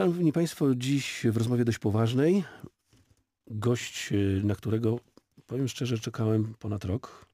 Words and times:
Szanowni 0.00 0.32
Państwo, 0.32 0.74
dziś 0.74 1.26
w 1.30 1.36
rozmowie 1.36 1.64
dość 1.64 1.78
poważnej 1.78 2.44
gość, 3.46 4.10
na 4.42 4.54
którego, 4.54 5.00
powiem 5.46 5.68
szczerze, 5.68 5.98
czekałem 5.98 6.54
ponad 6.58 6.84
rok. 6.84 7.26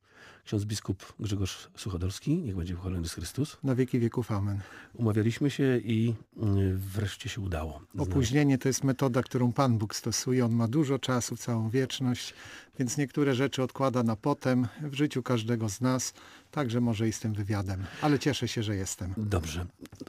Ksiądz 0.46 0.64
biskup 0.64 1.12
Grzegorz 1.20 1.68
Suchodolski, 1.76 2.42
niech 2.42 2.56
będzie 2.56 2.74
pochwalony 2.74 3.08
Chrystus. 3.08 3.56
Na 3.62 3.74
wieki 3.74 3.98
wieków 3.98 4.32
amen. 4.32 4.60
Umawialiśmy 4.94 5.50
się 5.50 5.78
i 5.78 6.14
y, 6.36 6.42
wreszcie 6.74 7.28
się 7.28 7.40
udało. 7.40 7.80
Opóźnienie 7.98 8.58
to 8.58 8.68
jest 8.68 8.84
metoda, 8.84 9.22
którą 9.22 9.52
Pan 9.52 9.78
Bóg 9.78 9.94
stosuje. 9.94 10.44
On 10.44 10.52
ma 10.52 10.68
dużo 10.68 10.98
czasu, 10.98 11.36
całą 11.36 11.70
wieczność, 11.70 12.34
więc 12.78 12.96
niektóre 12.96 13.34
rzeczy 13.34 13.62
odkłada 13.62 14.02
na 14.02 14.16
potem 14.16 14.68
w 14.82 14.94
życiu 14.94 15.22
każdego 15.22 15.68
z 15.68 15.80
nas, 15.80 16.14
także 16.50 16.80
może 16.80 17.08
i 17.08 17.12
z 17.12 17.20
tym 17.20 17.32
wywiadem. 17.32 17.84
Ale 18.02 18.18
cieszę 18.18 18.48
się, 18.48 18.62
że 18.62 18.76
jestem. 18.76 19.14
Dobrze, 19.16 19.66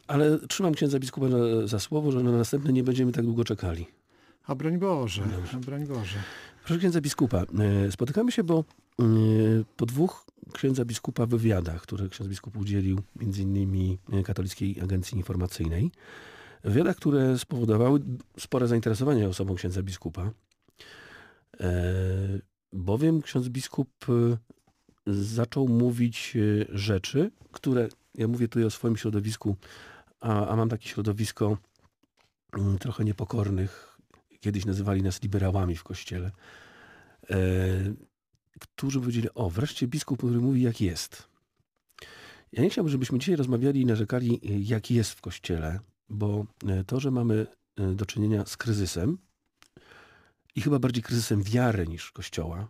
ale 0.08 0.40
trzymam 0.48 0.74
księdza 0.74 1.00
biskupa 1.00 1.30
za, 1.30 1.68
za 1.68 1.80
słowo, 1.80 2.12
że 2.12 2.24
na 2.24 2.32
następne 2.32 2.74
nie 2.74 2.84
będziemy 2.84 3.12
tak 3.12 3.26
długo 3.26 3.44
czekali. 3.44 3.88
A 4.48 4.56
broń 4.56 4.78
Boże, 4.78 5.24
a 5.54 5.58
broń 5.58 5.88
Boże. 5.88 6.18
Proszę 6.66 6.80
księdza 6.80 7.02
biskupa, 7.02 7.44
e, 7.88 7.92
spotykamy 7.92 8.32
się, 8.32 8.44
bo 8.44 8.64
e, 9.00 9.04
po 9.78 9.86
dwóch 9.86 10.27
księdza 10.54 10.86
biskupa 10.86 11.26
wywiadach, 11.26 11.82
które 11.82 12.10
ksiądz 12.10 12.30
biskup 12.30 12.58
udzielił 12.58 13.00
między 13.16 13.42
innymi 13.42 13.98
Katolickiej 14.26 14.82
Agencji 14.82 15.18
Informacyjnej, 15.18 15.92
wywiadach, 16.64 16.96
które 16.96 17.40
spowodowały 17.40 18.00
spore 18.40 18.68
zainteresowanie 18.68 19.30
osobą 19.30 19.56
księdza 19.56 19.84
biskupa, 19.84 20.32
e, 21.60 21.74
bowiem 22.74 23.22
ksiądz 23.22 23.50
biskup 23.50 23.90
zaczął 25.08 25.68
mówić 25.68 26.38
rzeczy, 26.70 27.32
które, 27.52 27.90
ja 28.16 28.28
mówię 28.28 28.48
tutaj 28.48 28.64
o 28.64 28.70
swoim 28.70 28.98
środowisku, 28.98 29.56
a, 30.20 30.48
a 30.48 30.56
mam 30.56 30.70
takie 30.70 30.90
środowisko 30.90 31.58
mm, 32.54 32.78
trochę 32.78 33.04
niepokornych. 33.04 33.98
Kiedyś 34.40 34.66
nazywali 34.66 35.04
nas 35.04 35.22
liberałami 35.22 35.76
w 35.76 35.84
kościele, 35.84 36.32
e, 37.30 37.38
którzy 38.60 39.00
powiedzieli, 39.00 39.28
o 39.36 39.50
wreszcie 39.50 39.88
biskup, 39.88 40.18
który 40.18 40.40
mówi 40.40 40.62
jak 40.62 40.82
jest. 40.82 41.28
Ja 42.52 42.64
nie 42.64 42.70
chciałbym, 42.70 42.92
żebyśmy 42.92 43.20
dzisiaj 43.20 43.36
rozmawiali 43.36 43.82
i 43.82 43.86
narzekali 43.86 44.40
jak 44.68 44.92
jest 44.92 45.12
w 45.12 45.22
kościele, 45.22 45.80
bo 46.10 46.46
e, 46.68 46.84
to, 46.84 47.00
że 47.00 47.12
mamy 47.12 47.48
e, 47.76 47.94
do 47.96 48.06
czynienia 48.06 48.46
z 48.46 48.58
kryzysem 48.58 49.18
i 50.56 50.62
chyba 50.62 50.80
bardziej 50.80 51.04
kryzysem 51.04 51.44
wiary 51.44 51.88
niż 51.88 52.12
kościoła, 52.12 52.68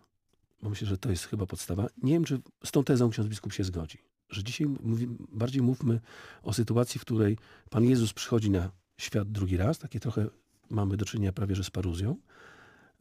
bo 0.62 0.70
myślę, 0.70 0.88
że 0.88 0.98
to 0.98 1.10
jest 1.10 1.26
chyba 1.26 1.46
podstawa. 1.46 1.88
Nie 2.04 2.14
wiem, 2.14 2.24
czy 2.24 2.42
z 2.66 2.72
tą 2.72 2.84
tezą 2.84 3.10
ksiądz 3.10 3.30
biskup 3.30 3.54
się 3.54 3.64
zgodzi. 3.64 3.98
Że 4.30 4.44
dzisiaj 4.44 4.68
mówi, 4.68 5.08
bardziej 5.32 5.62
mówmy 5.62 6.00
o 6.44 6.54
sytuacji, 6.54 7.00
w 7.00 7.02
której 7.02 7.38
Pan 7.70 7.84
Jezus 7.84 8.14
przychodzi 8.14 8.50
na 8.50 8.72
świat 8.98 9.32
drugi 9.32 9.58
raz, 9.58 9.80
takie 9.80 10.00
trochę 10.00 10.28
mamy 10.70 10.98
do 10.98 11.06
czynienia 11.06 11.34
prawie 11.34 11.56
że 11.56 11.64
z 11.64 11.70
paruzją 11.70 12.18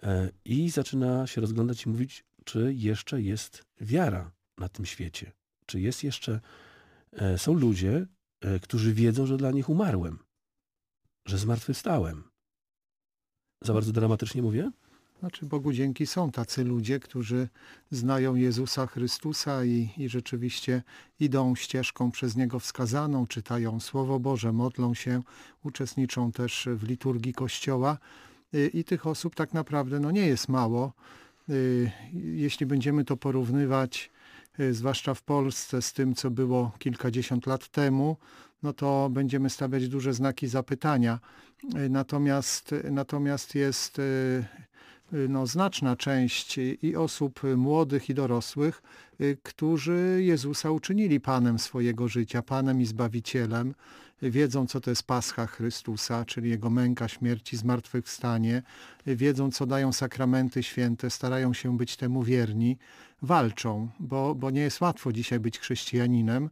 e, 0.02 0.30
i 0.44 0.70
zaczyna 0.70 1.26
się 1.26 1.40
rozglądać 1.40 1.86
i 1.86 1.88
mówić, 1.88 2.24
czy 2.46 2.74
jeszcze 2.74 3.22
jest 3.22 3.64
wiara 3.80 4.30
na 4.58 4.68
tym 4.68 4.86
świecie. 4.86 5.32
Czy 5.66 5.80
jest 5.80 6.04
jeszcze, 6.04 6.40
e, 7.12 7.38
są 7.38 7.54
ludzie, 7.54 8.06
e, 8.40 8.60
którzy 8.60 8.94
wiedzą, 8.94 9.26
że 9.26 9.36
dla 9.36 9.50
nich 9.50 9.68
umarłem, 9.68 10.18
że 11.26 11.38
zmartwychwstałem. 11.38 12.24
Za 13.62 13.74
bardzo 13.74 13.92
dramatycznie 13.92 14.42
mówię? 14.42 14.70
Znaczy 15.20 15.46
Bogu 15.46 15.72
dzięki 15.72 16.06
są 16.06 16.30
tacy 16.30 16.64
ludzie, 16.64 17.00
którzy 17.00 17.48
znają 17.90 18.34
Jezusa 18.34 18.86
Chrystusa 18.86 19.64
i, 19.64 19.90
i 19.96 20.08
rzeczywiście 20.08 20.82
idą 21.20 21.54
ścieżką 21.54 22.10
przez 22.10 22.36
Niego 22.36 22.60
wskazaną, 22.60 23.26
czytają 23.26 23.80
Słowo 23.80 24.20
Boże, 24.20 24.52
modlą 24.52 24.94
się, 24.94 25.22
uczestniczą 25.64 26.32
też 26.32 26.68
w 26.74 26.82
liturgii 26.82 27.34
Kościoła 27.34 27.98
i, 28.52 28.78
i 28.78 28.84
tych 28.84 29.06
osób 29.06 29.34
tak 29.34 29.54
naprawdę 29.54 30.00
no, 30.00 30.10
nie 30.10 30.26
jest 30.26 30.48
mało. 30.48 30.92
Y, 31.50 31.90
jeśli 32.12 32.66
będziemy 32.66 33.04
to 33.04 33.16
porównywać, 33.16 34.10
y, 34.60 34.74
zwłaszcza 34.74 35.14
w 35.14 35.22
Polsce, 35.22 35.82
z 35.82 35.92
tym, 35.92 36.14
co 36.14 36.30
było 36.30 36.72
kilkadziesiąt 36.78 37.46
lat 37.46 37.68
temu, 37.68 38.16
no 38.62 38.72
to 38.72 39.08
będziemy 39.12 39.50
stawiać 39.50 39.88
duże 39.88 40.14
znaki 40.14 40.48
zapytania. 40.48 41.20
Y, 41.76 41.88
natomiast, 41.88 42.74
natomiast 42.90 43.54
jest 43.54 44.00
no, 45.28 45.46
znaczna 45.46 45.96
część 45.96 46.58
i 46.82 46.96
osób 46.96 47.40
młodych 47.56 48.10
i 48.10 48.14
dorosłych, 48.14 48.82
którzy 49.42 50.18
Jezusa 50.20 50.70
uczynili 50.70 51.20
Panem 51.20 51.58
swojego 51.58 52.08
życia, 52.08 52.42
Panem 52.42 52.80
i 52.80 52.86
Zbawicielem, 52.86 53.74
wiedzą 54.22 54.66
co 54.66 54.80
to 54.80 54.90
jest 54.90 55.02
Pascha 55.02 55.46
Chrystusa, 55.46 56.24
czyli 56.24 56.50
Jego 56.50 56.70
męka, 56.70 57.08
śmierć 57.08 57.52
i 57.52 57.56
zmartwychwstanie, 57.56 58.62
wiedzą 59.06 59.50
co 59.50 59.66
dają 59.66 59.92
sakramenty 59.92 60.62
święte, 60.62 61.10
starają 61.10 61.52
się 61.52 61.76
być 61.76 61.96
temu 61.96 62.22
wierni, 62.22 62.78
walczą, 63.22 63.88
bo, 64.00 64.34
bo 64.34 64.50
nie 64.50 64.60
jest 64.60 64.80
łatwo 64.80 65.12
dzisiaj 65.12 65.40
być 65.40 65.58
chrześcijaninem, 65.58 66.50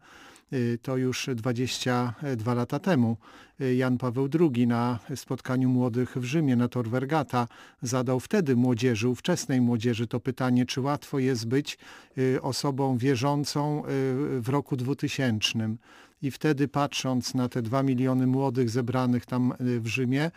Y, 0.54 0.78
to 0.82 0.96
już 0.96 1.30
22 1.34 2.54
lata 2.54 2.78
temu. 2.78 3.16
Y, 3.60 3.74
Jan 3.74 3.98
Paweł 3.98 4.28
II 4.40 4.66
na 4.66 4.98
spotkaniu 5.14 5.68
młodych 5.68 6.16
w 6.16 6.24
Rzymie 6.24 6.56
na 6.56 6.68
Tor 6.68 6.88
Vergata 6.88 7.48
zadał 7.82 8.20
wtedy 8.20 8.56
młodzieży, 8.56 9.08
ówczesnej 9.08 9.60
młodzieży 9.60 10.06
to 10.06 10.20
pytanie, 10.20 10.66
czy 10.66 10.80
łatwo 10.80 11.18
jest 11.18 11.46
być 11.46 11.78
y, 12.18 12.42
osobą 12.42 12.98
wierzącą 12.98 13.82
w 14.40 14.48
roku 14.48 14.76
2000. 14.76 15.76
I 16.24 16.30
wtedy 16.30 16.68
patrząc 16.68 17.34
na 17.34 17.48
te 17.48 17.62
dwa 17.62 17.82
miliony 17.82 18.26
młodych 18.26 18.70
zebranych 18.70 19.26
tam 19.26 19.52
w 19.60 19.86
Rzymie, 19.86 20.30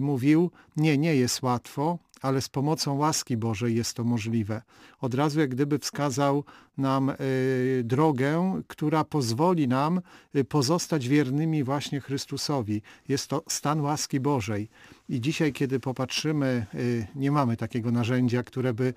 mówił, 0.00 0.50
nie, 0.76 0.98
nie 0.98 1.16
jest 1.16 1.42
łatwo, 1.42 1.98
ale 2.22 2.40
z 2.40 2.48
pomocą 2.48 2.96
łaski 2.96 3.36
Bożej 3.36 3.76
jest 3.76 3.96
to 3.96 4.04
możliwe. 4.04 4.62
Od 5.00 5.14
razu 5.14 5.40
jak 5.40 5.50
gdyby 5.50 5.78
wskazał 5.78 6.44
nam 6.78 7.10
y, 7.10 7.82
drogę, 7.84 8.60
która 8.66 9.04
pozwoli 9.04 9.68
nam 9.68 10.00
pozostać 10.48 11.08
wiernymi 11.08 11.64
właśnie 11.64 12.00
Chrystusowi. 12.00 12.82
Jest 13.08 13.28
to 13.28 13.42
stan 13.48 13.80
łaski 13.80 14.20
Bożej. 14.20 14.68
I 15.08 15.20
dzisiaj, 15.20 15.52
kiedy 15.52 15.80
popatrzymy, 15.80 16.66
y, 16.74 17.06
nie 17.14 17.30
mamy 17.30 17.56
takiego 17.56 17.90
narzędzia, 17.90 18.42
które 18.42 18.74
by, 18.74 18.94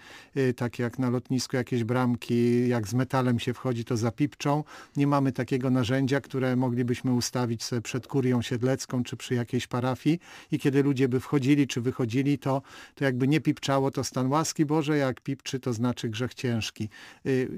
tak 0.56 0.80
jak 0.80 1.00
na 1.00 1.10
lotnisku 1.10 1.56
jakieś 1.56 1.84
bramki, 1.84 2.68
jak 2.68 2.88
z 2.88 2.94
metalem 2.94 3.40
się 3.40 3.54
wchodzi, 3.54 3.86
to 3.86 3.98
zapipczą. 3.98 4.64
Nie 4.96 5.08
mamy 5.08 5.32
takiego 5.32 5.70
narzędzia, 5.70 6.22
które 6.22 6.56
moglibyśmy 6.56 7.14
ustawić 7.14 7.64
sobie 7.64 7.82
przed 7.82 8.08
kurią 8.08 8.42
siedlecką, 8.42 9.04
czy 9.04 9.18
przy 9.18 9.36
jakiejś 9.36 9.68
parafii 9.68 10.20
i 10.52 10.60
kiedy 10.60 10.84
ludzie 10.84 11.10
by 11.10 11.20
wchodzili, 11.20 11.68
czy 11.68 11.82
wychodzili, 11.82 12.38
to, 12.38 12.62
to 12.96 13.06
jakby 13.06 13.28
nie 13.28 13.42
pipczało 13.42 13.92
to 13.92 14.04
stan 14.04 14.28
łaski 14.28 14.66
Bożej, 14.66 15.00
jak 15.00 15.22
pipczy, 15.22 15.60
to 15.60 15.74
znaczy 15.74 16.10
grzech 16.10 16.34
ciężki 16.34 16.90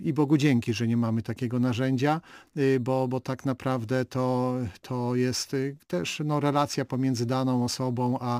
i 0.03 0.13
Bogu 0.13 0.37
dzięki, 0.37 0.73
że 0.73 0.87
nie 0.87 0.97
mamy 0.97 1.21
takiego 1.21 1.59
narzędzia, 1.59 2.21
y, 2.57 2.79
bo, 2.79 3.07
bo 3.07 3.19
tak 3.19 3.45
naprawdę 3.45 4.05
to, 4.05 4.55
to 4.81 5.15
jest 5.15 5.53
y, 5.53 5.77
też 5.87 6.21
no, 6.25 6.39
relacja 6.39 6.85
pomiędzy 6.85 7.25
daną 7.25 7.63
osobą 7.63 8.17
a, 8.21 8.38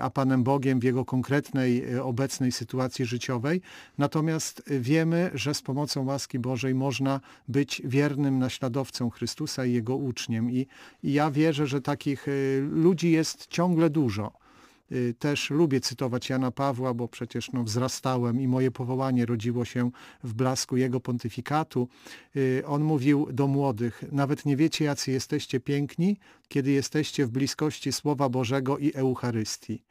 a 0.00 0.10
Panem 0.10 0.42
Bogiem 0.42 0.80
w 0.80 0.84
jego 0.84 1.04
konkretnej, 1.04 1.94
y, 1.94 2.02
obecnej 2.02 2.52
sytuacji 2.52 3.04
życiowej. 3.04 3.60
Natomiast 3.98 4.62
wiemy, 4.66 5.30
że 5.34 5.54
z 5.54 5.62
pomocą 5.62 6.04
łaski 6.04 6.38
Bożej 6.38 6.74
można 6.74 7.20
być 7.48 7.82
wiernym 7.84 8.38
naśladowcą 8.38 9.10
Chrystusa 9.10 9.64
i 9.64 9.72
Jego 9.72 9.96
uczniem. 9.96 10.50
I, 10.50 10.66
i 11.02 11.12
ja 11.12 11.30
wierzę, 11.30 11.66
że 11.66 11.80
takich 11.80 12.26
ludzi 12.70 13.10
jest 13.10 13.46
ciągle 13.46 13.90
dużo. 13.90 14.43
Y, 14.94 15.14
też 15.18 15.50
lubię 15.50 15.80
cytować 15.80 16.30
Jana 16.30 16.50
Pawła, 16.50 16.94
bo 16.94 17.08
przecież 17.08 17.52
no, 17.52 17.64
wzrastałem 17.64 18.40
i 18.40 18.48
moje 18.48 18.70
powołanie 18.70 19.26
rodziło 19.26 19.64
się 19.64 19.90
w 20.24 20.34
blasku 20.34 20.76
jego 20.76 21.00
pontyfikatu. 21.00 21.88
Y, 22.36 22.62
on 22.66 22.84
mówił 22.84 23.28
do 23.32 23.46
młodych, 23.46 24.04
nawet 24.12 24.46
nie 24.46 24.56
wiecie 24.56 24.84
jacy 24.84 25.10
jesteście 25.10 25.60
piękni, 25.60 26.16
kiedy 26.48 26.70
jesteście 26.70 27.26
w 27.26 27.30
bliskości 27.30 27.92
Słowa 27.92 28.28
Bożego 28.28 28.78
i 28.78 28.92
Eucharystii. 28.94 29.82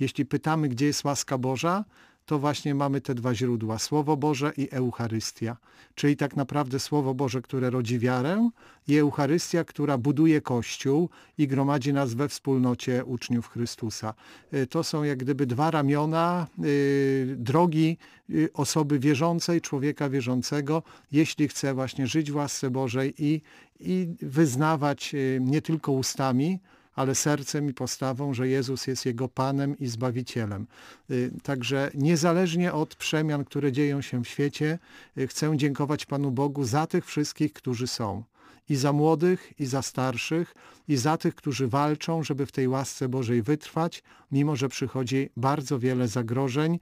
Jeśli 0.00 0.26
pytamy, 0.26 0.68
gdzie 0.68 0.86
jest 0.86 1.04
łaska 1.04 1.38
Boża, 1.38 1.84
to 2.26 2.38
właśnie 2.38 2.74
mamy 2.74 3.00
te 3.00 3.14
dwa 3.14 3.34
źródła, 3.34 3.78
Słowo 3.78 4.16
Boże 4.16 4.52
i 4.56 4.68
Eucharystia. 4.70 5.56
Czyli 5.94 6.16
tak 6.16 6.36
naprawdę 6.36 6.78
Słowo 6.78 7.14
Boże, 7.14 7.42
które 7.42 7.70
rodzi 7.70 7.98
wiarę 7.98 8.50
i 8.88 8.96
Eucharystia, 8.96 9.64
która 9.64 9.98
buduje 9.98 10.40
Kościół 10.40 11.08
i 11.38 11.48
gromadzi 11.48 11.92
nas 11.92 12.14
we 12.14 12.28
wspólnocie 12.28 13.04
uczniów 13.04 13.48
Chrystusa. 13.48 14.14
Y, 14.54 14.66
to 14.66 14.84
są 14.84 15.02
jak 15.02 15.18
gdyby 15.18 15.46
dwa 15.46 15.70
ramiona 15.70 16.46
y, 16.64 17.34
drogi 17.38 17.96
y, 18.30 18.48
osoby 18.54 18.98
wierzącej, 18.98 19.60
człowieka 19.60 20.08
wierzącego, 20.08 20.82
jeśli 21.12 21.48
chce 21.48 21.74
właśnie 21.74 22.06
żyć 22.06 22.32
w 22.32 22.36
łasce 22.36 22.70
Bożej 22.70 23.14
i, 23.18 23.42
i 23.80 24.08
wyznawać 24.22 25.14
nie 25.40 25.62
tylko 25.62 25.92
ustami, 25.92 26.58
ale 26.94 27.14
sercem 27.14 27.68
i 27.68 27.74
postawą, 27.74 28.34
że 28.34 28.48
Jezus 28.48 28.86
jest 28.86 29.06
jego 29.06 29.28
Panem 29.28 29.78
i 29.78 29.86
Zbawicielem. 29.86 30.66
Y, 31.10 31.32
także 31.42 31.90
niezależnie 31.94 32.72
od 32.72 32.94
przemian, 32.94 33.44
które 33.44 33.72
dzieją 33.72 34.02
się 34.02 34.24
w 34.24 34.28
świecie, 34.28 34.78
y, 35.18 35.26
chcę 35.26 35.56
dziękować 35.56 36.06
Panu 36.06 36.30
Bogu 36.30 36.64
za 36.64 36.86
tych 36.86 37.06
wszystkich, 37.06 37.52
którzy 37.52 37.86
są. 37.86 38.24
I 38.68 38.76
za 38.76 38.92
młodych, 38.92 39.52
i 39.58 39.66
za 39.66 39.82
starszych, 39.82 40.54
i 40.88 40.96
za 40.96 41.16
tych, 41.16 41.34
którzy 41.34 41.68
walczą, 41.68 42.22
żeby 42.22 42.46
w 42.46 42.52
tej 42.52 42.68
łasce 42.68 43.08
Bożej 43.08 43.42
wytrwać, 43.42 44.02
mimo 44.32 44.56
że 44.56 44.68
przychodzi 44.68 45.30
bardzo 45.36 45.78
wiele 45.78 46.08
zagrożeń. 46.08 46.78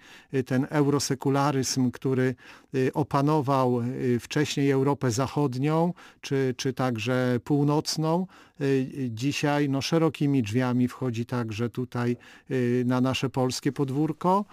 Ten 0.47 0.67
eurosekularyzm, 0.71 1.91
który 1.91 2.35
y, 2.75 2.91
opanował 2.95 3.81
y, 3.81 4.21
wcześniej 4.21 4.71
Europę 4.71 5.11
Zachodnią, 5.11 5.95
czy, 6.21 6.55
czy 6.57 6.73
także 6.73 7.41
północną, 7.45 8.27
y, 8.61 8.89
dzisiaj 9.11 9.69
no, 9.69 9.83
szerokimi 9.83 10.43
drzwiami 10.43 10.89
wchodzi 10.89 11.27
także 11.27 11.71
tutaj 11.71 12.17
na 12.85 13.01
nasze 13.01 13.31
polskie 13.31 13.73
podwórko 13.73 14.45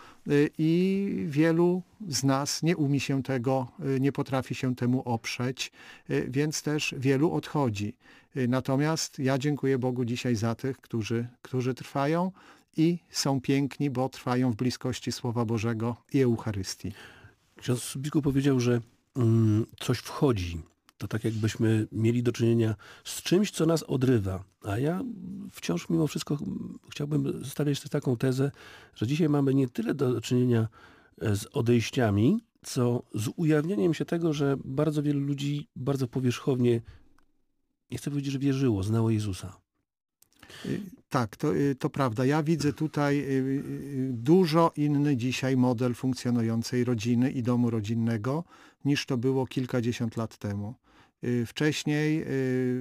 i 0.57 1.23
wielu 1.27 1.81
z 2.07 2.23
nas 2.23 2.63
nie 2.63 2.77
umie 2.77 2.99
się 2.99 3.23
tego, 3.23 3.67
nie 3.99 4.11
potrafi 4.11 4.55
się 4.55 4.75
temu 4.75 5.01
oprzeć, 5.01 5.71
więc 6.27 6.61
też 6.61 6.95
wielu 6.97 7.31
odchodzi. 7.31 7.93
Natomiast 8.35 9.19
ja 9.19 9.37
dziękuję 9.37 9.77
Bogu 9.77 10.05
dzisiaj 10.05 10.35
za 10.35 10.55
tych, 10.55 10.77
którzy, 10.77 11.27
którzy 11.41 11.73
trwają 11.73 12.31
i 12.77 12.99
są 13.09 13.41
piękni, 13.41 13.89
bo 13.89 14.09
trwają 14.09 14.51
w 14.51 14.55
bliskości 14.55 15.11
Słowa 15.11 15.45
Bożego 15.45 15.95
i 16.13 16.21
Eucharystii. 16.21 16.91
Ksiądz 17.57 17.97
biskup 17.97 18.23
powiedział, 18.23 18.59
że 18.59 18.81
mm, 19.15 19.65
coś 19.79 19.97
wchodzi. 19.97 20.61
To 20.97 21.07
tak 21.07 21.23
jakbyśmy 21.23 21.87
mieli 21.91 22.23
do 22.23 22.31
czynienia 22.31 22.75
z 23.03 23.21
czymś, 23.21 23.51
co 23.51 23.65
nas 23.65 23.83
odrywa. 23.83 24.43
A 24.63 24.77
ja 24.77 25.03
wciąż 25.51 25.89
mimo 25.89 26.07
wszystko 26.07 26.37
chciałbym 26.91 27.45
stawiać 27.45 27.81
taką 27.81 28.17
tezę, 28.17 28.51
że 28.95 29.07
dzisiaj 29.07 29.29
mamy 29.29 29.53
nie 29.53 29.69
tyle 29.69 29.93
do 29.93 30.21
czynienia 30.21 30.67
e, 31.21 31.35
z 31.35 31.45
odejściami, 31.45 32.43
co 32.63 33.03
z 33.15 33.29
ujawnieniem 33.35 33.93
się 33.93 34.05
tego, 34.05 34.33
że 34.33 34.57
bardzo 34.65 35.03
wielu 35.03 35.19
ludzi 35.19 35.67
bardzo 35.75 36.07
powierzchownie 36.07 36.81
nie 37.91 37.97
chcę 37.97 38.09
powiedzieć, 38.09 38.33
że 38.33 38.39
wierzyło, 38.39 38.83
znało 38.83 39.09
Jezusa. 39.09 39.57
Y, 40.65 40.81
tak, 41.09 41.37
to, 41.37 41.55
y, 41.55 41.75
to 41.75 41.89
prawda. 41.89 42.25
Ja 42.25 42.43
widzę 42.43 42.73
tutaj 42.73 43.19
y, 43.19 44.09
dużo 44.13 44.71
inny 44.75 45.17
dzisiaj 45.17 45.57
model 45.57 45.93
funkcjonującej 45.93 46.83
rodziny 46.83 47.31
i 47.31 47.43
domu 47.43 47.69
rodzinnego 47.69 48.43
niż 48.85 49.05
to 49.05 49.17
było 49.17 49.47
kilkadziesiąt 49.47 50.17
lat 50.17 50.37
temu. 50.37 50.75
Wcześniej 51.45 52.25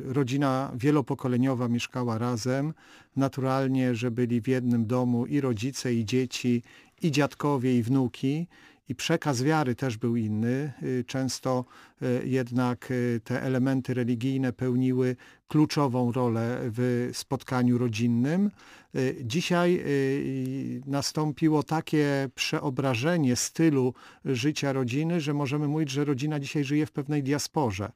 rodzina 0.04 0.72
wielopokoleniowa 0.74 1.68
mieszkała 1.68 2.18
razem. 2.18 2.74
Naturalnie, 3.16 3.94
że 3.94 4.10
byli 4.10 4.40
w 4.40 4.48
jednym 4.48 4.86
domu 4.86 5.26
i 5.26 5.40
rodzice, 5.40 5.94
i 5.94 6.04
dzieci, 6.04 6.62
i 7.02 7.10
dziadkowie, 7.10 7.78
i 7.78 7.82
wnuki 7.82 8.46
i 8.88 8.94
przekaz 8.94 9.42
wiary 9.42 9.74
też 9.74 9.96
był 9.96 10.16
inny. 10.16 10.72
Y, 10.82 11.04
często 11.06 11.64
y, 12.02 12.22
jednak 12.24 12.90
y, 12.90 13.20
te 13.24 13.42
elementy 13.42 13.94
religijne 13.94 14.52
pełniły 14.52 15.16
kluczową 15.48 16.12
rolę 16.12 16.58
w 16.62 17.10
spotkaniu 17.12 17.78
rodzinnym. 17.78 18.50
Dzisiaj 19.22 19.84
nastąpiło 20.86 21.62
takie 21.62 22.28
przeobrażenie 22.34 23.36
stylu 23.36 23.94
życia 24.24 24.72
rodziny, 24.72 25.20
że 25.20 25.34
możemy 25.34 25.68
mówić, 25.68 25.90
że 25.90 26.04
rodzina 26.04 26.40
dzisiaj 26.40 26.64
żyje 26.64 26.86
w 26.86 26.92
pewnej 26.92 27.22
diasporze. 27.22 27.92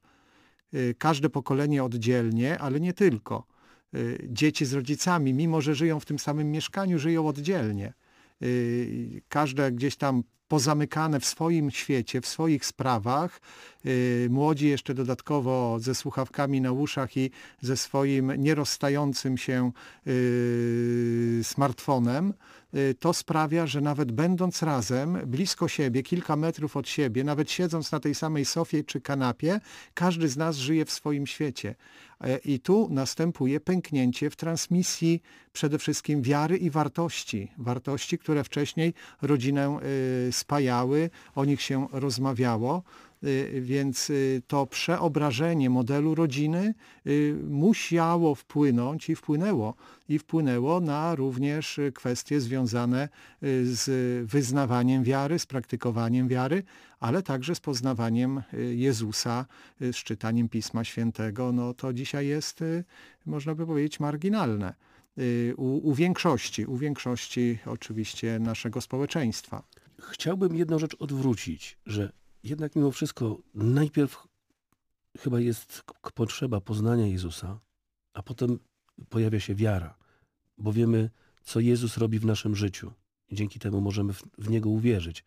Każde 0.98 1.30
pokolenie 1.30 1.84
oddzielnie, 1.84 2.58
ale 2.58 2.80
nie 2.80 2.92
tylko. 2.92 3.46
Dzieci 4.28 4.66
z 4.66 4.72
rodzicami, 4.72 5.34
mimo 5.34 5.60
że 5.60 5.74
żyją 5.74 6.00
w 6.00 6.04
tym 6.04 6.18
samym 6.18 6.50
mieszkaniu, 6.50 6.98
żyją 6.98 7.28
oddzielnie. 7.28 7.92
Każde 9.28 9.72
gdzieś 9.72 9.96
tam 9.96 10.22
pozamykane 10.50 11.20
w 11.20 11.24
swoim 11.24 11.70
świecie, 11.70 12.20
w 12.20 12.26
swoich 12.26 12.66
sprawach. 12.66 13.40
Y, 13.86 14.28
młodzi 14.30 14.68
jeszcze 14.68 14.94
dodatkowo 14.94 15.78
ze 15.80 15.94
słuchawkami 15.94 16.60
na 16.60 16.72
uszach 16.72 17.16
i 17.16 17.30
ze 17.60 17.76
swoim 17.76 18.32
nierozstającym 18.38 19.38
się 19.38 19.72
y, 20.06 21.40
smartfonem. 21.42 22.34
Y, 22.74 22.94
to 22.94 23.14
sprawia, 23.14 23.66
że 23.66 23.80
nawet 23.80 24.12
będąc 24.12 24.62
razem, 24.62 25.18
blisko 25.26 25.68
siebie, 25.68 26.02
kilka 26.02 26.36
metrów 26.36 26.76
od 26.76 26.88
siebie, 26.88 27.24
nawet 27.24 27.50
siedząc 27.50 27.92
na 27.92 28.00
tej 28.00 28.14
samej 28.14 28.44
sofie 28.44 28.84
czy 28.84 29.00
kanapie, 29.00 29.60
każdy 29.94 30.28
z 30.28 30.36
nas 30.36 30.56
żyje 30.56 30.84
w 30.84 30.90
swoim 30.90 31.26
świecie. 31.26 31.74
E, 32.20 32.38
I 32.38 32.60
tu 32.60 32.88
następuje 32.90 33.60
pęknięcie 33.60 34.30
w 34.30 34.36
transmisji 34.36 35.22
przede 35.52 35.78
wszystkim 35.78 36.22
wiary 36.22 36.56
i 36.56 36.70
wartości. 36.70 37.52
Wartości, 37.58 38.18
które 38.18 38.44
wcześniej 38.44 38.94
rodzinę 39.22 39.78
spajały, 40.30 41.10
o 41.34 41.44
nich 41.44 41.62
się 41.62 41.86
rozmawiało. 41.92 42.82
Y, 43.24 43.60
więc 43.60 44.10
y, 44.10 44.42
to 44.46 44.66
przeobrażenie 44.66 45.70
modelu 45.70 46.14
rodziny 46.14 46.74
y, 47.06 47.36
musiało 47.48 48.34
wpłynąć 48.34 49.10
i 49.10 49.16
wpłynęło. 49.16 49.74
I 50.08 50.18
wpłynęło 50.18 50.80
na 50.80 51.14
również 51.14 51.80
kwestie 51.94 52.40
związane 52.40 53.08
z 53.64 53.86
wyznawaniem 54.26 55.04
wiary, 55.04 55.38
z 55.38 55.46
praktykowaniem 55.46 56.28
wiary, 56.28 56.62
ale 57.00 57.22
także 57.22 57.54
z 57.54 57.60
poznawaniem 57.60 58.42
Jezusa, 58.70 59.46
z 59.80 59.96
czytaniem 59.96 60.48
Pisma 60.48 60.84
Świętego. 60.84 61.52
No 61.52 61.74
to 61.74 61.92
dzisiaj 61.92 62.26
jest, 62.26 62.64
można 63.26 63.54
by 63.54 63.66
powiedzieć, 63.66 64.00
marginalne. 64.00 64.74
U, 65.56 65.90
u, 65.90 65.94
większości, 65.94 66.66
u 66.66 66.76
większości 66.76 67.58
oczywiście 67.66 68.38
naszego 68.38 68.80
społeczeństwa. 68.80 69.62
Chciałbym 70.00 70.56
jedną 70.56 70.78
rzecz 70.78 70.96
odwrócić, 70.98 71.78
że 71.86 72.12
jednak 72.44 72.76
mimo 72.76 72.90
wszystko 72.90 73.38
najpierw 73.54 74.28
chyba 75.18 75.40
jest 75.40 75.82
potrzeba 76.14 76.60
poznania 76.60 77.06
Jezusa, 77.06 77.60
a 78.14 78.22
potem 78.22 78.58
pojawia 79.08 79.40
się 79.40 79.54
wiara, 79.54 79.94
bo 80.58 80.72
wiemy, 80.72 81.10
co 81.42 81.60
Jezus 81.60 81.96
robi 81.96 82.18
w 82.18 82.24
naszym 82.24 82.56
życiu. 82.56 82.92
I 83.28 83.36
dzięki 83.36 83.58
temu 83.58 83.80
możemy 83.80 84.12
w, 84.12 84.22
w 84.38 84.50
Niego 84.50 84.70
uwierzyć. 84.70 85.24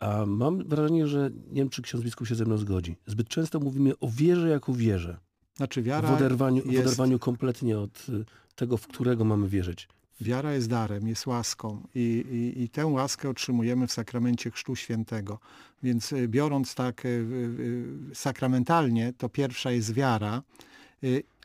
A 0.00 0.26
mam 0.26 0.68
wrażenie, 0.68 1.06
że 1.06 1.30
nie 1.46 1.54
wiem, 1.54 1.68
czy 1.68 1.82
ksiądz 1.82 2.04
biskup 2.04 2.28
się 2.28 2.34
ze 2.34 2.44
mną 2.44 2.58
zgodzi. 2.58 2.96
Zbyt 3.06 3.28
często 3.28 3.60
mówimy 3.60 3.98
o 3.98 4.08
wierze 4.10 4.48
jako 4.48 4.72
wierze. 4.72 5.18
Znaczy 5.56 5.82
wiara 5.82 6.08
w 6.08 6.16
oderwaniu, 6.16 6.56
jest... 6.56 6.76
w 6.76 6.80
oderwaniu 6.80 7.18
kompletnie 7.18 7.78
od 7.78 8.06
tego, 8.54 8.76
w 8.76 8.86
którego 8.86 9.24
mamy 9.24 9.48
wierzyć. 9.48 9.88
Wiara 10.20 10.52
jest 10.52 10.68
darem, 10.68 11.08
jest 11.08 11.26
łaską 11.26 11.82
i, 11.94 12.24
i, 12.30 12.62
i, 12.62 12.68
tę 12.68 12.86
łaskę 12.86 13.28
otrzymujemy 13.28 13.86
w 13.86 13.92
sakramencie 13.92 14.50
Chrztu 14.50 14.76
Świętego. 14.76 15.38
Więc 15.82 16.12
y, 16.12 16.28
biorąc 16.28 16.74
tak 16.74 17.04
y, 17.04 17.08
y, 17.08 18.14
sakramentalnie, 18.14 19.12
to 19.18 19.28
pierwsza 19.28 19.70
jest 19.70 19.94
wiara, 19.94 20.42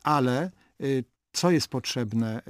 ale 0.04 0.52
co 1.34 1.52
jest 1.52 1.68
potrzebne 1.68 2.42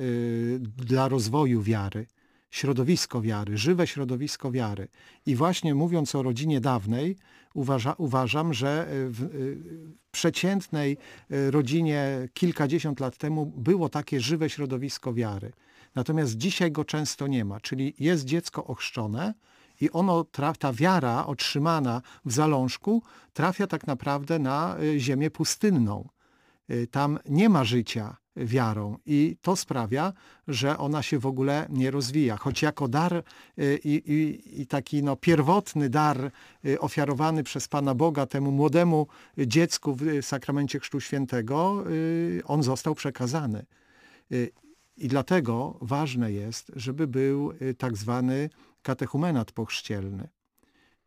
dla 0.77 1.07
rozwoju 1.07 1.61
wiary? 1.61 2.05
Środowisko 2.51 3.21
wiary, 3.21 3.57
żywe 3.57 3.87
środowisko 3.87 4.51
wiary. 4.51 4.87
I 5.25 5.35
właśnie 5.35 5.75
mówiąc 5.75 6.15
o 6.15 6.23
rodzinie 6.23 6.61
dawnej, 6.61 7.15
uważa, 7.53 7.93
uważam, 7.97 8.53
że 8.53 8.87
w, 8.89 9.29
w 10.09 10.11
przeciętnej 10.11 10.97
rodzinie 11.29 12.29
kilkadziesiąt 12.33 12.99
lat 12.99 13.17
temu 13.17 13.45
było 13.45 13.89
takie 13.89 14.19
żywe 14.21 14.49
środowisko 14.49 15.13
wiary. 15.13 15.51
Natomiast 15.95 16.37
dzisiaj 16.37 16.71
go 16.71 16.85
często 16.85 17.27
nie 17.27 17.45
ma, 17.45 17.59
czyli 17.59 17.93
jest 17.99 18.25
dziecko 18.25 18.65
ochrzczone 18.65 19.33
i 19.81 19.91
ono, 19.91 20.25
ta 20.59 20.73
wiara 20.73 21.25
otrzymana 21.25 22.01
w 22.25 22.31
zalążku 22.31 23.03
trafia 23.33 23.67
tak 23.67 23.87
naprawdę 23.87 24.39
na 24.39 24.77
y, 24.79 24.99
ziemię 24.99 25.31
pustynną. 25.31 26.09
Y, 26.69 26.87
tam 26.87 27.19
nie 27.29 27.49
ma 27.49 27.63
życia 27.63 28.17
wiarą 28.35 28.97
i 29.05 29.37
to 29.41 29.55
sprawia, 29.55 30.13
że 30.47 30.77
ona 30.77 31.03
się 31.03 31.19
w 31.19 31.25
ogóle 31.25 31.65
nie 31.69 31.91
rozwija. 31.91 32.37
Choć 32.37 32.61
jako 32.61 32.87
dar 32.87 33.23
y, 33.59 33.79
i, 33.83 34.11
i, 34.11 34.61
i, 34.61 34.67
taki 34.67 35.03
no, 35.03 35.15
pierwotny 35.15 35.89
dar 35.89 36.31
ofiarowany 36.79 37.43
przez 37.43 37.67
Pana 37.67 37.95
Boga 37.95 38.25
temu 38.25 38.51
młodemu 38.51 39.07
dziecku 39.37 39.95
w 39.95 40.25
sakramencie 40.25 40.79
Chrztu 40.79 40.99
Świętego, 40.99 41.83
on 42.45 42.63
został 42.63 42.95
przekazany. 42.95 43.65
I 44.97 45.07
dlatego 45.07 45.77
ważne 45.81 46.31
jest, 46.31 46.71
żeby 46.75 47.07
był 47.07 47.51
y, 47.61 47.73
tak 47.73 47.97
zwany 47.97 48.49
katechumenat 48.81 49.51
pochrzcielny, 49.51 50.29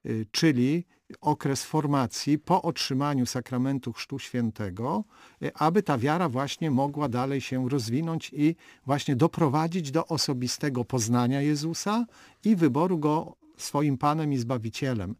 y, 0.06 0.26
czyli 0.30 0.84
okres 1.20 1.64
formacji 1.64 2.38
po 2.38 2.62
otrzymaniu 2.62 3.26
sakramentu 3.26 3.92
Chrztu 3.92 4.18
Świętego, 4.18 5.04
y, 5.42 5.54
aby 5.54 5.82
ta 5.82 5.98
wiara 5.98 6.28
właśnie 6.28 6.70
mogła 6.70 7.08
dalej 7.08 7.40
się 7.40 7.68
rozwinąć 7.68 8.32
i 8.32 8.56
właśnie 8.86 9.16
doprowadzić 9.16 9.90
do 9.90 10.06
osobistego 10.06 10.84
poznania 10.84 11.42
Jezusa 11.42 12.06
i 12.44 12.56
wyboru 12.56 12.98
Go 12.98 13.36
swoim 13.56 13.98
Panem 13.98 14.32
i 14.32 14.38
Zbawicielem. 14.38 15.14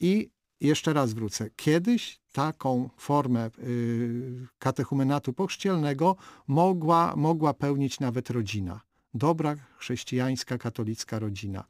I 0.00 0.30
jeszcze 0.60 0.92
raz 0.92 1.12
wrócę. 1.12 1.50
Kiedyś 1.56 2.20
taką 2.32 2.90
formę 2.96 3.50
y, 3.58 4.46
katechumenatu 4.58 5.32
pochrzcielnego 5.32 6.16
mogła, 6.46 7.16
mogła 7.16 7.54
pełnić 7.54 8.00
nawet 8.00 8.30
rodzina. 8.30 8.80
dobra 9.14 9.56
chrześcijańska, 9.78 10.58
katolicka 10.58 11.18
rodzina. 11.18 11.64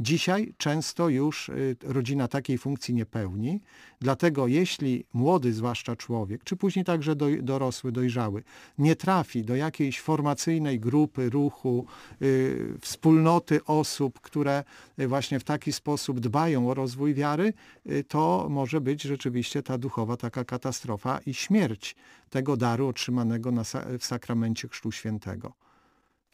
Dzisiaj 0.00 0.54
często 0.58 1.08
już 1.08 1.48
y, 1.48 1.76
rodzina 1.82 2.28
takiej 2.28 2.58
funkcji 2.58 2.94
nie 2.94 3.06
pełni, 3.06 3.60
dlatego 4.00 4.46
jeśli 4.46 5.04
młody, 5.12 5.52
zwłaszcza 5.52 5.96
człowiek, 5.96 6.44
czy 6.44 6.56
później 6.56 6.84
także 6.84 7.16
dorosły, 7.42 7.92
dojrzały, 7.92 8.42
nie 8.78 8.96
trafi 8.96 9.44
do 9.44 9.56
jakiejś 9.56 10.00
formacyjnej 10.00 10.80
grupy, 10.80 11.30
ruchu, 11.30 11.86
y, 12.22 12.74
wspólnoty 12.80 13.64
osób, 13.64 14.20
które 14.20 14.64
właśnie 14.98 15.40
w 15.40 15.44
taki 15.44 15.72
sposób 15.72 16.20
dbają 16.20 16.70
o 16.70 16.74
rozwój 16.74 17.14
wiary, 17.14 17.52
y, 17.90 18.04
to 18.04 18.46
może 18.50 18.80
być 18.80 19.02
rzeczywiście 19.02 19.62
ta 19.62 19.78
duchowa 19.78 20.16
taka 20.16 20.44
katastrofa 20.44 21.20
i 21.26 21.34
śmierć 21.34 21.96
tego 22.30 22.56
daru 22.56 22.88
otrzymanego 22.88 23.52
w 23.98 24.04
sakramencie 24.04 24.68
Chrztu 24.68 24.92
Świętego. 24.92 25.69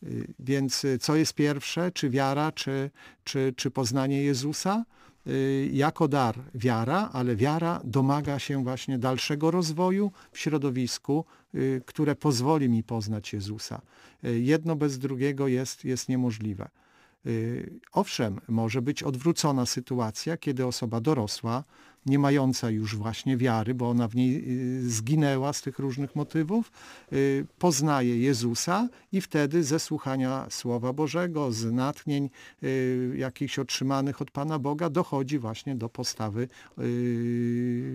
Y, 0.03 0.35
więc 0.38 0.85
y, 0.85 0.99
co 0.99 1.17
jest 1.17 1.35
pierwsze, 1.35 1.93
czy 1.93 2.11
wiara, 2.11 2.53
czy, 2.53 2.91
czy, 3.25 3.55
czy 3.57 3.71
poznanie 3.71 4.23
Jezusa? 4.23 4.85
Y, 5.26 5.71
jako 5.73 6.09
dar 6.09 6.38
wiara, 6.55 7.11
ale 7.12 7.37
wiara 7.37 7.81
domaga 7.85 8.38
się 8.38 8.65
właśnie 8.65 8.99
dalszego 8.99 9.50
rozwoju 9.50 10.12
w 10.33 10.38
środowisku, 10.38 11.25
które 11.87 12.17
pozwoli 12.17 12.69
mi 12.69 12.83
poznać 12.83 13.33
Jezusa. 13.33 13.83
Jedno 14.23 14.76
bez 14.76 14.99
drugiego 14.99 15.49
jest, 15.49 15.85
jest 15.85 16.09
niemożliwe. 16.09 16.69
Owszem, 17.93 18.41
może 18.49 18.83
być 18.83 19.03
odwrócona 19.03 19.67
sytuacja, 19.67 20.37
kiedy 20.37 20.67
osoba 20.67 21.00
dorosła 21.00 21.65
nie 22.07 22.19
mająca 22.19 22.71
już 22.71 22.97
właśnie 22.97 23.37
wiary, 23.37 23.75
bo 23.75 23.91
ona 23.91 24.09
w 24.09 24.15
niej 24.15 24.45
y, 24.85 24.91
zginęła 24.91 25.53
z 25.53 25.63
tych 25.63 25.79
różnych 25.79 26.17
motywów, 26.17 26.73
y, 27.13 27.47
poznaje 27.59 28.19
Jezusa 28.19 28.89
i 29.13 29.21
wtedy 29.21 29.65
ze 29.65 29.79
słuchania 29.79 30.47
Słowa 30.51 30.93
Bożego, 30.93 31.53
z 31.53 31.73
natchnień 31.73 32.31
y, 32.63 33.15
jakichś 33.17 33.59
otrzymanych 33.59 34.23
od 34.23 34.31
Pana 34.31 34.59
Boga 34.59 34.91
dochodzi 34.91 35.39
właśnie 35.39 35.75
do 35.75 35.89
postawy 35.89 36.49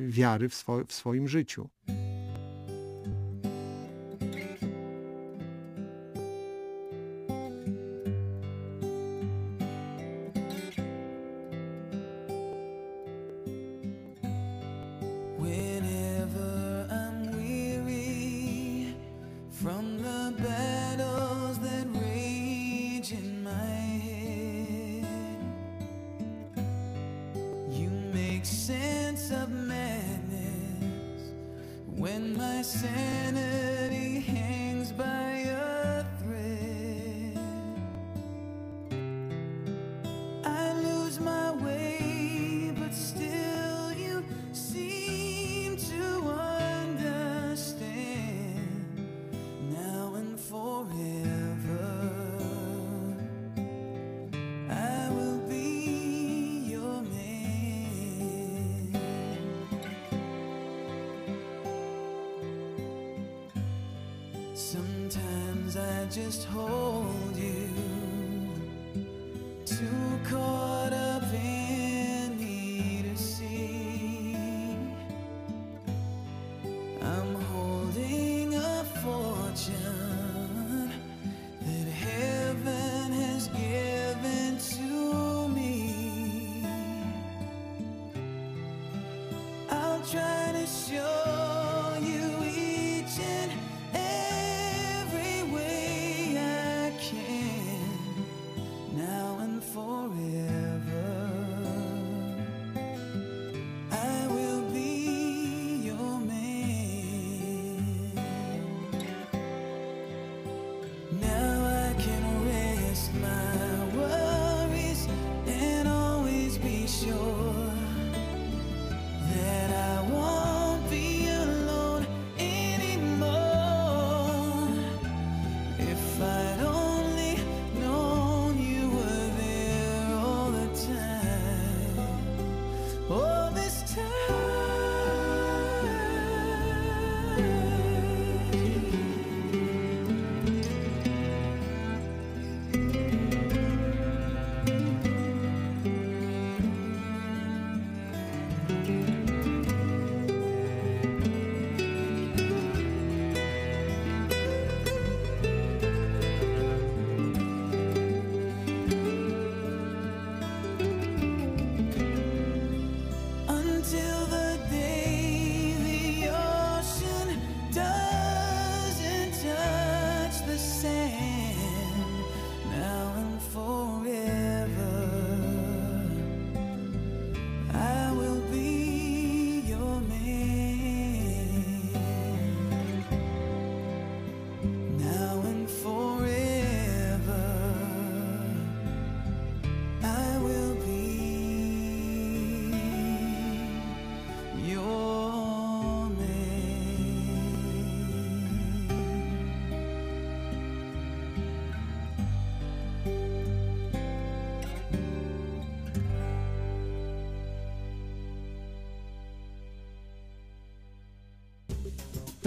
wiary 0.08 0.50
w, 0.50 0.66
w 0.88 0.94
swoim 0.94 1.28
życiu. 1.28 1.70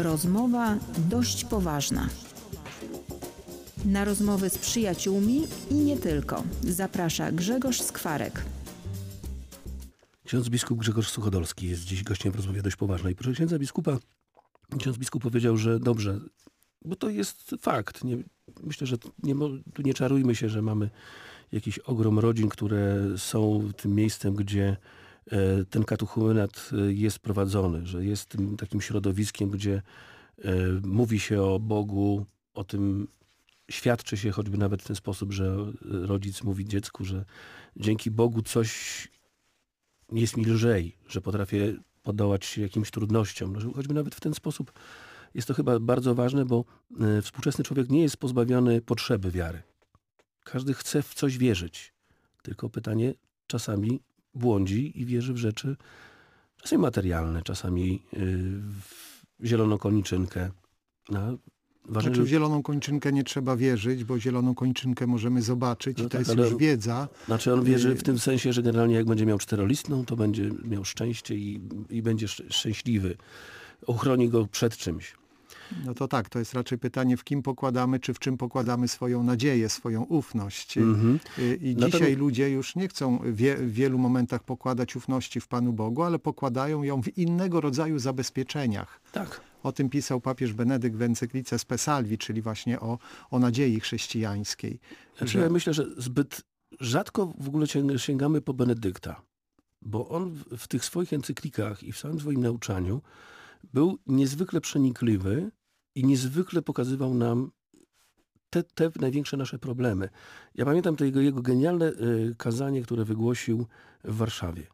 Rozmowa 0.04 0.78
dość 1.10 1.44
poważna. 1.44 2.08
Na 3.84 4.04
rozmowy 4.04 4.50
z 4.50 4.58
przyjaciółmi 4.58 5.42
i 5.70 5.74
nie 5.74 5.96
tylko 5.96 6.44
zaprasza 6.62 7.32
Grzegorz 7.32 7.80
Skwarek. 7.80 8.44
Ksiądz 10.24 10.48
biskup 10.48 10.78
Grzegorz 10.78 11.08
Suchodolski 11.08 11.68
jest 11.68 11.84
dziś 11.84 12.02
gościem 12.02 12.32
w 12.32 12.36
rozmowie 12.36 12.62
dość 12.62 12.76
poważnej. 12.76 13.14
Proszę 13.14 13.32
księdza 13.32 13.58
biskupa, 13.58 13.98
ksiądz 14.78 14.98
biskup 14.98 15.22
powiedział, 15.22 15.56
że 15.56 15.80
dobrze, 15.80 16.20
bo 16.84 16.96
to 16.96 17.10
jest 17.10 17.54
fakt. 17.60 18.04
Nie, 18.04 18.16
myślę, 18.62 18.86
że 18.86 18.96
nie, 19.22 19.34
tu 19.74 19.82
nie 19.82 19.94
czarujmy 19.94 20.34
się, 20.34 20.48
że 20.48 20.62
mamy 20.62 20.90
jakiś 21.52 21.78
ogrom 21.78 22.18
rodzin, 22.18 22.48
które 22.48 22.98
są 23.16 23.70
tym 23.76 23.94
miejscem, 23.94 24.34
gdzie 24.34 24.76
ten 25.70 25.84
katechumenat 25.84 26.70
e, 26.72 26.92
jest 26.92 27.18
prowadzony, 27.18 27.86
że 27.86 28.04
jest 28.04 28.36
takim 28.58 28.80
środowiskiem, 28.80 29.50
gdzie 29.50 29.82
e, 30.44 30.52
mówi 30.82 31.20
się 31.20 31.42
o 31.42 31.58
Bogu, 31.58 32.26
o 32.54 32.64
tym 32.64 33.08
świadczy 33.70 34.16
się 34.16 34.30
choćby 34.30 34.58
nawet 34.58 34.82
w 34.82 34.86
ten 34.86 34.96
sposób, 34.96 35.32
że 35.32 35.44
e, 35.44 35.72
rodzic 35.82 36.42
mówi 36.42 36.64
dziecku, 36.64 37.04
że 37.04 37.24
dzięki 37.76 38.10
Bogu 38.10 38.42
coś 38.42 39.08
jest 40.12 40.36
mi 40.36 40.44
lżej, 40.44 40.96
że 41.08 41.20
potrafię 41.20 41.76
podołać 42.02 42.44
się 42.44 42.62
jakimś 42.62 42.90
trudnościom. 42.90 43.52
No, 43.52 43.72
choćby 43.72 43.94
nawet 43.94 44.14
w 44.14 44.20
ten 44.20 44.34
sposób 44.34 44.72
jest 45.34 45.48
to 45.48 45.54
chyba 45.54 45.80
bardzo 45.80 46.14
ważne, 46.14 46.44
bo 46.44 46.64
e, 47.00 47.22
współczesny 47.22 47.64
człowiek 47.64 47.90
nie 47.90 48.02
jest 48.02 48.16
pozbawiony 48.16 48.80
potrzeby 48.80 49.30
wiary. 49.30 49.62
Każdy 50.44 50.74
chce 50.74 51.02
w 51.02 51.14
coś 51.14 51.38
wierzyć. 51.38 51.94
Tylko 52.42 52.70
pytanie 52.70 53.14
czasami 53.46 54.00
błądzi 54.34 55.00
i 55.00 55.06
wierzy 55.06 55.32
w 55.32 55.36
rzeczy 55.36 55.76
czasami 56.62 56.82
materialne, 56.82 57.42
czasami 57.42 58.02
y, 58.14 58.18
w 59.40 59.46
zieloną 59.46 59.78
koniczynkę. 59.78 60.50
A 61.08 61.12
ważne, 61.88 62.10
Znaczy 62.10 62.22
w 62.22 62.26
zieloną 62.26 62.62
kończynkę 62.62 63.12
nie 63.12 63.24
trzeba 63.24 63.56
wierzyć, 63.56 64.04
bo 64.04 64.18
zieloną 64.18 64.54
kończynkę 64.54 65.06
możemy 65.06 65.42
zobaczyć 65.42 65.98
No 65.98 66.04
i 66.04 66.08
to 66.08 66.18
tak, 66.18 66.28
jest 66.28 66.38
już 66.38 66.56
wiedza. 66.56 67.08
Znaczy 67.26 67.52
on 67.52 67.64
wierzy 67.64 67.94
w 67.94 68.02
tym 68.02 68.18
sensie, 68.18 68.52
że 68.52 68.62
generalnie 68.62 68.94
jak 68.94 69.06
będzie 69.06 69.26
miał 69.26 69.38
czterolistną, 69.38 70.04
to 70.04 70.16
będzie 70.16 70.50
miał 70.64 70.84
szczęście 70.84 71.36
i, 71.36 71.60
i 71.90 72.02
będzie 72.02 72.26
szcz- 72.26 72.52
szczęśliwy. 72.52 73.16
Ochroni 73.86 74.28
go 74.28 74.46
przed 74.46 74.76
czymś. 74.76 75.14
No 75.84 75.94
to 75.94 76.08
tak, 76.08 76.28
to 76.28 76.38
jest 76.38 76.54
raczej 76.54 76.78
pytanie, 76.78 77.16
w 77.16 77.24
kim 77.24 77.42
pokładamy, 77.42 78.00
czy 78.00 78.14
w 78.14 78.18
czym 78.18 78.36
pokładamy 78.36 78.88
swoją 78.88 79.22
nadzieję, 79.22 79.68
swoją 79.68 80.02
ufność. 80.02 80.78
Mhm. 80.78 81.20
Y, 81.38 81.58
I 81.62 81.76
dzisiaj 81.76 82.16
ludzie 82.16 82.50
już 82.50 82.76
nie 82.76 82.88
chcą 82.88 83.18
wie, 83.32 83.56
w 83.56 83.72
wielu 83.72 83.98
momentach 83.98 84.42
pokładać 84.42 84.96
ufności 84.96 85.40
w 85.40 85.48
Panu 85.48 85.72
Bogu, 85.72 86.02
ale 86.02 86.18
pokładają 86.18 86.82
ją 86.82 87.02
w 87.02 87.18
innego 87.18 87.60
rodzaju 87.60 87.98
zabezpieczeniach. 87.98 89.00
Tak. 89.12 89.40
O 89.62 89.72
tym 89.72 89.90
pisał 89.90 90.20
papież 90.20 90.52
Benedykt 90.52 90.96
w 90.96 91.02
encyklice 91.02 91.58
Spesalvi, 91.58 92.18
czyli 92.18 92.42
właśnie 92.42 92.80
o, 92.80 92.98
o 93.30 93.38
nadziei 93.38 93.80
chrześcijańskiej. 93.80 94.80
Znaczy, 95.18 95.38
ja 95.38 95.48
myślę, 95.48 95.74
że 95.74 95.86
zbyt 95.98 96.42
rzadko 96.80 97.34
w 97.38 97.48
ogóle 97.48 97.66
sięg- 97.66 97.98
sięgamy 97.98 98.40
po 98.40 98.54
Benedykta, 98.54 99.22
bo 99.82 100.08
on 100.08 100.30
w, 100.30 100.56
w 100.56 100.68
tych 100.68 100.84
swoich 100.84 101.12
encyklikach 101.12 101.82
i 101.82 101.92
w 101.92 101.98
całym 101.98 102.20
swoim 102.20 102.40
nauczaniu 102.40 103.00
był 103.72 103.98
niezwykle 104.06 104.60
przenikliwy 104.60 105.50
i 105.94 106.04
niezwykle 106.04 106.62
pokazywał 106.62 107.14
nam 107.14 107.50
te, 108.50 108.62
te 108.62 108.90
największe 109.00 109.36
nasze 109.36 109.58
problemy. 109.58 110.08
Ja 110.54 110.64
pamiętam 110.64 110.96
to 110.96 111.04
jego, 111.04 111.20
jego 111.20 111.42
genialne 111.42 111.88
y, 111.88 112.34
kazanie, 112.38 112.82
które 112.82 113.04
wygłosił 113.04 113.66
w 114.04 114.16
Warszawie. 114.16 114.66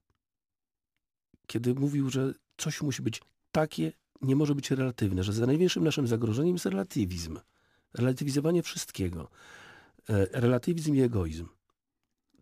Kiedy 1.47 1.75
mówił, 1.75 2.11
że 2.11 2.35
coś 2.57 2.83
musi 2.83 3.03
być 3.03 3.23
takie, 3.53 3.93
nie 4.23 4.37
może 4.37 4.55
być 4.55 4.71
relatywne, 4.71 5.23
że 5.23 5.33
za 5.33 5.47
największym 5.47 5.85
naszym 5.85 6.07
zagrożeniem 6.07 6.55
jest 6.55 6.67
relatywizm. 6.67 7.39
Relatywizowanie 7.95 8.63
wszystkiego 8.63 9.31
e, 10.09 10.41
relatywizm 10.41 10.95
i 10.95 11.01
egoizm. 11.01 11.47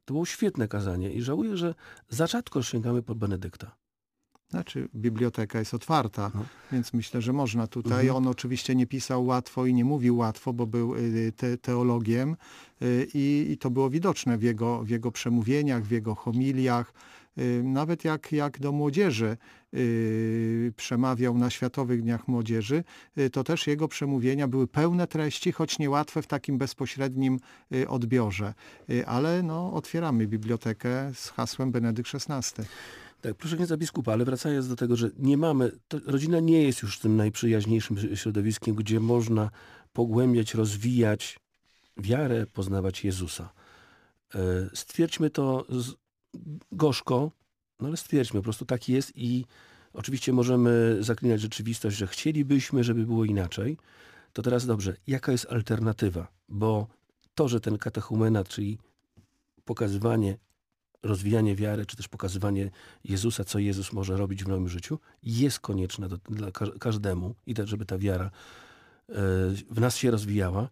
To 0.05 0.15
było 0.15 0.27
świetne 0.27 0.69
kazanie 0.69 1.13
i 1.13 1.23
żałuję, 1.23 1.57
że 1.57 1.75
za 2.09 2.27
rzadko 2.27 2.63
sięgamy 2.63 3.03
po 3.03 3.15
Benedykta. 3.15 3.77
Znaczy, 4.51 4.89
biblioteka 4.95 5.59
jest 5.59 5.75
otwarta, 5.75 6.31
No. 6.35 6.45
więc 6.73 6.93
myślę, 6.93 7.23
że 7.23 7.33
można 7.33 7.67
tutaj. 7.67 8.01
Mhm. 8.01 8.17
On 8.17 8.27
oczywiście 8.27 8.75
nie 8.75 8.87
pisał 8.87 9.27
łatwo 9.27 9.67
i 9.67 9.75
nie 9.75 9.85
mówił 9.85 10.17
łatwo, 10.17 10.53
bo 10.53 10.67
był 10.67 10.95
y, 10.97 11.33
te, 11.37 11.59
teologiem 11.59 12.37
y, 12.83 13.07
i, 13.15 13.47
i 13.51 13.59
to 13.59 13.71
było 13.71 13.91
widoczne 13.91 14.39
w 14.39 14.43
jego, 14.43 14.85
w 14.85 14.89
jego 14.89 15.13
przemówieniach, 15.13 15.85
w 15.85 15.91
jego 15.91 16.15
homiliach. 16.15 16.93
Y, 17.39 17.63
Nawet 17.65 18.05
jak, 18.05 18.33
jak 18.33 18.59
do 18.61 18.73
młodzieży 18.73 19.37
przemawiał 20.77 21.39
na 21.39 21.51
Światowych 21.51 22.03
Dniach 22.03 22.29
Młodzieży, 22.29 22.85
to 23.33 23.45
też 23.45 23.67
jego 23.67 23.89
przemówienia 23.89 24.49
były 24.49 24.67
pełne 24.67 25.07
treści, 25.07 25.53
choć 25.53 25.79
niełatwe 25.79 26.23
w 26.23 26.27
takim 26.27 26.59
bezpośrednim 26.59 27.39
odbiorze. 27.89 28.55
Ale 29.07 29.43
no, 29.43 29.73
otwieramy 29.73 30.27
bibliotekę 30.27 31.11
z 31.15 31.29
hasłem 31.31 31.71
Benedykt 31.73 32.11
XVI. 32.15 32.63
Tak, 33.21 33.35
proszę 33.35 33.57
księdza 33.57 33.77
biskupa, 33.77 34.13
ale 34.13 34.25
wracając 34.25 34.69
do 34.69 34.77
tego, 34.77 34.97
że 34.97 35.11
nie 35.19 35.37
mamy, 35.37 35.73
rodzina 36.07 36.41
nie 36.41 36.63
jest 36.63 36.83
już 36.83 36.99
tym 36.99 37.17
najprzyjaźniejszym 37.17 38.17
środowiskiem, 38.17 38.75
gdzie 38.75 39.01
można 39.01 39.51
pogłębiać, 39.93 40.55
rozwijać 40.55 41.41
wiarę, 41.97 42.47
poznawać 42.47 43.05
Jezusa. 43.05 43.53
E, 44.35 44.39
Stwierdźmy 44.75 45.31
to 45.31 45.67
gorzko, 46.73 47.31
no 47.81 47.89
ale 47.89 47.97
stwierdźmy, 47.97 48.41
po 48.41 48.45
prostu 48.45 48.65
tak 48.65 48.89
jest 48.89 49.13
i 49.15 49.45
oczywiście 49.93 50.33
możemy 50.33 50.97
zaklinać 51.01 51.41
rzeczywistość, 51.41 51.97
że 51.97 52.07
chcielibyśmy, 52.07 52.85
żeby 52.85 53.07
było 53.07 53.25
inaczej. 53.25 53.77
To 54.33 54.43
teraz 54.43 54.67
dobrze, 54.67 54.97
jaka 55.07 55.33
jest 55.33 55.47
alternatywa? 55.51 56.29
Bo 56.49 56.87
to, 57.35 57.49
że 57.49 57.61
ten 57.61 57.79
katechumenat, 57.79 58.49
czyli 58.49 58.79
pokazywanie, 59.65 60.39
rozwijanie 61.03 61.57
wiary, 61.57 61.87
czy 61.87 61.97
też 61.97 62.09
pokazywanie 62.09 62.71
Jezusa, 63.05 63.45
co 63.45 63.59
Jezus 63.59 63.93
może 63.93 64.17
robić 64.17 64.45
w 64.45 64.49
moim 64.49 64.69
życiu, 64.69 64.99
jest 65.23 65.61
konieczne 65.61 66.09
do, 66.09 66.17
dla 66.17 66.51
ka- 66.51 66.79
każdemu 66.81 67.35
i 67.47 67.55
tak, 67.55 67.67
żeby 67.69 67.85
ta 67.85 67.99
wiara 67.99 68.25
e, 68.25 68.31
w 69.71 69.81
nas 69.81 69.97
się 69.97 70.11
rozwijała. 70.11 70.69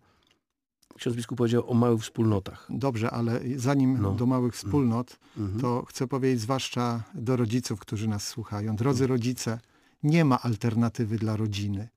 Ksiądz 0.97 1.17
biskup 1.17 1.39
powiedział 1.39 1.71
o 1.71 1.75
małych 1.75 2.03
wspólnotach. 2.03 2.67
Dobrze, 2.71 3.11
ale 3.11 3.41
zanim 3.57 4.03
No. 4.03 4.12
do 4.12 4.27
małych 4.27 4.55
wspólnot, 4.55 5.19
Mhm. 5.37 5.61
to 5.61 5.85
chcę 5.89 6.07
powiedzieć 6.07 6.41
zwłaszcza 6.41 7.03
do 7.15 7.37
rodziców, 7.37 7.81
którzy 7.81 8.09
nas 8.09 8.27
słuchają. 8.29 8.77
Drodzy 8.77 9.07
rodzice, 9.07 9.61
nie 10.03 10.25
ma 10.25 10.43
alternatywy 10.43 11.19
dla 11.19 11.37
rodziny 11.37 11.89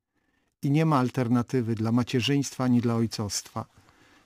i 0.62 0.72
nie 0.72 0.86
ma 0.86 0.98
alternatywy 0.98 1.76
dla 1.76 1.92
macierzyństwa 1.92 2.64
ani 2.64 2.82
dla 2.82 2.96
ojcostwa. 2.96 3.66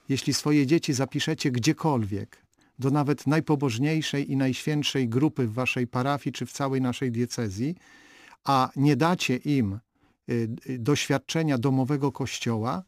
Jeśli 0.10 0.34
swoje 0.34 0.68
dzieci 0.68 0.94
zapiszecie 0.94 1.52
gdziekolwiek, 1.52 2.43
do 2.84 2.92
nawet 2.92 3.28
najpobożniejszej 3.28 4.32
i 4.32 4.36
najświętszej 4.38 5.10
grupy 5.10 5.48
w 5.48 5.54
waszej 5.54 5.88
parafii 5.88 6.34
czy 6.34 6.46
w 6.46 6.52
całej 6.52 6.82
naszej 6.82 7.12
diecezji, 7.12 7.76
a 8.44 8.70
nie 8.76 8.96
dacie 8.96 9.36
im 9.36 9.80
y, 10.30 10.50
y, 10.70 10.80
doświadczenia 10.80 11.58
domowego 11.58 12.12
kościoła, 12.12 12.84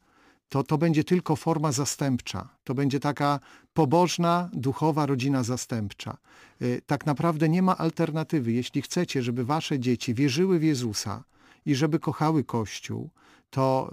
to 0.50 0.64
to 0.64 0.78
będzie 0.78 1.04
tylko 1.04 1.36
forma 1.36 1.72
zastępcza. 1.72 2.50
To 2.64 2.74
będzie 2.74 3.00
taka 3.00 3.40
pobożna, 3.74 4.50
duchowa 4.54 5.06
rodzina 5.06 5.44
zastępcza. 5.44 6.18
Y, 6.62 6.82
Tak 6.86 7.06
naprawdę 7.06 7.50
nie 7.50 7.62
ma 7.62 7.78
alternatywy. 7.78 8.52
Jeśli 8.52 8.82
chcecie, 8.82 9.24
żeby 9.24 9.46
wasze 9.46 9.80
dzieci 9.80 10.14
wierzyły 10.14 10.60
w 10.60 10.64
Jezusa 10.64 11.24
i 11.66 11.76
żeby 11.76 12.00
kochały 12.00 12.44
Kościół, 12.44 13.10
to 13.50 13.92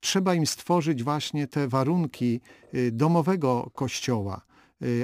trzeba 0.00 0.34
im 0.34 0.46
stworzyć 0.46 1.02
właśnie 1.04 1.46
te 1.46 1.68
warunki 1.68 2.40
domowego 2.92 3.70
Kościoła, 3.74 4.40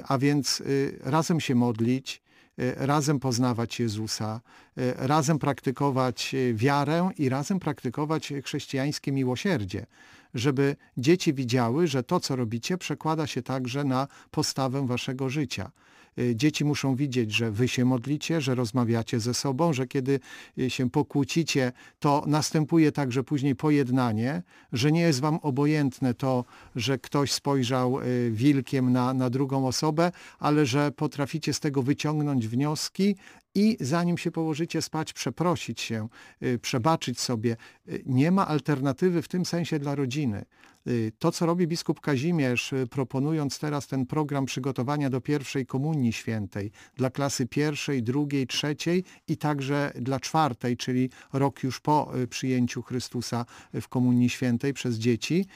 a 0.08 0.18
więc 0.18 0.60
y, 0.60 0.98
razem 1.02 1.40
się 1.40 1.54
modlić, 1.54 2.22
y, 2.58 2.74
razem 2.76 3.20
poznawać 3.20 3.80
Jezusa, 3.80 4.40
y, 4.78 4.94
razem 4.96 5.38
praktykować 5.38 6.34
y, 6.34 6.54
wiarę 6.54 7.10
i 7.18 7.28
razem 7.28 7.60
praktykować 7.60 8.32
chrześcijańskie 8.44 9.12
miłosierdzie, 9.12 9.86
żeby 10.34 10.76
dzieci 10.96 11.34
widziały, 11.34 11.86
że 11.86 12.02
to, 12.02 12.20
co 12.20 12.36
robicie, 12.36 12.78
przekłada 12.78 13.26
się 13.26 13.42
także 13.42 13.84
na 13.84 14.08
postawę 14.30 14.86
waszego 14.86 15.28
życia. 15.28 15.70
Y, 16.20 16.36
Dzieci 16.36 16.64
muszą 16.64 16.96
widzieć, 16.96 17.32
że 17.32 17.50
wy 17.50 17.68
się 17.68 17.84
modlicie, 17.84 18.40
że 18.40 18.54
rozmawiacie 18.54 19.20
ze 19.20 19.34
sobą, 19.34 19.72
że 19.72 19.86
kiedy 19.86 20.20
y, 20.58 20.70
się 20.70 20.90
pokłócicie, 20.90 21.72
to 21.98 22.24
następuje 22.26 22.92
także 22.92 23.24
później 23.24 23.56
pojednanie, 23.56 24.42
że 24.72 24.92
nie 24.92 25.00
jest 25.00 25.20
wam 25.20 25.38
obojętne 25.42 26.14
to, 26.14 26.44
że 26.76 26.98
ktoś 26.98 27.32
spojrzał 27.32 28.00
y, 28.00 28.30
wilkiem 28.30 28.92
na, 28.92 29.14
na 29.14 29.30
drugą 29.30 29.66
osobę, 29.66 30.12
ale 30.38 30.66
że 30.66 30.90
potraficie 30.90 31.52
z 31.52 31.60
tego 31.60 31.82
wyciągnąć 31.82 32.48
wnioski 32.48 33.16
i 33.54 33.76
zanim 33.80 34.18
się 34.18 34.30
położycie 34.30 34.82
spać, 34.82 35.12
przeprosić 35.12 35.80
się, 35.80 36.08
y, 36.42 36.58
przebaczyć 36.58 37.20
sobie. 37.20 37.56
Y, 37.88 38.02
Nie 38.06 38.30
ma 38.30 38.48
alternatywy 38.48 39.22
w 39.22 39.28
tym 39.28 39.46
sensie 39.46 39.78
dla 39.78 39.94
rodziny. 39.94 40.44
Y, 40.86 41.12
To, 41.18 41.32
co 41.32 41.46
robi 41.46 41.66
biskup 41.66 42.00
Kazimierz, 42.00 42.74
proponując 42.90 43.58
teraz 43.58 43.86
ten 43.86 44.06
program 44.06 44.46
przygotowania 44.46 45.10
do 45.10 45.20
pierwszej 45.20 45.66
komunii 45.66 46.12
świętej 46.12 46.70
dla 46.94 47.10
klasy 47.10 47.46
pierwszej, 47.46 48.02
drugiej, 48.02 48.46
trzeciej 48.46 49.04
i 49.28 49.36
także 49.36 49.92
dla 49.94 50.20
czwartej, 50.20 50.76
czyli 50.76 51.10
rok 51.32 51.62
już 51.62 51.80
po 51.80 52.12
przyjęciu 52.30 52.82
Chrystusa 52.82 53.46
w 53.74 53.88
komunii 53.88 54.30
świętej 54.30 54.72
przez 54.72 54.96
dzieci, 54.96 55.46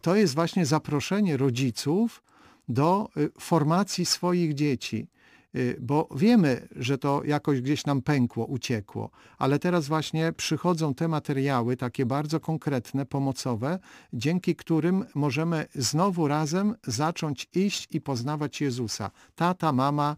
to 0.00 0.16
jest 0.16 0.34
właśnie 0.34 0.66
zaproszenie 0.66 1.36
rodziców 1.36 2.22
do 2.68 3.08
formacji 3.40 4.06
swoich 4.06 4.54
dzieci. 4.54 5.08
Y, 5.54 5.76
Bo 5.80 6.08
wiemy, 6.16 6.68
że 6.76 6.98
to 6.98 7.22
jakoś 7.24 7.60
gdzieś 7.60 7.86
nam 7.86 8.02
pękło, 8.02 8.46
uciekło, 8.46 9.10
ale 9.38 9.58
teraz 9.58 9.88
właśnie 9.88 10.32
przychodzą 10.32 10.94
te 10.94 11.08
materiały, 11.08 11.76
takie 11.76 12.06
bardzo 12.06 12.40
konkretne, 12.40 13.06
pomocowe, 13.06 13.78
dzięki 14.12 14.56
którym 14.56 15.04
możemy 15.14 15.66
znowu 15.74 16.28
razem 16.28 16.74
zacząć 16.86 17.48
iść 17.54 17.88
i 17.90 18.00
poznawać 18.00 18.60
Jezusa. 18.60 19.10
Tata, 19.34 19.72
mama, 19.72 20.16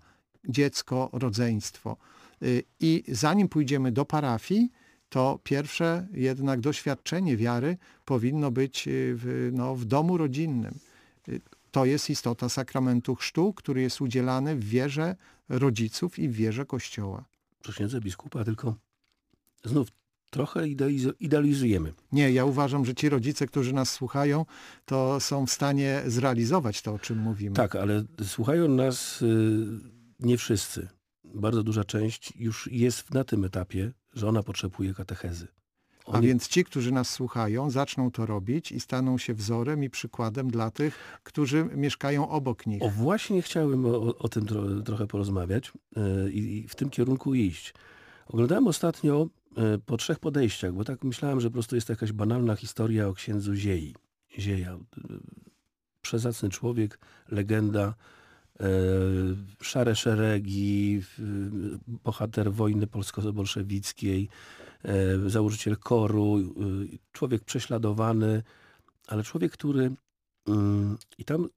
dziecko, 0.49 1.11
rodzeństwo. 1.13 1.97
Y, 2.43 2.63
I 2.81 3.05
zanim 3.09 3.49
pójdziemy 3.49 3.93
do 3.93 4.05
parafii, 4.05 4.71
to 5.09 5.41
pierwsze 5.43 6.07
jednak 6.13 6.61
doświadczenie 6.61 7.37
wiary 7.37 7.77
powinno 8.05 8.51
być 8.51 8.89
y, 8.89 9.15
w, 9.17 9.51
no, 9.53 9.75
w 9.75 9.85
domu 9.85 10.19
rodzinnym. 10.19 10.79
To 11.75 11.85
jest 11.85 12.11
istota 12.11 12.49
sakramentu 12.49 13.15
chrztu, 13.15 13.53
który 13.53 13.83
jest 13.83 14.01
udzielany 14.01 14.57
w 14.57 14.65
wierze 14.65 15.17
rodziców 15.49 16.19
i 16.19 16.29
w 16.29 16.33
wierze 16.33 16.67
Kościoła. 16.67 17.25
Proszę 17.63 18.01
biskupa, 18.01 18.45
tylko 18.45 18.75
znów 19.65 19.89
trochę 20.31 20.69
idealizujemy. 21.21 21.93
Nie, 22.13 22.31
ja 22.31 22.45
uważam, 22.45 22.85
że 22.85 22.95
ci 22.95 23.09
rodzice, 23.09 23.47
którzy 23.47 23.73
nas 23.73 23.91
słuchają, 23.91 24.47
to 24.85 25.21
są 25.21 25.47
w 25.47 25.51
stanie 25.51 26.03
zrealizować 26.07 26.83
to, 26.83 26.95
o 26.95 26.99
czym 26.99 27.19
mówimy. 27.19 27.57
Tak, 27.57 27.77
ale 27.77 28.05
słuchają 28.23 28.69
nas 28.69 29.23
y, 29.23 29.67
nie 30.21 30.39
wszyscy. 30.39 30.89
Bardzo 31.25 31.63
duża 31.63 31.85
część 31.85 32.33
już 32.37 32.69
jest 32.73 33.15
na 33.15 33.25
tym 33.25 33.45
etapie, 33.45 33.93
że 34.13 34.29
ona 34.29 34.43
potrzebuje 34.43 34.95
katechezy. 34.95 35.49
A 36.07 36.11
Oni- 36.11 36.27
więc 36.27 36.49
ci, 36.49 36.65
którzy 36.65 36.93
nas 36.93 37.11
słuchają, 37.11 37.71
zaczną 37.71 38.11
to 38.11 38.27
robić 38.27 38.73
i 38.73 38.81
staną 38.81 39.19
się 39.19 39.35
wzorem 39.35 39.85
i 39.85 39.91
przykładem 39.91 40.51
dla 40.51 40.71
tych, 40.71 41.19
którzy 41.23 41.65
mieszkają 41.77 42.29
obok 42.29 42.67
nich. 42.67 42.83
O 42.83 42.89
właśnie 42.91 43.43
chciałem 43.43 43.87
o, 43.87 44.19
o 44.19 44.29
tym 44.29 44.47
tro, 44.47 44.81
trochę 44.81 45.07
porozmawiać 45.07 45.73
y, 46.27 46.33
i 46.33 46.69
w 46.69 46.75
tym 46.75 46.91
kierunku 46.91 47.35
iść. 47.35 47.75
Oglądałem 48.27 48.67
ostatnio 48.67 49.29
y, 49.77 49.79
po 49.79 49.97
trzech 49.97 50.19
podejściach, 50.19 50.73
bo 50.73 50.85
tak 50.85 51.05
myślałem, 51.05 51.41
że 51.41 51.49
po 51.49 51.53
prostu 51.53 51.75
jest 51.75 51.87
to 51.87 51.93
jakaś 51.93 52.13
banalna 52.13 52.57
historia 52.57 53.09
o 53.09 53.15
księdzu 53.15 53.55
Ziei. 53.55 53.95
Zieja. 54.39 54.75
y, 54.75 54.79
Przezacny 56.03 56.49
człowiek, 56.49 56.99
legenda, 57.29 57.95
szare 59.63 59.95
szeregi, 59.95 61.03
bohater 61.87 62.53
wojny 62.53 62.87
polsko-bolszewickiej, 62.87 64.29
założyciel 65.27 65.77
koru, 65.77 66.39
y, 66.39 66.99
człowiek 67.13 67.45
prześladowany, 67.45 68.43
ale 69.07 69.23
człowiek, 69.23 69.53
który... 69.53 69.91
mm, 70.49 70.99
I 71.19 71.25
tam 71.25 71.49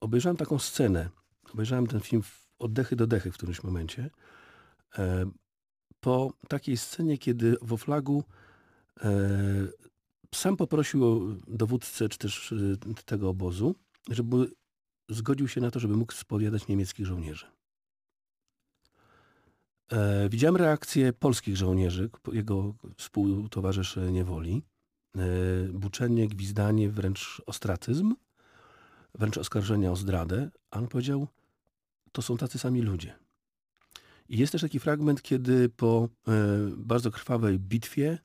obejrzałem 0.00 0.36
taką 0.36 0.58
scenę. 0.58 1.08
Obejrzałem 1.52 1.86
ten 1.86 2.00
film 2.00 2.22
oddechy 2.58 2.96
do 2.96 3.06
dechy 3.06 3.32
w 3.32 3.34
którymś 3.34 3.62
momencie. 3.62 4.10
E, 4.98 5.30
po 6.00 6.32
takiej 6.48 6.76
scenie, 6.76 7.18
kiedy 7.18 7.56
w 7.62 7.72
Oflagu 7.72 8.24
e, 9.00 9.10
sam 10.34 10.56
poprosił 10.56 11.34
dowódcę 11.46 12.08
czy 12.08 12.18
też 12.18 12.52
e, 12.90 12.94
tego 13.04 13.28
obozu, 13.28 13.74
żeby 14.10 14.50
zgodził 15.08 15.48
się 15.48 15.60
na 15.60 15.70
to, 15.70 15.80
żeby 15.80 15.96
mógł 15.96 16.12
spowiadać 16.12 16.68
niemieckich 16.68 17.06
żołnierzy. 17.06 17.46
E, 19.92 20.28
widziałem 20.28 20.56
reakcję 20.56 21.12
polskich 21.12 21.56
żołnierzy, 21.56 22.10
jego 22.32 22.74
współtowarzyszy 22.96 24.12
niewoli. 24.12 24.62
E, 25.16 25.20
buczenie, 25.72 26.28
gwizdanie, 26.28 26.90
wręcz 26.90 27.42
ostracyzm 27.46 28.14
wręcz 29.14 29.38
oskarżenia 29.38 29.92
o 29.92 29.96
zdradę, 29.96 30.50
a 30.70 30.78
on 30.78 30.88
powiedział, 30.88 31.28
to 32.12 32.22
są 32.22 32.36
tacy 32.36 32.58
sami 32.58 32.82
ludzie. 32.82 33.14
I 34.28 34.38
jest 34.38 34.52
też 34.52 34.62
taki 34.62 34.80
fragment, 34.80 35.22
kiedy 35.22 35.68
po 35.68 36.08
e, 36.28 36.32
bardzo 36.76 37.10
krwawej 37.10 37.58
bitwie 37.58 38.18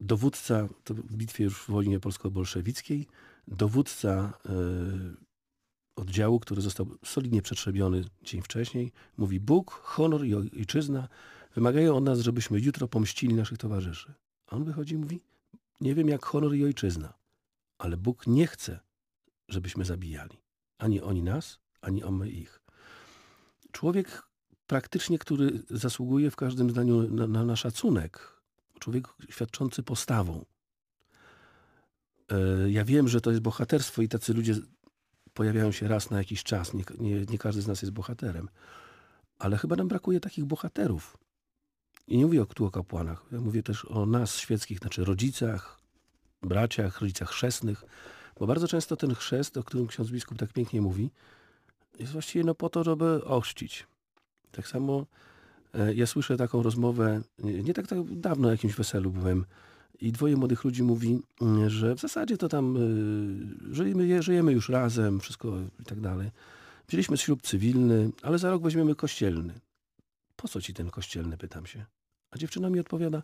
dowódca, 0.00 0.68
to 0.84 0.94
w 0.94 1.16
bitwie 1.16 1.44
już 1.44 1.62
w 1.62 1.70
wojnie 1.70 2.00
polsko-bolszewickiej, 2.00 3.06
dowódca 3.48 4.32
oddziału, 5.96 6.40
który 6.40 6.62
został 6.62 6.86
solidnie 7.04 7.42
przetrzebiony 7.42 8.04
dzień 8.22 8.42
wcześniej, 8.42 8.92
mówi 9.16 9.40
Bóg, 9.40 9.70
honor 9.70 10.26
i 10.26 10.34
ojczyzna 10.34 11.08
wymagają 11.54 11.96
od 11.96 12.04
nas, 12.04 12.20
żebyśmy 12.20 12.60
jutro 12.60 12.88
pomścili 12.88 13.34
naszych 13.34 13.58
towarzyszy. 13.58 14.14
A 14.46 14.56
on 14.56 14.64
wychodzi 14.64 14.94
i 14.94 14.98
mówi, 14.98 15.20
nie 15.80 15.94
wiem 15.94 16.08
jak 16.08 16.24
honor 16.24 16.54
i 16.54 16.64
ojczyzna, 16.64 17.14
ale 17.78 17.96
Bóg 17.96 18.26
nie 18.26 18.46
chce, 18.46 18.80
żebyśmy 19.48 19.84
zabijali. 19.84 20.38
Ani 20.78 21.00
oni 21.00 21.22
nas, 21.22 21.58
ani 21.80 22.02
my 22.10 22.30
ich. 22.30 22.62
Człowiek 23.72 24.22
praktycznie, 24.66 25.18
który 25.18 25.62
zasługuje 25.70 26.30
w 26.30 26.36
każdym 26.36 26.70
zdaniu 26.70 27.02
na, 27.10 27.26
na, 27.26 27.44
na 27.44 27.56
szacunek, 27.56 28.42
człowiek 28.78 29.08
świadczący 29.30 29.82
postawą. 29.82 30.44
E, 32.30 32.70
Ja 32.70 32.84
wiem, 32.84 33.08
że 33.08 33.20
to 33.20 33.30
jest 33.30 33.42
bohaterstwo 33.42 34.02
i 34.02 34.08
tacy 34.08 34.34
ludzie 34.34 34.54
pojawiają 35.34 35.72
się 35.72 35.88
raz 35.88 36.10
na 36.10 36.18
jakiś 36.18 36.42
czas. 36.42 36.74
Nie, 36.74 36.84
nie, 36.98 37.20
nie 37.20 37.38
każdy 37.38 37.62
z 37.62 37.66
nas 37.66 37.82
jest 37.82 37.92
bohaterem. 37.92 38.48
Ale 39.38 39.58
chyba 39.58 39.76
nam 39.76 39.88
brakuje 39.88 40.20
takich 40.20 40.44
bohaterów. 40.44 41.16
I 42.06 42.18
nie 42.18 42.26
mówię 42.26 42.46
tu 42.54 42.66
o 42.66 42.70
kapłanach. 42.70 43.24
Ja 43.32 43.40
mówię 43.40 43.62
też 43.62 43.84
o 43.84 44.06
nas 44.06 44.36
świeckich, 44.36 44.78
znaczy 44.78 45.04
rodzicach, 45.04 45.80
braciach, 46.42 47.00
rodzicach 47.00 47.28
chrzestnych. 47.28 47.84
Bo 48.40 48.46
bardzo 48.46 48.68
często 48.68 48.96
ten 48.96 49.14
chrzest, 49.14 49.56
o 49.56 49.62
którym 49.62 49.86
ksiądz 49.86 50.10
biskup 50.10 50.38
tak 50.38 50.52
pięknie 50.52 50.80
mówi, 50.80 51.10
jest 51.98 52.12
właściwie 52.12 52.44
no 52.44 52.54
po 52.54 52.68
to, 52.68 52.84
żeby 52.84 53.24
ochrzcić. 53.24 53.86
Tak 54.52 54.68
samo 54.68 55.06
e, 55.74 55.94
ja 55.94 56.06
słyszę 56.06 56.36
taką 56.36 56.62
rozmowę, 56.62 57.22
nie 57.38 57.62
nie 57.62 57.74
tak, 57.74 57.86
tak 57.86 57.98
dawno 58.04 58.46
na 58.46 58.52
jakimś 58.52 58.74
weselu 58.74 59.10
byłem 59.10 59.44
i 60.02 60.12
dwoje 60.12 60.36
młodych 60.36 60.64
ludzi 60.64 60.82
mówi, 60.82 61.20
mm, 61.40 61.70
że 61.70 61.94
w 61.94 62.00
zasadzie 62.00 62.36
to 62.36 62.48
tam 62.48 62.76
y, 63.70 63.74
żyjemy, 63.74 64.22
żyjemy 64.22 64.52
już 64.52 64.68
razem, 64.68 65.20
wszystko 65.20 65.58
i 65.80 65.84
tak 65.84 66.00
dalej. 66.00 66.30
Wzięliśmy 66.88 67.16
ślub 67.18 67.42
cywilny, 67.42 68.10
ale 68.22 68.38
za 68.38 68.50
rok 68.50 68.62
weźmiemy 68.62 68.94
kościelny. 68.94 69.54
Po 70.36 70.48
co 70.48 70.60
ci 70.60 70.74
ten 70.74 70.90
kościelny, 70.90 71.36
pytam 71.38 71.66
się. 71.66 71.84
A 72.30 72.38
dziewczyna 72.38 72.70
mi 72.70 72.80
odpowiada, 72.80 73.22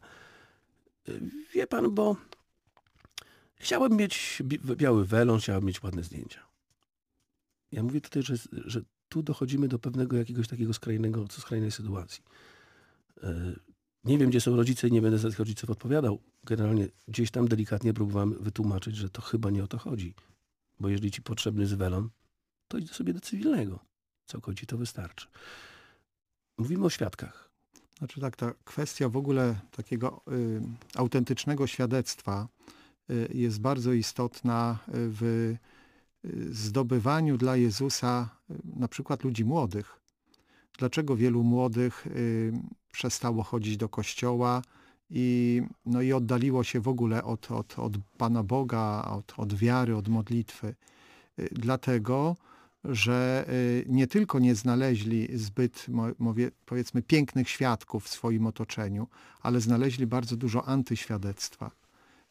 "Y, 1.09 1.21
wie 1.55 1.67
pan, 1.67 1.95
bo 1.95 2.17
Chciałem 3.61 3.97
mieć 3.97 4.43
bi- 4.45 4.77
biały 4.77 5.05
welon, 5.07 5.39
chciałem 5.41 5.65
mieć 5.65 5.83
ładne 5.83 6.03
zdjęcia. 6.03 6.41
Ja 7.73 7.83
mówię 7.83 8.01
tutaj, 8.01 8.23
że, 8.23 8.35
że 8.53 8.81
tu 9.09 9.23
dochodzimy 9.23 9.69
do 9.69 9.79
pewnego 9.79 10.17
jakiegoś 10.17 10.49
takiego 10.49 10.75
skrajnego, 10.75 11.25
skrajnej 11.31 11.71
sytuacji. 11.71 12.23
Nie 14.05 14.19
wiem, 14.19 14.31
gdzie 14.31 14.41
są 14.41 14.57
rodzice 14.57 14.89
i 14.89 14.93
nie 14.93 15.03
będę 15.03 15.19
za 15.19 15.29
tych 15.29 15.39
rodziców 15.39 15.71
odpowiadał. 15.71 16.19
Generalnie 16.45 16.89
gdzieś 17.09 17.31
tam 17.31 17.49
delikatnie 17.49 17.95
próbowałem 17.95 18.43
wytłumaczyć, 18.43 18.97
że 18.97 19.11
to 19.11 19.23
chyba 19.23 19.51
nie 19.51 19.65
o 19.65 19.67
to 19.67 19.79
chodzi. 19.79 20.15
Bo 20.81 20.89
jeżeli 20.89 21.11
ci 21.11 21.23
potrzebny 21.23 21.63
jest 21.63 21.75
welon, 21.75 22.11
to 22.69 22.79
idź 22.79 22.91
sobie 22.91 23.13
do 23.13 23.21
cywilnego. 23.21 23.79
Całkowicie 24.27 24.67
to 24.67 24.79
wystarczy. 24.79 25.27
Mówimy 26.59 26.85
o 26.85 26.91
świadkach. 26.91 27.51
Znaczy 27.99 28.21
tak, 28.21 28.37
ta 28.37 28.55
kwestia 28.65 29.09
w 29.09 29.17
ogóle 29.17 29.61
takiego 29.71 30.23
y, 30.33 30.61
autentycznego 30.95 31.67
świadectwa 31.67 32.49
y, 33.11 33.29
jest 33.35 33.61
bardzo 33.61 33.93
istotna 33.93 34.79
w 34.89 35.23
y, 35.25 35.59
zdobywaniu 36.55 37.37
dla 37.37 37.57
Jezusa 37.57 38.29
y, 38.51 38.55
na 38.77 38.89
przykład 38.89 39.25
ludzi 39.25 39.45
młodych. 39.45 40.01
Dlaczego 40.79 41.17
wielu 41.17 41.45
młodych 41.45 42.07
y, 42.07 42.53
przestało 42.93 43.43
chodzić 43.43 43.77
do 43.77 43.89
kościoła 43.89 44.63
i, 45.11 45.63
no 45.87 46.03
i 46.03 46.13
oddaliło 46.13 46.65
się 46.65 46.81
w 46.81 46.89
ogóle 46.89 47.25
od, 47.25 47.51
od, 47.51 47.79
od 47.79 47.93
Pana 48.19 48.43
Boga, 48.43 49.05
od, 49.05 49.35
od 49.37 49.55
wiary, 49.55 49.97
od 49.97 50.09
modlitwy? 50.09 50.75
Y, 51.39 51.49
Dlatego, 51.53 52.37
że 52.85 53.45
y, 53.49 53.85
nie 53.89 54.07
tylko 54.07 54.39
nie 54.39 54.55
znaleźli 54.55 55.39
zbyt, 55.39 55.87
mówię, 56.19 56.51
powiedzmy, 56.67 57.03
pięknych 57.03 57.49
świadków 57.49 58.05
w 58.05 58.09
swoim 58.09 58.47
otoczeniu, 58.47 59.09
ale 59.41 59.61
znaleźli 59.61 60.07
bardzo 60.07 60.37
dużo 60.37 60.69
antyświadectwa, 60.69 61.71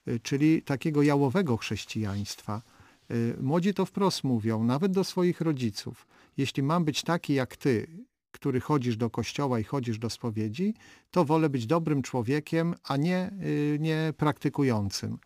y, 0.08 0.20
czyli 0.20 0.62
takiego 0.62 1.02
jałowego 1.02 1.58
chrześcijaństwa. 1.58 2.62
Młodzi 3.41 3.74
to 3.74 3.86
wprost 3.86 4.24
mówią, 4.24 4.63
nawet 4.63 4.91
do 4.91 5.04
swoich 5.04 5.41
rodziców. 5.41 6.08
Jeśli 6.38 6.63
mam 6.63 6.86
być 6.86 7.04
taki 7.04 7.34
jak 7.34 7.58
ty, 7.58 7.88
który 8.38 8.60
chodzisz 8.60 8.97
do 8.97 9.10
kościoła 9.10 9.60
i 9.60 9.63
chodzisz 9.63 10.00
do 10.00 10.10
spowiedzi, 10.10 10.73
to 11.12 11.26
wolę 11.26 11.50
być 11.50 11.65
dobrym 11.65 12.02
człowiekiem, 12.02 12.76
a 12.84 12.97
nie, 12.97 13.32
y, 13.43 13.78
nie 13.80 14.13
praktykującym. 14.17 15.17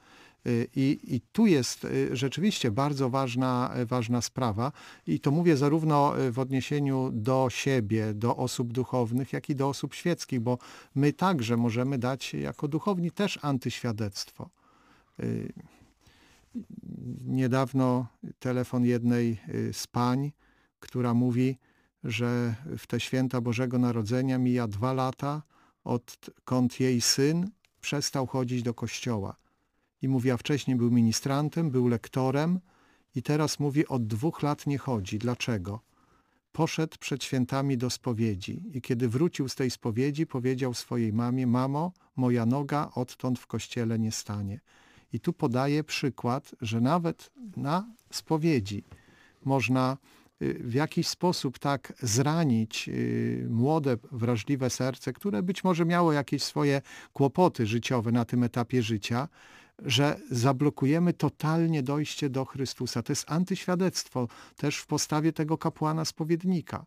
Y, 0.47 0.67
I, 0.76 1.15
I 1.15 1.21
tu 1.21 1.47
jest 1.47 1.86
y, 1.86 2.15
rzeczywiście 2.15 2.71
bardzo 2.71 3.10
ważna, 3.10 3.74
ważna 3.86 4.21
sprawa 4.21 4.71
i 5.08 5.19
to 5.19 5.32
mówię 5.32 5.58
zarówno 5.58 6.13
w 6.32 6.39
odniesieniu 6.39 7.10
do 7.13 7.47
siebie, 7.50 8.13
do 8.13 8.38
osób 8.38 8.74
duchownych, 8.74 9.34
jak 9.34 9.50
i 9.50 9.56
do 9.56 9.69
osób 9.69 9.93
świeckich, 9.93 10.39
bo 10.39 10.58
my 10.95 11.13
także 11.13 11.58
możemy 11.58 11.97
dać 11.97 12.34
jako 12.34 12.67
duchowni 12.67 13.12
też 13.12 13.39
antyświadectwo. 13.41 14.50
Niedawno 17.26 18.08
telefon 18.39 18.86
jednej 18.86 19.38
z 19.71 19.88
pań, 19.88 20.32
która 20.80 21.13
mówi, 21.13 21.58
że 22.04 22.56
w 22.78 22.88
te 22.88 23.00
święta 23.00 23.42
Bożego 23.42 23.80
Narodzenia 23.80 24.38
mija 24.38 24.68
dwa 24.68 24.94
lata, 24.94 25.42
odkąd 25.84 26.80
jej 26.80 27.02
syn 27.02 27.50
przestał 27.82 28.28
chodzić 28.28 28.64
do 28.64 28.74
kościoła. 28.74 29.36
I 30.02 30.08
mówi, 30.08 30.32
a 30.32 30.38
wcześniej 30.38 30.78
był 30.78 30.92
ministrantem, 30.92 31.72
był 31.72 31.88
lektorem 31.88 32.60
i 33.16 33.24
teraz 33.24 33.60
mówi, 33.60 33.88
od 33.88 34.08
dwóch 34.08 34.44
lat 34.44 34.68
nie 34.68 34.78
chodzi. 34.78 35.20
Dlaczego? 35.20 35.80
Poszedł 36.52 36.98
przed 37.00 37.24
świętami 37.24 37.78
do 37.78 37.90
spowiedzi 37.90 38.64
i 38.74 38.82
kiedy 38.82 39.10
wrócił 39.10 39.50
z 39.50 39.56
tej 39.56 39.72
spowiedzi, 39.72 40.28
powiedział 40.28 40.74
swojej 40.74 41.14
mamie, 41.14 41.48
mamo, 41.48 41.92
moja 42.16 42.46
noga 42.46 42.90
odtąd 42.96 43.40
w 43.40 43.48
kościele 43.48 44.00
nie 44.00 44.12
stanie. 44.12 44.60
I 45.14 45.20
tu 45.20 45.34
podaje 45.34 45.84
przykład, 45.84 46.56
że 46.62 46.82
nawet 46.82 47.32
na 47.58 47.88
spowiedzi 48.12 48.84
można 49.46 49.98
w 50.42 50.74
jakiś 50.74 51.08
sposób 51.08 51.60
tak 51.60 51.94
zranić 52.02 52.90
y, 52.90 53.48
młode, 53.50 53.98
wrażliwe 54.12 54.70
serce, 54.70 55.14
które 55.14 55.44
być 55.44 55.64
może 55.64 55.86
miało 55.86 56.14
jakieś 56.14 56.44
swoje 56.44 56.82
kłopoty 57.14 57.66
życiowe 57.66 58.12
na 58.12 58.26
tym 58.26 58.44
etapie 58.44 58.84
życia, 58.84 59.28
że 59.86 60.20
zablokujemy 60.32 61.14
totalnie 61.14 61.84
dojście 61.84 62.30
do 62.30 62.46
Chrystusa. 62.46 63.04
To 63.04 63.12
jest 63.12 63.32
antyświadectwo 63.32 64.28
też 64.56 64.78
w 64.78 64.88
postawie 64.88 65.34
tego 65.34 65.58
kapłana 65.58 66.06
spowiednika. 66.06 66.86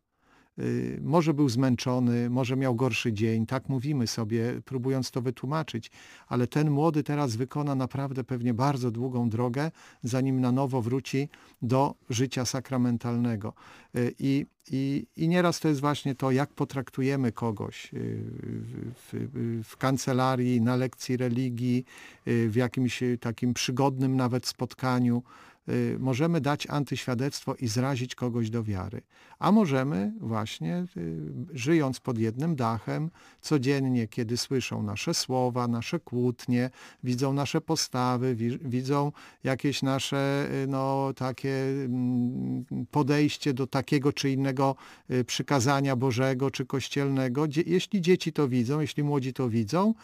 Y, 0.59 0.99
Może 1.03 1.35
był 1.35 1.49
zmęczony, 1.49 2.31
może 2.31 2.57
miał 2.57 2.75
gorszy 2.75 3.13
dzień, 3.13 3.47
tak 3.47 3.69
mówimy 3.69 4.07
sobie, 4.07 4.63
próbując 4.65 5.11
to 5.11 5.23
wytłumaczyć, 5.23 5.91
ale 6.27 6.47
ten 6.47 6.71
młody 6.71 7.03
teraz 7.03 7.37
wykona 7.37 7.75
naprawdę 7.75 8.25
pewnie 8.25 8.55
bardzo 8.55 8.91
długą 8.91 9.29
drogę, 9.29 9.71
zanim 10.03 10.41
na 10.41 10.53
nowo 10.53 10.83
wróci 10.83 11.29
do 11.63 11.95
życia 12.11 12.45
sakramentalnego. 12.45 13.53
Y, 13.97 14.15
I, 14.19 14.47
i, 14.71 15.07
i 15.17 15.29
nieraz 15.29 15.61
to 15.61 15.69
jest 15.69 15.81
właśnie 15.81 16.15
to, 16.15 16.31
jak 16.31 16.51
potraktujemy 16.53 17.33
kogoś 17.33 17.95
y, 17.95 18.23
w, 19.13 19.29
w, 19.69 19.77
kancelarii, 19.77 20.61
na 20.61 20.77
lekcji 20.77 21.17
religii, 21.17 21.85
w 22.27 22.53
jakimś 22.57 23.03
takim 23.21 23.55
przygodnym 23.55 24.17
nawet 24.17 24.47
spotkaniu. 24.47 25.23
Możemy 25.99 26.41
dać 26.41 26.67
antyświadectwo 26.67 27.55
i 27.55 27.69
zrazić 27.69 28.15
kogoś 28.15 28.51
do 28.51 28.65
wiary. 28.65 29.03
A 29.45 29.53
możemy 29.53 30.13
właśnie, 30.21 30.85
y, 30.97 31.21
żyjąc 31.53 32.01
pod 32.01 32.19
jednym 32.19 32.57
dachem, 32.57 33.11
codziennie, 33.41 34.09
kiedy 34.09 34.37
słyszą 34.37 34.83
nasze 34.83 35.15
słowa, 35.15 35.69
nasze 35.69 36.01
kłótnie, 36.01 36.71
widzą 37.03 37.33
nasze 37.33 37.61
postawy, 37.61 38.35
wi- 38.35 38.59
widzą 38.59 39.13
jakieś 39.45 39.83
nasze 39.83 40.49
y, 40.65 40.67
no, 40.67 41.13
takie 41.17 41.51
mm, 41.85 42.65
podejście 42.91 43.55
do 43.55 43.67
takiego 43.67 44.13
czy 44.13 44.31
innego 44.31 44.77
y, 45.11 45.25
przykazania 45.25 45.97
Bożego 45.97 46.51
czy 46.51 46.67
kościelnego. 46.67 47.47
Jeśli 47.67 48.01
dzieci 48.01 48.33
to 48.33 48.49
widzą, 48.49 48.81
jeśli 48.81 49.03
młodzi 49.03 49.33
to 49.33 49.49
widzą, 49.49 49.95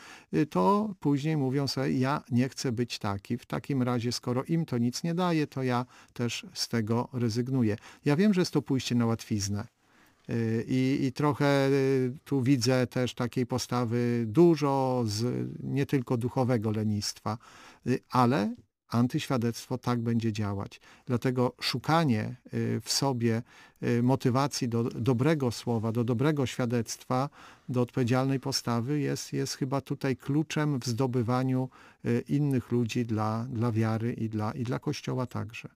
to 0.51 0.95
później 1.01 1.37
mówią 1.37 1.69
sobie, 1.69 1.93
ja 1.93 2.23
nie 2.31 2.49
chcę 2.49 2.73
być 2.73 2.99
taki. 2.99 3.39
W 3.39 3.47
takim 3.47 3.83
razie, 3.83 4.13
skoro 4.13 4.45
im 4.45 4.67
to 4.67 4.79
nic 4.79 5.03
nie 5.05 5.15
daje, 5.15 5.47
to 5.47 5.63
ja 5.63 5.87
też 6.13 6.47
z 6.53 6.69
tego 6.69 7.09
rezygnuję. 7.13 7.77
Ja 8.05 8.17
wiem, 8.17 8.35
że 8.35 8.41
jest 8.41 8.53
to 8.53 8.63
pójście 8.63 8.95
na 8.95 9.07
łatwiznę. 9.07 9.30
Y, 10.31 10.65
I, 10.69 11.07
I 11.07 11.13
trochę 11.13 11.69
y, 11.69 12.13
tu 12.25 12.43
widzę 12.43 12.87
też 12.87 13.15
takiej 13.15 13.47
postawy 13.47 14.25
dużo 14.27 15.03
z 15.07 15.49
nie 15.63 15.87
tylko 15.87 16.17
duchowego 16.17 16.71
lenistwa, 16.71 17.39
y, 17.87 18.01
ale 18.11 18.55
antyświadectwo 18.89 19.79
tak 19.79 20.01
będzie 20.01 20.33
działać. 20.33 20.81
Dlatego 21.07 21.53
szukanie 21.61 22.37
w 22.83 22.93
sobie 22.93 23.43
motywacji 24.03 24.69
do 24.69 24.85
dobrego 24.85 25.51
słowa, 25.51 25.93
do 25.93 26.05
dobrego 26.05 26.47
świadectwa, 26.47 27.29
do 27.69 27.81
odpowiedzialnej 27.83 28.41
postawy 28.41 29.01
jest, 29.01 29.33
jest 29.33 29.55
chyba 29.55 29.81
tutaj 29.81 30.17
kluczem 30.17 30.79
w 30.81 30.87
zdobywaniu 30.87 31.69
innych 32.29 32.73
ludzi 32.73 33.07
dla, 33.07 33.47
dla 33.51 33.73
wiary 33.73 34.13
i 34.13 34.29
dla, 34.29 34.53
i 34.53 34.65
dla 34.65 34.79
Kościoła 34.79 35.27
także. 35.27 35.69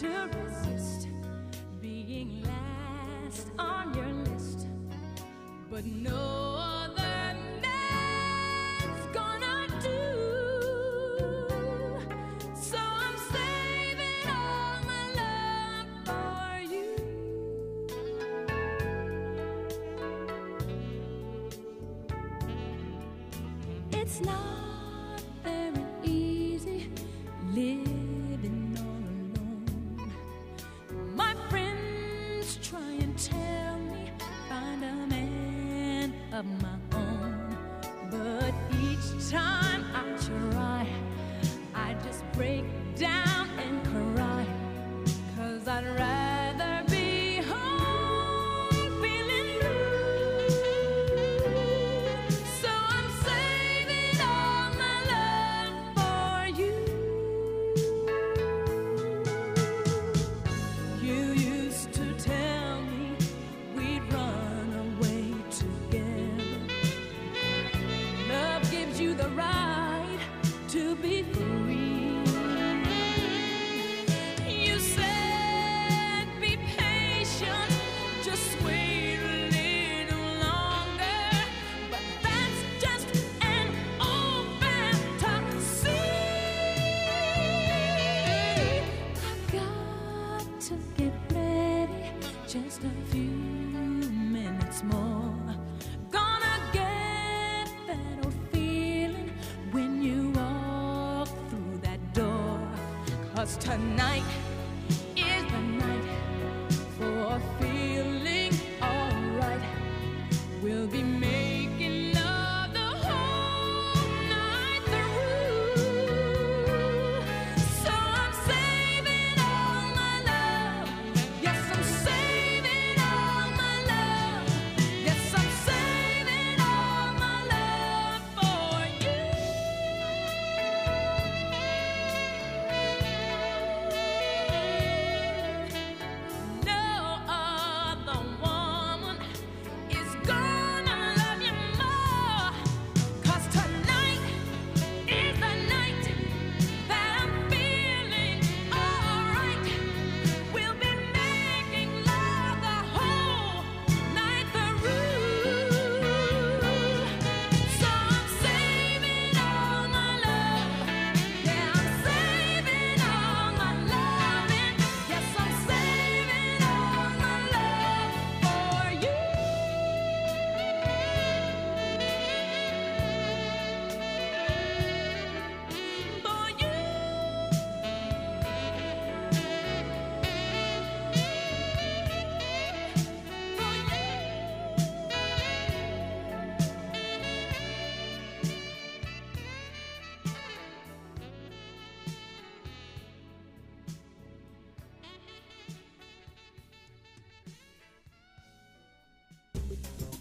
To 0.00 0.30
resist 0.42 1.08
being 1.82 2.42
last 2.42 3.48
on 3.58 3.92
your 3.94 4.12
list, 4.32 4.66
but 5.70 5.84
no 5.84 6.56
other 6.56 7.36
man's 7.60 9.06
gonna 9.12 9.66
do. 9.82 10.00
So 12.54 12.78
I'm 12.78 13.16
saving 13.34 14.30
all 14.30 14.80
my 14.86 15.04
love 15.20 15.88
for 16.06 16.50
you. 16.72 16.96
It's 23.92 24.20
not 24.22 24.59
tonight 103.70 104.39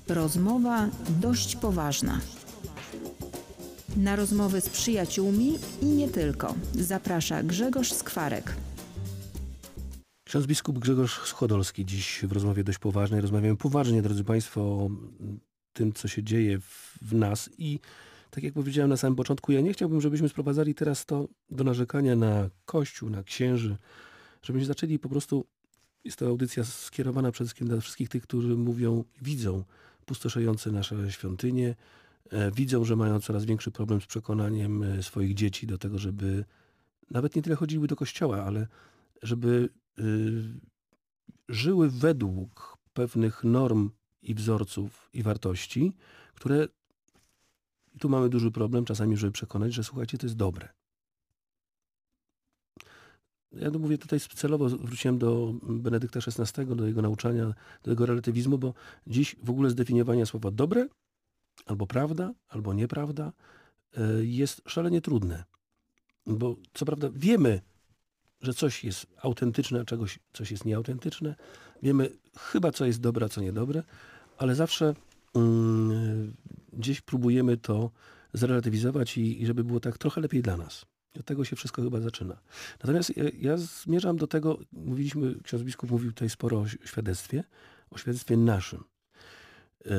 Rozmowa 0.10 0.89
dość 1.22 1.56
poważna. 1.56 2.22
Na 3.98 4.15
rozmowy 4.15 4.62
z 4.62 4.69
przyjaciółmi 4.69 5.54
i 5.82 5.86
nie 5.86 6.10
tylko. 6.10 6.56
Zaprasza 6.74 7.43
Grzegorz 7.43 7.93
Skwarek. 7.93 8.56
Ksiądz 10.24 10.45
biskup 10.45 10.80
Grzegorz 10.80 11.19
Schodolski 11.28 11.86
dziś 11.86 12.19
w 12.24 12.32
rozmowie 12.32 12.63
dość 12.63 12.78
poważnej. 12.78 13.22
Rozmawiamy 13.22 13.58
poważnie, 13.58 14.02
drodzy 14.02 14.24
Państwo, 14.24 14.62
o 14.62 14.89
tym, 15.74 15.93
co 15.93 16.08
się 16.08 16.24
dzieje 16.24 16.60
w, 16.60 16.98
w 17.02 17.13
nas 17.13 17.50
i 17.58 17.80
tak 18.30 18.43
jak 18.43 18.54
powiedziałem 18.54 18.89
na 18.89 18.98
samym 18.98 19.15
początku, 19.15 19.52
ja 19.52 19.62
nie 19.62 19.74
chciałbym, 19.74 20.02
żebyśmy 20.02 20.30
sprowadzali 20.30 20.76
teraz 20.76 21.06
to 21.06 21.28
do 21.50 21.63
narzekania 21.63 22.15
na 22.15 22.50
Kościół, 22.65 23.10
na 23.10 23.24
księży, 23.24 23.78
żebyśmy 24.41 24.65
zaczęli 24.65 25.00
po 25.00 25.10
prostu, 25.10 25.45
jest 26.04 26.17
to 26.17 26.28
audycja 26.28 26.63
skierowana 26.63 27.32
przede 27.32 27.48
wszystkim 27.48 27.67
dla 27.67 27.80
wszystkich 27.80 28.10
tych, 28.10 28.24
którzy 28.24 28.56
mówią, 28.56 29.04
widzą 29.22 29.63
pustoszejące 30.10 30.72
nasze 30.72 31.12
świątynie, 31.12 31.76
e, 32.30 32.52
widzą, 32.52 32.86
że 32.86 32.95
mają 32.95 33.22
coraz 33.22 33.45
większy 33.45 33.72
problem 33.72 34.02
z 34.02 34.06
przekonaniem 34.06 34.84
e, 34.84 35.04
swoich 35.04 35.34
dzieci 35.34 35.67
do 35.67 35.78
tego, 35.78 36.00
żeby 36.00 36.45
nawet 37.12 37.36
nie 37.36 37.41
tyle 37.41 37.56
chodziły 37.56 37.88
do 37.88 37.95
kościoła, 37.95 38.43
ale 38.43 38.67
żeby 39.24 39.69
y, 40.00 40.04
żyły 41.50 41.89
według 41.89 42.78
pewnych 42.93 43.43
norm 43.43 43.89
i 44.22 44.34
wzorców 44.36 45.10
i 45.13 45.24
wartości, 45.24 45.93
które 46.36 46.67
tu 48.00 48.10
mamy 48.10 48.30
duży 48.30 48.52
problem 48.52 48.86
czasami, 48.86 49.17
żeby 49.17 49.32
przekonać, 49.32 49.74
że 49.74 49.84
słuchajcie, 49.84 50.17
to 50.17 50.26
jest 50.26 50.36
dobre. 50.36 50.69
Ja 53.52 53.70
mówię 53.72 53.98
tutaj 53.98 54.20
celowo, 54.20 54.70
wróciłem 54.70 55.18
do 55.18 55.54
Benedykta 55.64 56.20
XVI, 56.20 56.76
do 56.76 56.88
jego 56.88 57.02
nauczania, 57.02 57.54
do 57.84 57.92
jego 57.92 58.06
relatywizmu, 58.06 58.58
bo 58.58 58.74
dziś 59.08 59.36
w 59.44 59.50
ogóle 59.50 59.70
zdefiniowanie 59.70 60.26
słowa 60.26 60.52
dobre, 60.52 60.88
albo 61.66 61.88
prawda, 61.88 62.34
albo 62.48 62.74
nieprawda 62.74 63.34
y, 63.98 64.26
jest 64.26 64.62
szalenie 64.68 65.02
trudne. 65.02 65.44
Bo 66.26 66.56
co 66.74 66.86
prawda 66.86 67.10
wiemy, 67.14 67.62
że 68.42 68.54
coś 68.54 68.84
jest 68.84 69.08
autentyczne, 69.22 69.82
a 69.82 69.86
czegoś, 69.86 70.20
coś 70.34 70.52
jest 70.52 70.66
nieautentyczne. 70.66 71.36
Wiemy 71.84 72.10
chyba, 72.38 72.72
co 72.72 72.86
jest 72.86 73.02
dobre, 73.02 73.26
a 73.26 73.30
co 73.30 73.42
niedobre, 73.42 73.84
ale 74.38 74.56
zawsze 74.56 74.96
mm, 75.36 76.34
gdzieś 76.74 77.02
próbujemy 77.02 77.58
to 77.58 77.92
zrelatywizować 78.34 79.18
i, 79.18 79.42
i 79.42 79.46
żeby 79.46 79.64
było 79.64 79.80
tak 79.80 79.98
trochę 79.98 80.22
lepiej 80.22 80.42
dla 80.42 80.58
nas. 80.58 80.86
I 81.15 81.19
od 81.19 81.26
tego 81.26 81.45
się 81.45 81.56
wszystko 81.56 81.82
chyba 81.82 82.02
zaczyna. 82.02 82.39
Natomiast 82.80 83.17
ja, 83.17 83.24
ja 83.39 83.58
zmierzam 83.58 84.17
do 84.17 84.28
tego, 84.28 84.60
mówiliśmy, 84.72 85.36
ksiądz 85.43 85.63
biskup 85.63 85.91
mówił 85.91 86.12
tutaj 86.12 86.30
sporo 86.30 86.60
o 86.60 86.67
świadectwie, 86.67 87.43
o 87.89 87.98
świadectwie 87.98 88.38
naszym. 88.38 88.84
Yy, 89.86 89.91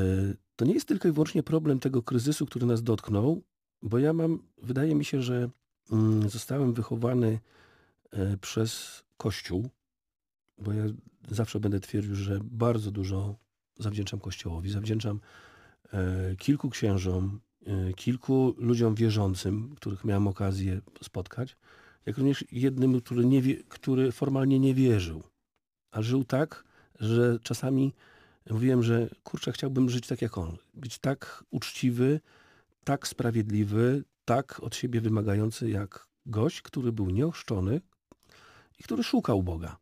To 0.57 0.65
nie 0.65 0.75
jest 0.75 0.89
tylko 0.89 1.09
i 1.09 1.13
wyłącznie 1.13 1.43
problem 1.43 1.79
tego 1.79 2.03
kryzysu, 2.03 2.47
który 2.47 2.67
nas 2.67 2.83
dotknął, 2.83 3.43
bo 3.83 3.99
ja 3.99 4.13
mam, 4.13 4.43
wydaje 4.63 4.95
mi 4.95 5.05
się, 5.05 5.23
że 5.23 5.51
mm, 5.93 6.29
zostałem 6.29 6.73
wychowany 6.75 7.41
e, 8.11 8.37
przez 8.37 9.03
Kościół, 9.17 9.69
bo 10.59 10.73
ja 10.73 10.85
zawsze 11.31 11.61
będę 11.61 11.81
twierdził, 11.81 12.15
że 12.15 12.41
bardzo 12.43 12.91
dużo 12.91 13.37
zawdzięczam 13.79 14.21
Kościołowi, 14.21 14.71
zawdzięczam 14.71 15.21
e, 15.93 16.37
kilku 16.37 16.71
księżom, 16.71 17.25
e, 17.35 17.50
kilku 17.97 18.55
ludziom 18.59 18.95
wierzącym, 18.95 19.75
których 19.77 20.05
miałem 20.05 20.27
okazję 20.27 20.81
spotkać, 21.03 21.57
jak 22.07 22.19
również 22.19 22.45
jednym, 22.53 23.01
który, 23.01 23.25
nie 23.25 23.43
który 23.69 24.13
formalnie 24.13 24.59
nie 24.59 24.75
wierzył, 24.75 25.23
a 25.91 26.03
żył 26.03 26.25
tak, 26.25 26.65
że 27.01 27.39
czasami 27.43 27.95
mówiłem, 28.51 28.83
że 28.83 29.09
kurczę, 29.23 29.53
chciałbym 29.53 29.91
żyć 29.91 30.07
tak 30.07 30.23
jak 30.23 30.39
on. 30.39 30.57
Być 30.75 30.99
tak 30.99 31.45
uczciwy, 31.51 32.21
tak 32.85 33.09
sprawiedliwy, 33.09 34.05
tak 34.25 34.61
od 34.61 34.77
siebie 34.77 35.01
wymagający 35.01 35.71
jak 35.71 36.07
gość, 36.27 36.63
który 36.63 36.93
był 36.93 37.11
nieochrzczony 37.11 37.81
i 38.79 38.83
który 38.83 39.03
szukał 39.03 39.43
Boga. 39.43 39.77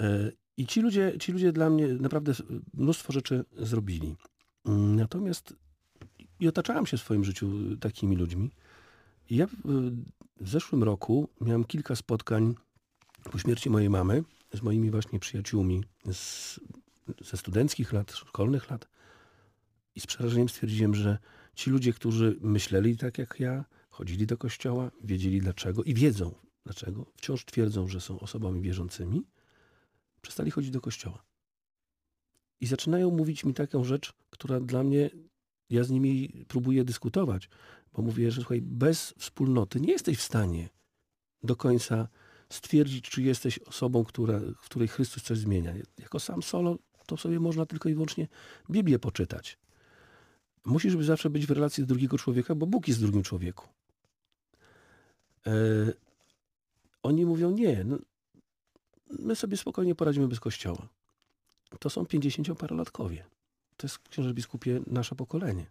E, 0.00 0.32
I 0.56 0.66
ci 0.66 0.80
ludzie, 0.80 1.12
ci 1.20 1.32
ludzie 1.32 1.52
dla 1.52 1.70
mnie 1.70 1.88
naprawdę 1.88 2.32
mnóstwo 2.74 3.12
rzeczy 3.12 3.44
zrobili. 3.58 4.16
Natomiast 4.96 5.54
i 6.42 6.48
otaczałem 6.48 6.86
się 6.86 6.96
w 6.96 7.00
swoim 7.00 7.24
życiu 7.24 7.76
takimi 7.80 8.16
ludźmi. 8.16 8.50
I 9.30 9.36
ja 9.36 9.46
w, 9.46 9.52
w 10.40 10.48
zeszłym 10.48 10.82
roku 10.82 11.28
miałem 11.40 11.64
kilka 11.64 11.96
spotkań 11.96 12.54
po 13.32 13.38
śmierci 13.38 13.70
mojej 13.70 13.90
mamy 13.90 14.24
z 14.54 14.62
moimi 14.62 14.90
właśnie 14.90 15.18
przyjaciółmi 15.18 15.84
z, 16.12 16.60
ze 17.20 17.36
studenckich 17.36 17.92
lat, 17.92 18.12
szkolnych 18.12 18.70
lat. 18.70 18.88
I 19.94 20.00
z 20.00 20.06
przerażeniem 20.06 20.48
stwierdziłem, 20.48 20.94
że 20.94 21.18
ci 21.54 21.70
ludzie, 21.70 21.92
którzy 21.92 22.36
myśleli 22.40 22.96
tak 22.96 23.18
jak 23.18 23.40
ja, 23.40 23.64
chodzili 23.90 24.26
do 24.26 24.38
kościoła, 24.38 24.90
wiedzieli 25.04 25.40
dlaczego 25.40 25.82
i 25.82 25.94
wiedzą 25.94 26.34
dlaczego, 26.64 27.06
wciąż 27.16 27.44
twierdzą, 27.44 27.88
że 27.88 28.00
są 28.00 28.20
osobami 28.20 28.60
wierzącymi, 28.60 29.22
przestali 30.22 30.50
chodzić 30.50 30.70
do 30.70 30.80
kościoła. 30.80 31.22
I 32.60 32.66
zaczynają 32.66 33.10
mówić 33.10 33.44
mi 33.44 33.54
taką 33.54 33.84
rzecz, 33.84 34.12
która 34.30 34.60
dla 34.60 34.82
mnie, 34.82 35.10
ja 35.72 35.84
z 35.84 35.90
nimi 35.90 36.44
próbuję 36.48 36.84
dyskutować, 36.84 37.48
bo 37.92 38.02
mówię, 38.02 38.30
że 38.30 38.40
słuchaj, 38.40 38.62
bez 38.62 39.14
wspólnoty 39.18 39.80
nie 39.80 39.92
jesteś 39.92 40.18
w 40.18 40.22
stanie 40.22 40.68
do 41.42 41.56
końca 41.56 42.08
stwierdzić, 42.48 43.10
czy 43.10 43.22
jesteś 43.22 43.58
osobą, 43.58 44.04
która, 44.04 44.38
w 44.38 44.64
której 44.64 44.88
Chrystus 44.88 45.22
coś 45.22 45.38
zmienia. 45.38 45.74
Jako 45.98 46.20
sam 46.20 46.42
solo 46.42 46.78
to 47.06 47.16
sobie 47.16 47.40
można 47.40 47.66
tylko 47.66 47.88
i 47.88 47.94
wyłącznie 47.94 48.28
Biblię 48.70 48.98
poczytać. 48.98 49.58
Musisz 50.64 50.96
zawsze 50.96 51.30
być 51.30 51.46
w 51.46 51.50
relacji 51.50 51.82
do 51.84 51.88
drugiego 51.88 52.18
człowieka, 52.18 52.54
bo 52.54 52.66
Bóg 52.66 52.88
jest 52.88 53.00
w 53.00 53.02
drugim 53.02 53.22
człowieku. 53.22 53.68
E, 55.46 55.52
oni 57.02 57.26
mówią, 57.26 57.50
nie, 57.50 57.84
no, 57.84 57.98
my 59.18 59.36
sobie 59.36 59.56
spokojnie 59.56 59.94
poradzimy 59.94 60.28
bez 60.28 60.40
kościoła. 60.40 60.88
To 61.78 61.90
są 61.90 62.06
pięćdziesięcioparolatkowie. 62.06 63.24
To 63.82 63.86
jest, 63.86 63.98
księże 63.98 64.34
biskupie, 64.34 64.80
nasze 64.86 65.14
pokolenie. 65.14 65.66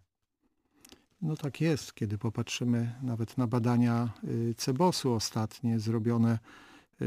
No 1.22 1.36
tak 1.36 1.60
jest, 1.60 1.94
kiedy 1.94 2.18
popatrzymy 2.18 2.94
nawet 3.02 3.38
na 3.38 3.46
badania 3.46 4.12
y, 4.24 4.54
Cebosu 4.54 5.12
ostatnie 5.12 5.80
zrobione 5.80 6.38
y, 7.02 7.04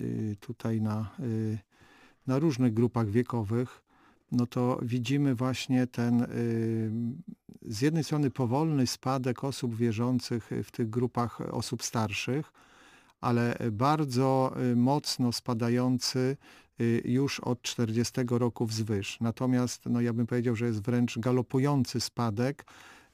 y, 0.00 0.36
tutaj 0.40 0.80
na, 0.80 1.10
na 2.26 2.38
różnych 2.38 2.74
grupach 2.74 3.08
wiekowych, 3.08 3.82
no 4.32 4.46
to 4.46 4.78
widzimy 4.82 5.34
właśnie 5.34 5.86
ten 5.86 6.26
z 7.62 7.80
jednej 7.80 8.04
strony 8.04 8.30
powolny 8.30 8.86
spadek 8.86 9.44
osób 9.44 9.76
wierzących 9.76 10.50
w 10.64 10.70
tych 10.70 10.90
grupach 10.90 11.40
osób 11.40 11.82
starszych, 11.82 12.52
ale 13.20 13.56
bardzo 13.72 14.54
mocno 14.76 15.32
spadający 15.32 16.36
już 17.04 17.40
od 17.40 17.62
40 17.62 18.12
roku 18.30 18.66
wzwyż. 18.66 19.20
Natomiast 19.20 19.86
no 19.86 20.00
ja 20.00 20.12
bym 20.12 20.26
powiedział, 20.26 20.56
że 20.56 20.66
jest 20.66 20.82
wręcz 20.82 21.18
galopujący 21.18 22.00
spadek, 22.00 22.64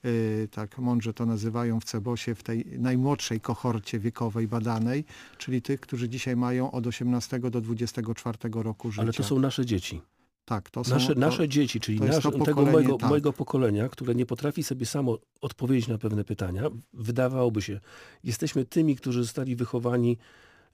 y, 0.05 0.49
tak 0.51 0.79
mądrze 0.79 1.15
to 1.15 1.27
nazywają 1.27 1.81
w 1.81 1.85
Cebosie, 1.85 2.35
w 2.35 2.43
tej 2.43 2.65
najmłodszej 2.79 3.41
kohorcie 3.41 3.99
wiekowej 3.99 4.49
badanej, 4.49 5.05
czyli 5.39 5.63
tych, 5.63 5.81
którzy 5.81 6.09
dzisiaj 6.09 6.37
mają 6.37 6.71
od 6.71 6.87
18 6.87 7.39
do 7.39 7.61
24 7.61 8.39
roku 8.53 8.91
życia. 8.91 9.03
Ale 9.03 9.13
to 9.13 9.23
są 9.23 9.39
nasze 9.39 9.67
dzieci. 9.67 10.01
tak, 10.45 10.71
to 10.71 10.85
są, 10.85 10.95
Nasze, 10.95 11.15
to, 11.15 11.21
nasze 11.21 11.49
dzieci, 11.49 11.81
czyli 11.81 12.01
nasz, 12.01 12.25
tego 12.45 12.67
mojego, 12.67 12.97
tak. 12.97 13.11
mojego 13.11 13.33
pokolenia, 13.33 13.89
które 13.89 14.15
nie 14.15 14.27
potrafi 14.27 14.63
sobie 14.63 14.87
samo 14.87 15.19
odpowiedzieć 15.41 15.89
na 15.89 15.99
pewne 15.99 16.25
pytania, 16.25 16.63
wydawałoby 16.93 17.63
się, 17.63 17.81
jesteśmy 18.25 18.65
tymi, 18.65 18.97
którzy 18.97 19.23
zostali 19.23 19.57
wychowani 19.57 20.19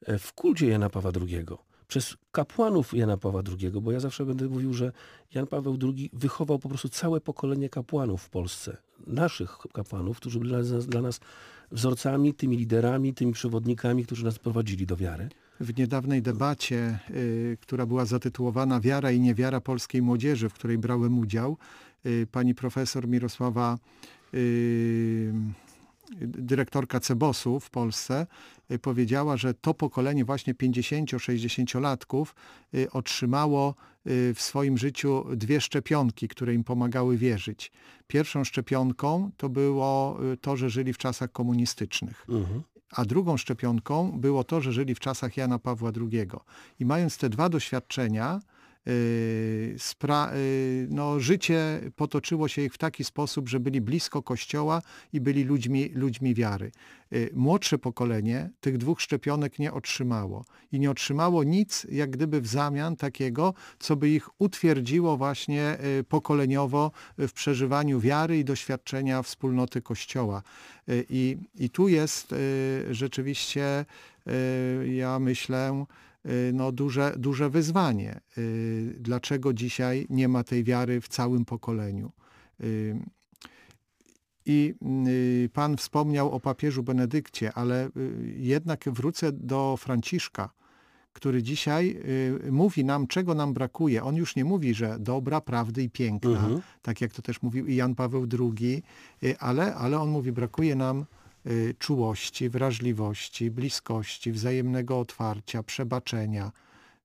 e, 0.06 0.18
w 0.18 0.32
kulcie 0.32 0.66
Jana 0.66 0.90
Pawła 0.90 1.10
II, 1.20 1.44
przez 1.88 2.16
kapłanów 2.32 2.94
Jana 2.94 3.16
Pawła 3.16 3.42
II, 3.60 3.70
bo 3.70 3.92
ja 3.92 4.00
zawsze 4.00 4.26
będę 4.26 4.48
mówił, 4.48 4.74
że 4.74 4.92
Jan 5.34 5.46
Paweł 5.46 5.78
II 5.82 6.10
wychował 6.12 6.58
po 6.58 6.68
prostu 6.68 6.88
całe 6.88 7.20
pokolenie 7.20 7.68
kapłanów 7.68 8.22
w 8.22 8.30
Polsce. 8.30 8.76
Naszych 9.06 9.58
kapłanów, 9.72 10.16
którzy 10.16 10.38
byli 10.38 10.52
dla 10.88 11.02
nas, 11.02 11.20
wzorcami, 11.72 12.34
tymi 12.34 12.56
liderami, 12.56 13.14
tymi 13.14 13.32
przewodnikami, 13.32 14.04
którzy 14.04 14.24
nas 14.24 14.38
prowadzili 14.38 14.86
do 14.86 14.96
wiary. 14.96 15.28
W 15.60 15.78
niedawnej 15.78 16.22
debacie, 16.22 16.98
y, 17.10 17.58
która 17.60 17.86
była 17.86 18.04
zatytułowana 18.04 18.80
Wiara 18.80 19.10
i 19.10 19.20
niewiara 19.20 19.60
polskiej 19.60 20.02
młodzieży, 20.02 20.48
w 20.48 20.54
której 20.54 20.78
brałem 20.78 21.18
udział, 21.18 21.56
y, 22.06 22.26
pani 22.32 22.54
profesor 22.54 23.08
Mirosława, 23.08 23.78
y, 24.34 25.32
dyrektorka 26.20 27.00
Cebosu 27.00 27.60
w 27.60 27.70
Polsce, 27.70 28.26
powiedziała, 28.82 29.36
że 29.36 29.54
to 29.54 29.74
pokolenie 29.74 30.24
właśnie 30.24 30.54
50-60-latków 30.54 32.26
y, 32.74 32.90
otrzymało 32.90 33.74
y, 34.06 34.34
w 34.34 34.42
swoim 34.42 34.78
życiu 34.78 35.24
dwie 35.36 35.60
szczepionki, 35.60 36.28
które 36.28 36.54
im 36.54 36.64
pomagały 36.64 37.16
wierzyć. 37.16 37.72
Pierwszą 38.06 38.44
szczepionką 38.44 39.30
to 39.36 39.48
było 39.48 40.18
y, 40.32 40.36
to, 40.36 40.56
że 40.56 40.70
żyli 40.70 40.92
w 40.92 40.98
czasach 40.98 41.32
komunistycznych 41.32 42.26
Mhm. 42.28 42.62
a 42.90 43.04
drugą 43.04 43.36
szczepionką 43.36 44.20
było 44.20 44.44
to, 44.44 44.60
że 44.60 44.72
żyli 44.72 44.94
w 44.94 45.00
czasach 45.00 45.36
Jana 45.36 45.58
Pawła 45.58 45.92
II. 45.96 46.28
I 46.80 46.84
mając 46.84 47.18
te 47.18 47.28
dwa 47.28 47.48
doświadczenia, 47.48 48.40
y, 48.40 48.40
y, 48.40 48.53
no, 50.88 51.20
życie 51.20 51.80
potoczyło 51.96 52.48
się 52.48 52.62
ich 52.62 52.74
w 52.74 52.78
taki 52.78 53.04
sposób, 53.04 53.48
że 53.48 53.60
byli 53.60 53.80
blisko 53.80 54.22
Kościoła 54.22 54.82
i 55.12 55.20
byli 55.20 55.44
ludźmi, 55.44 55.90
ludźmi 55.94 56.34
wiary. 56.34 56.70
Y, 57.12 57.30
Młodsze 57.34 57.78
pokolenie 57.78 58.50
tych 58.60 58.78
dwóch 58.78 59.00
szczepionek 59.00 59.58
nie 59.58 59.72
otrzymało 59.72 60.44
i 60.72 60.80
nie 60.80 60.90
otrzymało 60.90 61.44
nic 61.44 61.86
jak 61.90 62.10
gdyby 62.10 62.40
w 62.40 62.46
zamian 62.46 62.96
takiego, 62.96 63.54
co 63.78 63.96
by 63.96 64.10
ich 64.10 64.40
utwierdziło 64.40 65.16
właśnie 65.16 65.76
y, 66.00 66.04
pokoleniowo 66.04 66.92
w 67.18 67.32
przeżywaniu 67.32 68.00
wiary 68.00 68.38
i 68.38 68.44
doświadczenia 68.44 69.22
wspólnoty 69.22 69.82
Kościoła. 69.82 70.42
Y, 70.88 71.06
I, 71.08 71.36
i 71.54 71.70
tu 71.70 71.88
jest 71.88 72.32
y, 72.32 72.86
rzeczywiście, 72.90 73.84
y, 74.82 74.88
ja 74.94 75.18
myślę, 75.18 75.84
y, 75.90 76.13
no 76.52 76.72
duże, 76.72 77.14
duże 77.16 77.50
wyzwanie. 77.50 78.20
Y, 78.38 78.96
Dlaczego 79.00 79.52
dzisiaj 79.52 80.06
nie 80.10 80.28
ma 80.28 80.44
tej 80.44 80.64
wiary 80.64 81.00
w 81.00 81.08
całym 81.08 81.44
pokoleniu? 81.44 82.12
Y, 82.60 82.96
I 84.46 84.74
y, 85.06 85.50
Pan 85.52 85.76
wspomniał 85.76 86.30
o 86.32 86.40
papieżu 86.40 86.82
Benedykcie, 86.82 87.52
ale 87.52 87.86
y, 87.86 87.90
jednak 88.38 88.84
wrócę 88.86 89.32
do 89.32 89.76
Franciszka, 89.76 90.50
który 91.12 91.42
dzisiaj 91.42 91.96
y, 92.46 92.52
mówi 92.52 92.84
nam, 92.84 93.06
czego 93.06 93.34
nam 93.34 93.52
brakuje. 93.54 94.02
On 94.04 94.16
już 94.16 94.36
nie 94.36 94.44
mówi, 94.44 94.74
że 94.74 94.96
dobra, 95.00 95.40
prawdy 95.40 95.82
i 95.82 95.90
piękna, 95.90 96.30
Mhm. 96.30 96.60
tak 96.82 97.00
jak 97.00 97.12
to 97.12 97.22
też 97.22 97.42
mówił 97.42 97.66
i 97.66 97.74
Jan 97.76 97.94
Paweł 97.94 98.26
II, 98.40 98.82
y, 99.22 99.38
ale, 99.38 99.74
ale 99.74 100.00
on 100.00 100.08
mówi, 100.10 100.32
brakuje 100.32 100.74
nam 100.76 101.00
y, 101.00 101.04
czułości, 101.78 102.48
wrażliwości, 102.48 103.50
bliskości, 103.50 104.32
wzajemnego 104.32 105.00
otwarcia, 105.00 105.62
przebaczenia. 105.62 106.52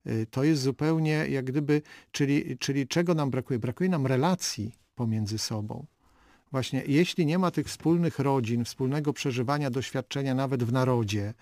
Y, 0.06 0.26
To 0.30 0.44
jest 0.44 0.62
zupełnie 0.62 1.12
jak 1.12 1.44
gdyby, 1.44 1.82
czyli, 2.12 2.58
czyli 2.58 2.88
czego 2.88 3.14
nam 3.14 3.30
brakuje? 3.30 3.58
Brakuje 3.58 3.90
nam 3.90 4.06
relacji 4.06 4.76
pomiędzy 4.94 5.38
sobą. 5.38 5.86
Właśnie 6.52 6.82
jeśli 6.86 7.26
nie 7.26 7.38
ma 7.38 7.50
tych 7.50 7.66
wspólnych 7.66 8.18
rodzin, 8.18 8.64
wspólnego 8.64 9.12
przeżywania 9.12 9.70
doświadczenia 9.70 10.34
nawet 10.34 10.64
w 10.64 10.72
narodzie, 10.72 11.28
y, 11.28 11.34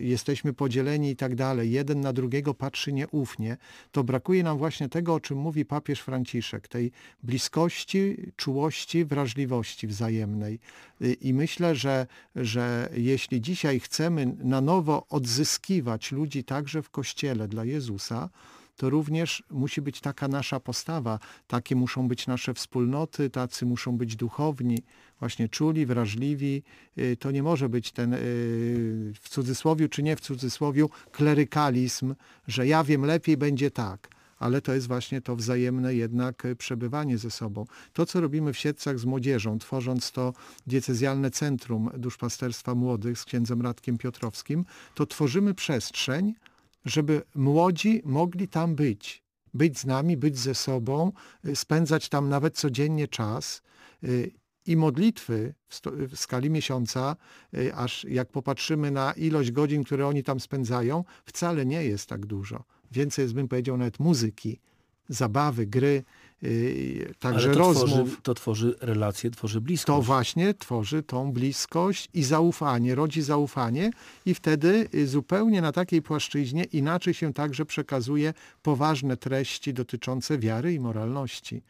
jesteśmy 0.00 0.52
podzieleni 0.52 1.10
i 1.10 1.16
tak 1.16 1.34
dalej, 1.34 1.70
jeden 1.70 2.00
na 2.00 2.12
drugiego 2.12 2.54
patrzy 2.54 2.92
nieufnie, 2.92 3.56
to 3.92 4.04
brakuje 4.04 4.42
nam 4.42 4.58
właśnie 4.58 4.88
tego, 4.88 5.14
o 5.14 5.20
czym 5.20 5.38
mówi 5.38 5.64
papież 5.64 6.00
Franciszek, 6.00 6.68
tej 6.68 6.92
bliskości, 7.22 8.16
czułości, 8.36 9.04
wrażliwości 9.04 9.86
wzajemnej. 9.86 10.58
Y, 11.02 11.12
I 11.12 11.34
myślę, 11.34 11.74
że, 11.74 12.06
że 12.36 12.88
jeśli 12.94 13.40
dzisiaj 13.40 13.80
chcemy 13.80 14.36
na 14.38 14.60
nowo 14.60 15.06
odzyskiwać 15.08 16.12
ludzi 16.12 16.44
także 16.44 16.82
w 16.82 16.90
Kościele 16.90 17.48
dla 17.48 17.64
Jezusa, 17.64 18.30
to 18.80 18.90
również 18.90 19.42
musi 19.50 19.82
być 19.82 20.00
taka 20.00 20.28
nasza 20.28 20.60
postawa. 20.60 21.18
Takie 21.46 21.76
muszą 21.76 22.08
być 22.08 22.26
nasze 22.26 22.54
wspólnoty, 22.54 23.30
tacy 23.30 23.66
muszą 23.66 23.96
być 23.98 24.16
duchowni, 24.16 24.78
właśnie 25.18 25.48
czuli, 25.48 25.86
wrażliwi. 25.86 26.62
Y, 26.98 27.16
To 27.16 27.30
nie 27.30 27.42
może 27.42 27.68
być 27.68 27.92
ten, 27.92 28.14
y, 28.14 28.18
w 29.20 29.28
cudzysłowiu 29.28 29.88
czy 29.88 30.02
nie 30.02 30.16
w 30.16 30.20
cudzysłowiu, 30.20 30.90
klerykalizm, 31.12 32.14
że 32.48 32.66
ja 32.66 32.84
wiem 32.84 33.04
lepiej, 33.04 33.36
będzie 33.36 33.70
tak. 33.70 34.08
Ale 34.38 34.60
to 34.60 34.74
jest 34.74 34.88
właśnie 34.88 35.20
to 35.20 35.36
wzajemne 35.36 35.94
jednak 35.94 36.44
y, 36.44 36.56
przebywanie 36.56 37.18
ze 37.18 37.30
sobą. 37.30 37.64
To, 37.92 38.06
co 38.06 38.20
robimy 38.20 38.52
w 38.52 38.58
Siedcach 38.58 38.98
z 38.98 39.04
młodzieżą, 39.04 39.58
tworząc 39.58 40.12
to 40.12 40.32
diecezjalne 40.66 41.30
centrum 41.30 41.90
duszpasterstwa 41.98 42.74
młodych 42.74 43.18
z 43.18 43.24
księdzem 43.24 43.62
Radkiem 43.62 43.98
Piotrowskim, 43.98 44.64
to 44.94 45.06
tworzymy 45.06 45.54
przestrzeń, 45.54 46.34
żeby 46.84 47.22
młodzi 47.34 48.02
mogli 48.04 48.48
tam 48.48 48.74
być. 48.74 49.22
Być 49.54 49.78
z 49.78 49.84
nami, 49.84 50.16
być 50.16 50.38
ze 50.38 50.54
sobą, 50.54 51.12
y, 51.44 51.56
spędzać 51.56 52.08
tam 52.08 52.28
nawet 52.28 52.56
codziennie 52.56 53.08
czas. 53.08 53.62
y, 54.04 54.30
I 54.66 54.76
modlitwy 54.76 55.54
w, 55.68 55.80
w 56.08 56.16
skali 56.16 56.50
miesiąca, 56.50 57.16
y, 57.54 57.74
aż 57.74 58.04
jak 58.04 58.28
popatrzymy 58.28 58.90
na 58.90 59.12
ilość 59.12 59.50
godzin, 59.50 59.84
które 59.84 60.06
oni 60.06 60.22
tam 60.22 60.40
spędzają, 60.40 61.04
wcale 61.24 61.66
nie 61.66 61.84
jest 61.84 62.08
tak 62.08 62.26
dużo. 62.26 62.64
Więcej 62.92 63.22
jest, 63.22 63.34
bym 63.34 63.48
powiedział, 63.48 63.76
nawet 63.76 64.00
muzyki, 64.00 64.60
zabawy, 65.08 65.66
gry, 65.66 65.88
y, 65.96 66.04
także 67.18 67.46
Ale 67.48 67.54
to 67.54 67.58
rozmów. 67.58 67.88
tworzy, 67.90 68.16
to 68.22 68.34
tworzy 68.34 68.74
relacje, 68.80 69.30
tworzy 69.30 69.60
bliskość. 69.60 69.86
To 69.86 70.02
właśnie 70.02 70.54
tworzy 70.54 71.02
tą 71.02 71.32
bliskość 71.32 72.08
i 72.14 72.22
zaufanie, 72.22 72.94
rodzi 72.94 73.22
zaufanie 73.22 73.90
i 74.26 74.34
wtedy 74.34 74.88
y, 74.94 75.06
zupełnie 75.06 75.62
na 75.62 75.72
takiej 75.72 76.02
płaszczyźnie 76.02 76.64
inaczej 76.64 77.14
się 77.14 77.32
także 77.32 77.64
przekazuje 77.66 78.34
poważne 78.62 79.16
treści 79.16 79.74
dotyczące 79.74 80.38
wiary 80.38 80.74
i 80.74 80.80
moralności. 80.80 81.62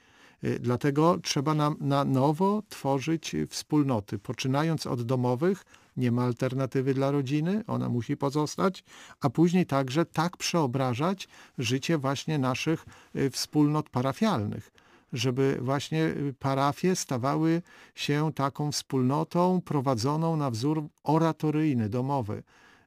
Y, 0.45 0.59
Dlatego 0.61 1.19
trzeba 1.23 1.55
nam 1.55 1.77
na 1.81 2.05
nowo 2.05 2.63
tworzyć 2.69 3.35
y, 3.35 3.47
wspólnoty, 3.47 4.19
poczynając 4.19 4.87
od 4.87 5.03
domowych, 5.03 5.65
nie 5.97 6.13
ma 6.13 6.23
alternatywy 6.23 6.95
dla 6.95 7.11
rodziny, 7.11 7.65
ona 7.67 7.89
musi 7.89 8.17
pozostać, 8.17 8.85
a 9.21 9.31
później 9.31 9.67
także 9.67 10.05
tak 10.05 10.37
przeobrażać 10.37 11.29
życie 11.59 11.99
właśnie 11.99 12.39
naszych 12.39 12.87
y, 13.17 13.31
wspólnot 13.31 13.91
parafialnych 13.91 14.71
żeby 15.13 15.59
właśnie 15.61 16.05
y, 16.05 16.35
parafie 16.39 16.97
stawały 16.97 17.63
się 17.95 18.33
taką 18.33 18.73
wspólnotą 18.73 19.61
prowadzoną 19.61 20.37
na 20.37 20.51
wzór 20.51 20.83
oratoryjny, 21.03 21.89
domowy. 21.89 22.43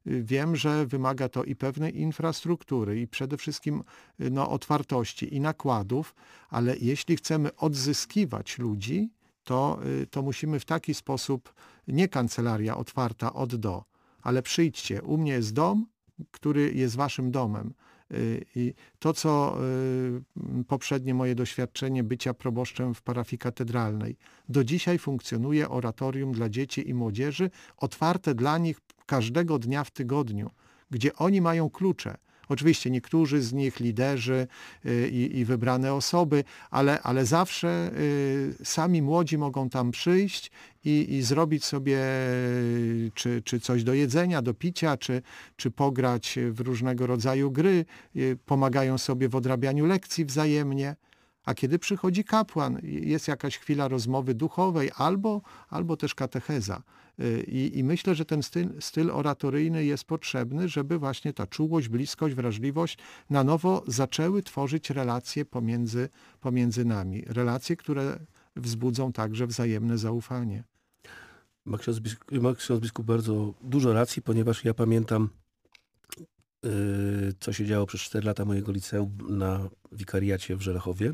Y, 0.07 0.23
Wiem, 0.23 0.55
że 0.55 0.85
wymaga 0.85 1.29
to 1.29 1.43
i 1.43 1.55
pewnej 1.55 1.99
infrastruktury, 1.99 3.01
i 3.01 3.07
przede 3.07 3.37
wszystkim 3.37 3.83
no, 4.19 4.49
otwartości 4.49 5.35
i 5.35 5.39
nakładów, 5.39 6.15
ale 6.49 6.77
jeśli 6.77 7.15
chcemy 7.15 7.55
odzyskiwać 7.55 8.57
ludzi, 8.57 9.09
to, 9.43 9.79
y, 10.01 10.07
to 10.07 10.21
musimy 10.21 10.59
w 10.59 10.65
taki 10.65 10.93
sposób, 10.93 11.53
nie 11.87 12.07
kancelaria 12.07 12.77
otwarta 12.77 13.33
od 13.33 13.55
do, 13.55 13.83
ale 14.21 14.41
przyjdźcie, 14.41 15.01
u 15.01 15.17
mnie 15.17 15.31
jest 15.31 15.53
dom, 15.53 15.85
który 16.31 16.73
jest 16.73 16.95
waszym 16.95 17.31
domem. 17.31 17.73
Y, 18.11 18.45
I 18.55 18.73
to, 18.99 19.13
co 19.13 19.57
y, 20.59 20.63
poprzednie 20.63 21.13
moje 21.13 21.35
doświadczenie 21.35 22.03
bycia 22.03 22.33
proboszczem 22.33 22.93
w 22.93 23.01
parafii 23.01 23.37
katedralnej, 23.37 24.17
do 24.49 24.63
dzisiaj 24.63 24.99
funkcjonuje 24.99 25.69
oratorium 25.69 26.31
dla 26.31 26.49
dzieci 26.49 26.89
i 26.89 26.93
młodzieży, 26.93 27.49
otwarte 27.77 28.35
dla 28.35 28.57
nich 28.57 28.79
każdego 29.05 29.59
dnia 29.59 29.83
w 29.83 29.91
tygodniu, 29.91 30.49
gdzie 30.91 31.15
oni 31.15 31.41
mają 31.41 31.69
klucze. 31.69 32.17
Oczywiście 32.49 32.89
niektórzy 32.89 33.41
z 33.41 33.53
nich, 33.53 33.79
liderzy 33.79 34.47
y, 34.85 35.09
i, 35.09 35.39
i 35.39 35.45
wybrane 35.45 35.93
osoby, 35.93 36.43
ale, 36.71 37.01
ale 37.01 37.25
zawsze 37.25 37.91
y, 37.97 38.55
sami 38.63 39.01
młodzi 39.01 39.37
mogą 39.37 39.69
tam 39.69 39.91
przyjść 39.91 40.51
i, 40.85 41.05
i 41.09 41.21
zrobić 41.21 41.65
sobie 41.65 41.97
y, 41.97 43.11
czy, 43.13 43.41
czy 43.45 43.59
coś 43.59 43.83
do 43.83 43.93
jedzenia, 43.93 44.41
do 44.41 44.53
picia, 44.53 44.97
czy, 44.97 45.21
czy 45.55 45.71
pograć 45.71 46.39
w 46.51 46.59
różnego 46.59 47.07
rodzaju 47.07 47.51
gry, 47.51 47.85
pomagają 48.45 48.97
sobie 48.97 49.29
w 49.29 49.35
odrabianiu 49.35 49.85
lekcji 49.85 50.25
wzajemnie. 50.25 50.95
A 51.45 51.53
kiedy 51.53 51.79
przychodzi 51.79 52.23
kapłan, 52.23 52.79
jest 52.83 53.27
jakaś 53.27 53.57
chwila 53.57 53.87
rozmowy 53.87 54.33
duchowej 54.33 54.91
albo, 54.95 55.41
albo 55.69 55.97
też 55.97 56.15
katecheza. 56.15 56.83
Y, 57.19 57.43
I, 57.47 57.79
I 57.79 57.83
myślę, 57.83 58.15
że 58.15 58.25
ten 58.25 58.43
styl, 58.43 58.69
styl 58.79 59.11
oratoryjny 59.11 59.85
jest 59.85 60.03
potrzebny, 60.03 60.69
żeby 60.69 60.99
właśnie 60.99 61.33
ta 61.33 61.47
czułość, 61.47 61.89
bliskość, 61.89 62.35
wrażliwość 62.35 62.97
na 63.29 63.43
nowo 63.43 63.83
zaczęły 63.87 64.43
tworzyć 64.43 64.89
relacje 64.89 65.45
pomiędzy, 65.45 66.09
pomiędzy 66.39 66.85
nami. 66.85 67.23
Relacje, 67.27 67.75
które 67.75 68.19
wzbudzą 68.55 69.11
także 69.11 69.47
wzajemne 69.47 69.97
zaufanie. 69.97 70.63
Ma 71.65 71.77
ksiądz, 71.77 71.99
biskup, 71.99 72.31
ma 72.31 72.55
ksiądz 72.55 72.81
biskup 72.81 73.05
bardzo 73.05 73.53
dużo 73.61 73.93
racji, 73.93 74.21
ponieważ 74.21 74.65
ja 74.65 74.73
pamiętam, 74.73 75.29
yy, 76.63 76.71
co 77.39 77.53
się 77.53 77.65
działo 77.65 77.85
przez 77.85 78.01
4 78.01 78.25
lata 78.25 78.45
mojego 78.45 78.71
liceum 78.71 79.17
na 79.29 79.69
wikariacie 79.91 80.55
w 80.55 80.61
Żelechowie. 80.61 81.13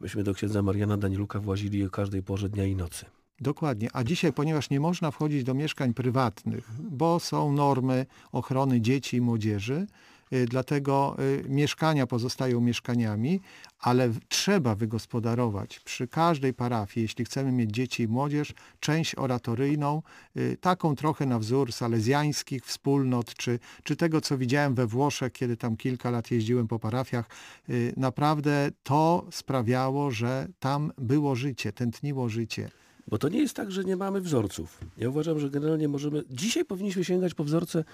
Myśmy 0.00 0.22
do 0.22 0.34
księdza 0.34 0.62
Mariana 0.62 0.96
Danieluka 0.96 1.40
włazili 1.40 1.86
o 1.86 1.90
każdej 1.90 2.22
porze 2.22 2.48
dnia 2.48 2.64
i 2.64 2.76
nocy. 2.76 3.06
Dokładnie. 3.40 3.88
A 3.92 4.04
dzisiaj, 4.04 4.32
ponieważ 4.32 4.70
nie 4.70 4.80
można 4.80 5.10
wchodzić 5.10 5.44
do 5.44 5.54
mieszkań 5.54 5.94
prywatnych, 5.94 6.70
bo 6.90 7.20
są 7.20 7.52
normy 7.52 8.06
ochrony 8.32 8.80
dzieci 8.80 9.16
i 9.16 9.20
młodzieży, 9.20 9.86
dlatego 10.30 11.16
y, 11.18 11.44
mieszkania 11.48 12.06
pozostają 12.06 12.60
mieszkaniami, 12.60 13.40
ale 13.78 14.10
trzeba 14.28 14.74
wygospodarować 14.74 15.80
przy 15.80 16.08
każdej 16.08 16.54
parafii, 16.54 17.04
jeśli 17.04 17.24
chcemy 17.24 17.52
mieć 17.52 17.70
dzieci 17.70 18.02
i 18.02 18.08
młodzież, 18.08 18.54
część 18.80 19.14
oratoryjną, 19.14 20.02
y, 20.36 20.56
taką 20.60 20.96
trochę 20.96 21.26
na 21.26 21.38
wzór 21.38 21.72
salezjańskich 21.72 22.64
wspólnot, 22.64 23.34
czy, 23.34 23.58
czy 23.84 23.96
tego, 23.96 24.20
co 24.20 24.38
widziałem 24.38 24.74
we 24.74 24.86
Włoszech, 24.86 25.32
kiedy 25.32 25.56
tam 25.56 25.76
kilka 25.76 26.10
lat 26.10 26.30
jeździłem 26.30 26.68
po 26.68 26.78
parafiach. 26.78 27.26
Y, 27.70 27.92
Naprawdę 27.96 28.70
to 28.82 29.26
sprawiało, 29.30 30.10
że 30.10 30.48
tam 30.58 30.92
było 30.98 31.36
życie, 31.36 31.72
tętniło 31.72 32.28
życie. 32.28 32.70
Bo 33.08 33.18
to 33.18 33.28
nie 33.28 33.38
jest 33.38 33.56
tak, 33.56 33.72
że 33.72 33.84
nie 33.84 33.96
mamy 33.96 34.20
wzorców. 34.20 34.80
Ja 34.98 35.08
uważam, 35.08 35.40
że 35.40 35.50
generalnie 35.50 35.88
możemy... 35.88 36.22
Dzisiaj 36.30 36.64
powinniśmy 36.64 37.04
sięgać 37.04 37.34
po 37.34 37.44
wzorce 37.44 37.84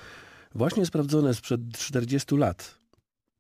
właśnie 0.55 0.86
sprawdzone 0.86 1.34
sprzed 1.34 1.61
40 1.78 2.36
lat. 2.36 2.78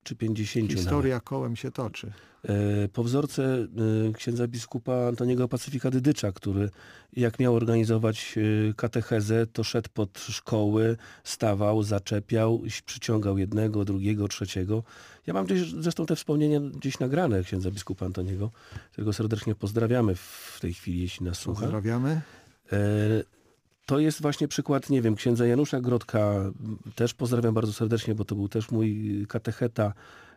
czy 0.04 0.16
50 0.16 0.62
nawet. 0.64 0.78
Historia 0.78 1.20
kołem 1.20 1.56
się 1.56 1.70
toczy. 1.70 2.12
E, 2.44 2.88
Po 2.88 3.02
wzorce 3.04 3.66
e, 4.08 4.12
księdza 4.12 4.48
biskupa 4.48 4.94
Antoniego 5.08 5.48
Pacyfika 5.48 5.90
Dydycza, 5.90 6.32
który 6.32 6.70
jak 7.12 7.38
miał 7.38 7.54
organizować 7.54 8.34
e, 8.70 8.74
katechezę, 8.74 9.46
to 9.46 9.64
szedł 9.64 9.88
pod 9.94 10.18
szkoły, 10.18 10.96
stawał, 11.24 11.82
zaczepiał, 11.82 12.62
przyciągał 12.86 13.38
jednego, 13.38 13.84
drugiego, 13.84 14.28
trzeciego. 14.28 14.82
Ja 15.26 15.34
mam 15.34 15.46
gdzieś 15.46 15.70
zresztą 15.70 16.06
te 16.06 16.16
wspomnienia 16.16 16.60
gdzieś 16.60 16.98
nagrane 16.98 17.42
księdza 17.44 17.70
biskupa 17.70 18.06
Antoniego, 18.06 18.50
którego 18.92 19.12
serdecznie 19.12 19.54
pozdrawiamy 19.54 20.14
w 20.14 20.58
tej 20.60 20.74
chwili, 20.74 21.00
jeśli 21.00 21.26
nas 21.26 21.38
słucha. 21.38 21.60
Pozdrawiamy. 21.60 22.20
E, 22.72 22.78
To 23.92 23.98
jest 23.98 24.22
właśnie 24.22 24.48
przykład, 24.48 24.90
nie 24.90 25.02
wiem, 25.02 25.14
księdza 25.14 25.46
Janusza 25.46 25.80
Grodka. 25.80 26.52
Też 26.94 27.14
pozdrawiam 27.14 27.54
bardzo 27.54 27.72
serdecznie, 27.72 28.14
bo 28.14 28.24
to 28.24 28.34
był 28.34 28.48
też 28.48 28.70
mój 28.70 29.26
katecheta, 29.28 29.92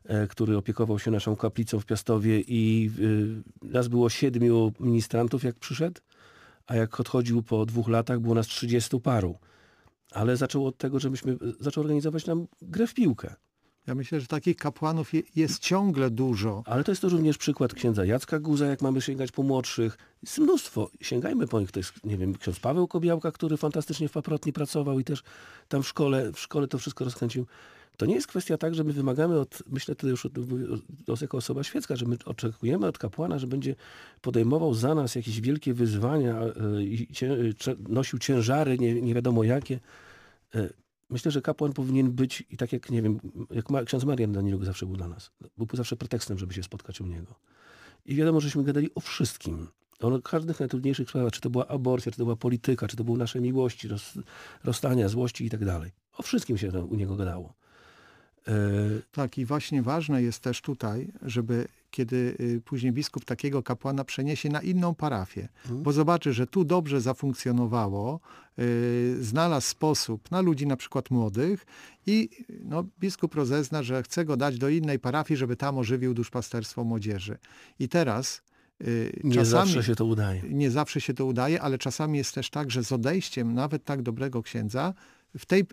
e, 0.06 0.28
który 0.28 0.58
opiekował 0.58 0.99
się 0.99 1.12
naszą 1.12 1.36
kaplicą 1.36 1.80
w 1.80 1.86
Piastowie 1.86 2.41
i 2.41 2.91
y, 2.99 3.68
nas 3.68 3.88
było 3.88 4.10
siedmiu 4.10 4.74
ministrantów, 4.80 5.43
jak 5.43 5.56
przyszedł, 5.56 6.01
a 6.68 6.76
jak 6.76 6.99
odchodził 6.99 7.43
po 7.43 7.66
dwóch 7.66 7.88
latach, 7.88 8.20
było 8.20 8.36
nas 8.36 8.47
trzydziestu 8.47 8.99
paru. 8.99 9.38
Ale 10.12 10.38
zaczął 10.38 10.68
od 10.68 10.78
tego, 10.78 10.99
że 10.99 11.10
myśmy 11.10 11.38
zaczął 11.60 11.82
organizować 11.84 12.26
nam 12.26 12.47
grę 12.62 12.88
w 12.88 12.93
piłkę. 12.93 13.36
Ja 13.88 13.95
myślę, 13.95 14.19
że 14.19 14.27
takich 14.27 14.57
kapłanów 14.57 15.13
je, 15.13 15.21
jest 15.36 15.59
ciągle 15.59 16.09
dużo. 16.09 16.63
Ale 16.65 16.83
to 16.83 16.91
jest 16.91 17.01
to 17.01 17.09
również 17.09 17.38
przykład 17.38 17.73
księdza 17.73 18.05
Jacka 18.05 18.39
Guza, 18.39 18.65
jak 18.65 18.81
mamy 18.81 19.01
sięgać 19.01 19.31
po 19.31 19.43
młodszych. 19.43 19.97
Jest 20.23 20.39
mnóstwo. 20.39 20.89
Sięgajmy 21.01 21.47
po 21.47 21.59
nich. 21.59 21.71
To 21.71 21.79
jest, 21.79 22.05
nie 22.05 22.17
wiem, 22.17 22.38
ksiądz 22.38 22.59
Paweł 22.59 22.88
Kobiałka, 22.88 23.31
który 23.31 23.57
fantastycznie 23.57 24.09
w 24.09 24.11
Paprotni 24.11 24.53
pracował 24.53 24.99
i 24.99 25.03
też 25.03 25.23
tam 25.67 25.83
w 25.83 25.88
szkole, 25.88 26.31
w 26.31 26.39
szkole 26.39 26.67
to 26.67 26.77
wszystko 26.77 27.05
rozkręcił. 27.05 27.45
To 27.97 28.05
nie 28.05 28.15
jest 28.15 28.27
kwestia 28.27 28.57
tak, 28.57 28.75
że 28.75 28.83
my 28.83 28.93
wymagamy 28.93 29.39
od, 29.39 29.63
myślę 29.71 29.95
to 29.95 30.07
już 30.07 30.25
od, 30.25 31.21
jako 31.21 31.38
osoba 31.38 31.63
świecka, 31.63 31.95
że 31.95 32.05
my 32.05 32.17
oczekujemy 32.25 32.88
od 32.88 32.97
kapłana, 32.97 33.39
że 33.39 33.47
będzie 33.47 33.75
podejmował 34.21 34.73
za 34.73 34.95
nas 34.95 35.15
jakieś 35.15 35.41
wielkie 35.41 35.73
wyzwania 35.73 36.39
e, 36.41 36.83
i 36.83 37.07
cię, 37.07 37.38
cze- 37.57 37.75
nosił 37.89 38.19
ciężary, 38.19 38.77
nie, 38.77 39.01
nie 39.01 39.13
wiadomo 39.13 39.43
jakie. 39.43 39.79
E, 40.55 40.69
Myślę, 41.10 41.32
że 41.32 41.41
kapłan 41.41 41.74
powinien 41.74 42.12
być 42.12 42.43
i 42.49 42.58
tak 42.58 42.74
jak, 42.74 42.89
nie 42.89 43.01
wiem, 43.01 43.20
jak 43.51 43.70
ma, 43.70 43.84
ksiądz 43.84 44.03
Marian 44.03 44.32
Daniluk 44.32 44.66
zawsze 44.66 44.86
był 44.86 44.95
dla 44.95 45.08
nas. 45.08 45.32
Był 45.58 45.68
zawsze 45.74 45.95
pretekstem, 45.95 46.38
żeby 46.38 46.53
się 46.53 46.64
spotkać 46.64 47.01
u 47.01 47.06
niego. 47.06 47.36
I 48.06 48.16
wiadomo, 48.16 48.41
żeśmy 48.41 48.64
gadali 48.64 48.89
o 48.95 48.99
wszystkim. 48.99 49.68
O 50.01 50.22
każdych 50.22 50.60
najtrudniejszych 50.60 51.10
sprawach, 51.10 51.32
czy 51.32 51.41
to 51.41 51.49
była 51.49 51.68
aborcja, 51.68 52.12
czy 52.12 52.18
to 52.18 52.24
była 52.24 52.36
polityka, 52.36 52.88
czy 52.88 52.97
to 52.97 53.03
były 53.03 53.18
nasze 53.18 53.41
miłości, 53.41 53.88
roz, 53.88 54.14
rozstania, 54.64 55.10
złości 55.10 55.45
i 55.45 55.49
tak 55.49 55.66
dalej. 55.66 55.91
O 56.18 56.24
wszystkim 56.24 56.58
się 56.58 56.72
u 56.72 56.95
niego 56.95 57.16
gadało. 57.16 57.53
E, 58.47 58.51
Tak, 59.11 59.37
i 59.37 59.45
właśnie 59.45 59.81
ważne 59.81 60.23
jest 60.23 60.39
też 60.39 60.61
tutaj, 60.61 61.11
żeby 61.21 61.67
kiedy 61.95 62.35
y, 62.39 62.61
później 62.65 62.91
biskup 62.91 63.25
takiego 63.25 63.63
kapłana 63.63 64.03
przeniesie 64.03 64.49
na 64.49 64.61
inną 64.61 64.95
parafię, 64.95 65.47
bo 65.69 65.91
zobaczy, 65.91 66.33
że 66.33 66.47
tu 66.47 66.65
dobrze 66.65 67.01
zafunkcjonowało, 67.01 68.19
y, 68.59 69.17
znalazł 69.21 69.67
sposób 69.67 70.31
na 70.31 70.41
ludzi 70.41 70.67
na 70.67 70.77
przykład 70.77 71.11
młodych 71.11 71.65
i 72.07 72.29
no, 72.63 72.83
biskup 72.99 73.35
rozezna, 73.35 73.83
że 73.83 74.03
chce 74.03 74.25
go 74.25 74.37
dać 74.37 74.57
do 74.57 74.69
innej 74.69 74.99
parafii, 74.99 75.37
żeby 75.37 75.55
tam 75.55 75.77
ożywił 75.77 76.13
duszpasterstwo 76.13 76.83
młodzieży. 76.83 77.37
I 77.79 77.89
teraz 77.89 78.41
y, 78.81 79.19
nie 79.23 79.35
czasami... 79.35 79.71
zawsze 79.71 79.83
się 79.83 79.95
to 79.95 80.05
udaje. 80.05 80.41
nie 80.49 80.71
zawsze 80.71 81.01
się 81.01 81.13
to 81.13 81.25
udaje, 81.25 81.61
ale 81.61 81.77
czasami 81.77 82.17
jest 82.17 82.35
też 82.35 82.49
tak, 82.49 82.71
że 82.71 82.83
z 82.83 82.91
odejściem 82.91 83.53
nawet 83.53 83.83
tak 83.83 84.01
dobrego 84.01 84.43
księdza, 84.43 84.93
w 85.37 85.45
tej 85.45 85.65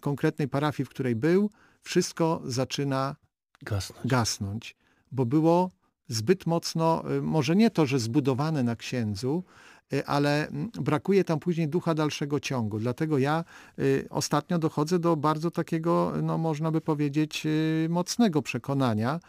konkretnej 0.00 0.48
parafii, 0.48 0.84
w 0.86 0.88
której 0.88 1.16
był, 1.16 1.50
wszystko 1.82 2.42
zaczyna 2.44 3.16
Gasnąć. 3.62 4.06
gasnąć, 4.06 4.76
bo 5.12 5.26
było 5.26 5.70
zbyt 6.08 6.46
mocno, 6.46 7.04
y, 7.16 7.22
może 7.22 7.56
nie 7.56 7.70
to, 7.70 7.86
że 7.86 7.98
zbudowane 7.98 8.62
na 8.62 8.76
księdzu, 8.76 9.44
y, 9.92 10.06
ale 10.06 10.48
mm, 10.48 10.70
brakuje 10.80 11.24
tam 11.24 11.40
później 11.40 11.68
ducha 11.68 11.94
dalszego 11.94 12.40
ciągu. 12.40 12.78
Dlatego 12.78 13.18
ja 13.18 13.44
y, 13.78 14.06
ostatnio 14.10 14.58
dochodzę 14.58 14.98
do 14.98 15.16
bardzo 15.16 15.50
takiego, 15.50 16.12
no 16.22 16.38
można 16.38 16.70
by 16.70 16.80
powiedzieć, 16.80 17.46
mocnego 17.88 18.42
przekonania, 18.42 19.20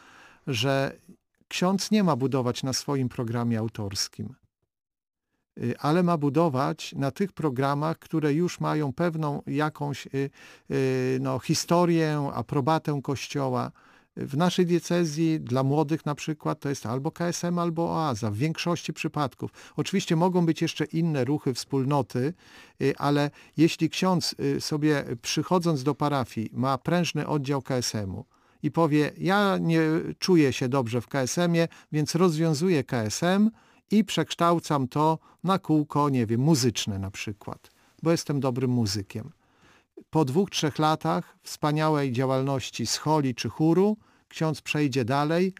że 0.47 0.97
ksiądz 1.47 1.91
nie 1.91 2.03
ma 2.03 2.15
budować 2.15 2.63
na 2.63 2.73
swoim 2.73 3.09
programie 3.09 3.59
autorskim 3.59 4.40
ale 5.79 6.03
ma 6.03 6.17
budować 6.17 6.93
na 6.97 7.11
tych 7.11 7.33
programach, 7.33 7.99
które 7.99 8.33
już 8.33 8.59
mają 8.59 8.93
pewną 8.93 9.41
jakąś 9.47 10.07
y, 10.07 10.29
y, 10.71 11.17
no, 11.21 11.39
historię, 11.39 12.31
aprobatę 12.33 12.99
Kościoła. 13.03 13.71
W 14.17 14.37
naszej 14.37 14.65
diecezji 14.65 15.39
dla 15.39 15.63
młodych 15.63 16.05
na 16.05 16.15
przykład 16.15 16.59
to 16.59 16.69
jest 16.69 16.85
albo 16.85 17.11
KSM, 17.11 17.59
albo 17.59 17.91
Oaza 17.91 18.31
w 18.31 18.35
większości 18.35 18.93
przypadków. 18.93 19.51
Oczywiście 19.75 20.15
mogą 20.15 20.45
być 20.45 20.61
jeszcze 20.61 20.85
inne 20.85 21.25
ruchy, 21.25 21.53
wspólnoty, 21.53 22.33
y, 22.81 22.93
ale 22.97 23.31
jeśli 23.57 23.89
ksiądz 23.89 24.35
y, 24.39 24.61
sobie 24.61 25.03
przychodząc 25.21 25.83
do 25.83 25.95
parafii 25.95 26.49
ma 26.53 26.77
prężny 26.77 27.27
oddział 27.27 27.61
KSM-u, 27.61 28.25
i 28.63 28.71
powie, 28.71 29.11
ja 29.17 29.57
nie 29.57 29.81
czuję 30.19 30.53
się 30.53 30.69
dobrze 30.69 31.01
w 31.01 31.07
KSM-ie, 31.07 31.67
więc 31.91 32.15
rozwiązuję 32.15 32.83
KSM 32.83 33.51
i 33.91 34.03
przekształcam 34.03 34.87
to 34.87 35.19
na 35.43 35.59
kółko, 35.59 36.09
nie 36.09 36.25
wiem, 36.25 36.41
muzyczne 36.41 36.99
na 36.99 37.11
przykład, 37.11 37.71
bo 38.03 38.11
jestem 38.11 38.39
dobrym 38.39 38.71
muzykiem. 38.71 39.31
Po 40.09 40.25
dwóch, 40.25 40.49
trzech 40.49 40.79
latach 40.79 41.37
wspaniałej 41.43 42.11
działalności 42.11 42.85
scholi 42.85 43.35
czy 43.35 43.49
chóru, 43.49 43.97
ksiądz 44.27 44.61
przejdzie 44.61 45.05
dalej 45.05 45.53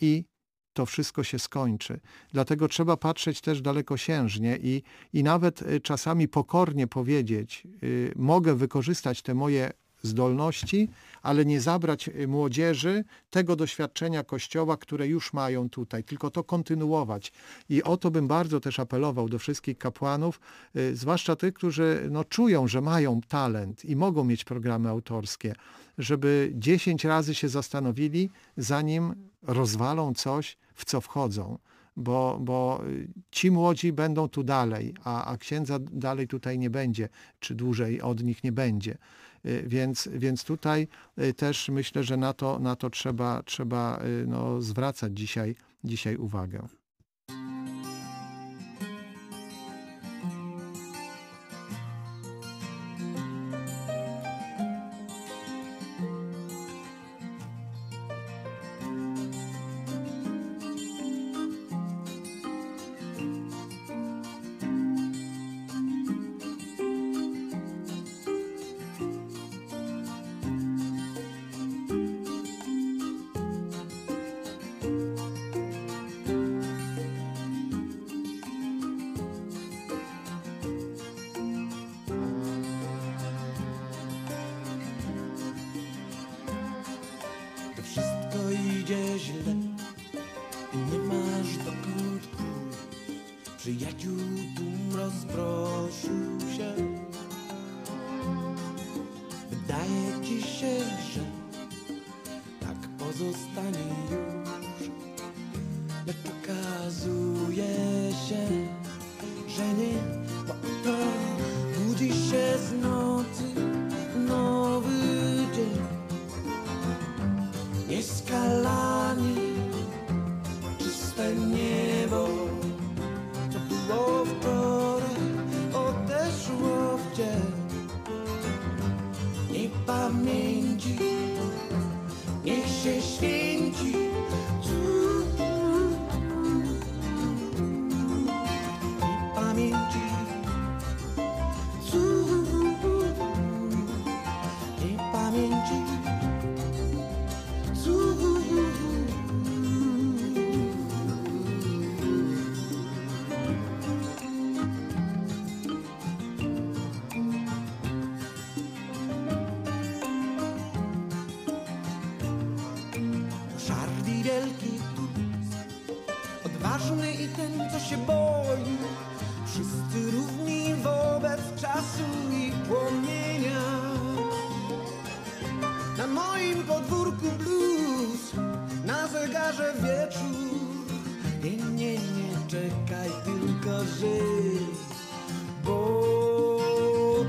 i 0.00 0.24
to 0.72 0.86
wszystko 0.86 1.24
się 1.24 1.38
skończy. 1.38 2.00
Dlatego 2.32 2.68
trzeba 2.68 2.96
patrzeć 2.96 3.40
też 3.40 3.62
dalekosiężnie 3.62 4.58
i, 4.62 4.82
i 5.12 5.22
nawet 5.22 5.62
y, 5.62 5.80
czasami 5.80 6.28
pokornie 6.28 6.86
powiedzieć, 6.86 7.66
y, 7.82 8.12
mogę 8.16 8.54
wykorzystać 8.54 9.22
te 9.22 9.34
moje 9.34 9.70
zdolności, 10.02 10.88
ale 11.22 11.44
nie 11.44 11.60
zabrać 11.60 12.08
y, 12.08 12.28
młodzieży 12.28 13.04
tego 13.30 13.56
doświadczenia 13.56 14.24
Kościoła, 14.24 14.76
które 14.76 15.06
już 15.06 15.32
mają 15.32 15.70
tutaj, 15.70 16.04
tylko 16.04 16.30
to 16.30 16.44
kontynuować. 16.44 17.32
I 17.68 17.82
o 17.82 17.96
to 17.96 18.10
bym 18.10 18.28
bardzo 18.28 18.60
też 18.60 18.78
apelował 18.78 19.28
do 19.28 19.38
wszystkich 19.38 19.78
kapłanów, 19.78 20.40
y, 20.76 20.96
zwłaszcza 20.96 21.36
tych, 21.36 21.54
którzy 21.54 22.08
no, 22.10 22.24
czują, 22.24 22.68
że 22.68 22.80
mają 22.80 23.20
talent 23.28 23.84
i 23.84 23.96
mogą 23.96 24.24
mieć 24.24 24.44
programy 24.44 24.88
autorskie, 24.88 25.54
żeby 25.98 26.52
dziesięć 26.54 27.04
razy 27.04 27.34
się 27.34 27.48
zastanowili, 27.48 28.30
zanim 28.56 29.14
rozwalą 29.42 30.14
coś, 30.14 30.56
w 30.74 30.84
co 30.84 31.00
wchodzą 31.00 31.58
bo, 31.98 32.38
bo 32.40 32.82
y, 32.86 33.08
ci 33.30 33.50
młodzi 33.50 33.92
będą 33.92 34.28
tu 34.28 34.42
dalej, 34.42 34.94
a, 35.04 35.24
a 35.24 35.36
księdza 35.36 35.78
dalej 35.78 36.28
tutaj 36.28 36.58
nie 36.58 36.70
będzie, 36.70 37.08
czy 37.40 37.54
dłużej 37.54 38.02
od 38.02 38.22
nich 38.22 38.44
nie 38.44 38.52
będzie. 38.52 38.98
Y, 39.46 39.64
Więc, 39.66 40.08
więc 40.12 40.44
tutaj 40.44 40.88
y, 41.18 41.34
też 41.34 41.68
myślę, 41.68 42.04
że 42.04 42.16
na 42.16 42.32
to, 42.32 42.58
na 42.58 42.76
to 42.76 42.90
trzeba, 42.90 43.42
trzeba 43.42 44.02
y, 44.22 44.26
no, 44.26 44.62
zwracać 44.62 45.12
dzisiaj, 45.18 45.54
dzisiaj 45.84 46.16
uwagę. 46.16 46.68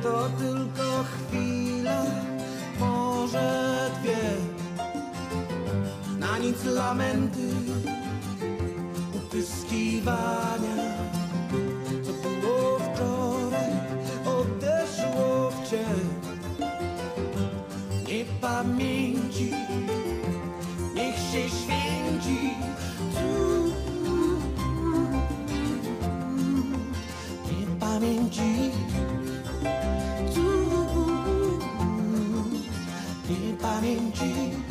To 0.03 0.29
tylko 0.39 1.03
chwila, 1.03 2.03
może 2.79 3.89
dwie. 4.01 4.17
Na 6.19 6.37
nic 6.37 6.65
lamenty, 6.65 7.47
utyskiwania. 9.15 10.88
Nie 33.81 34.68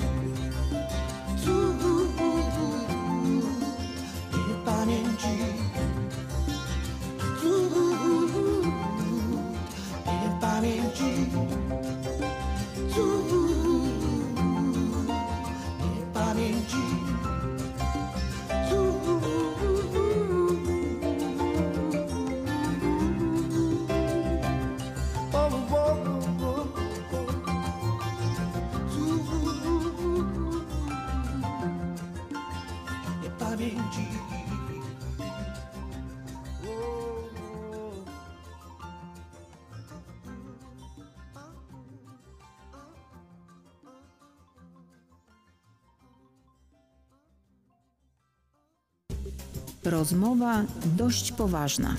Rozmowa 49.91 50.65
dość 50.97 51.33
poważna. 51.33 51.97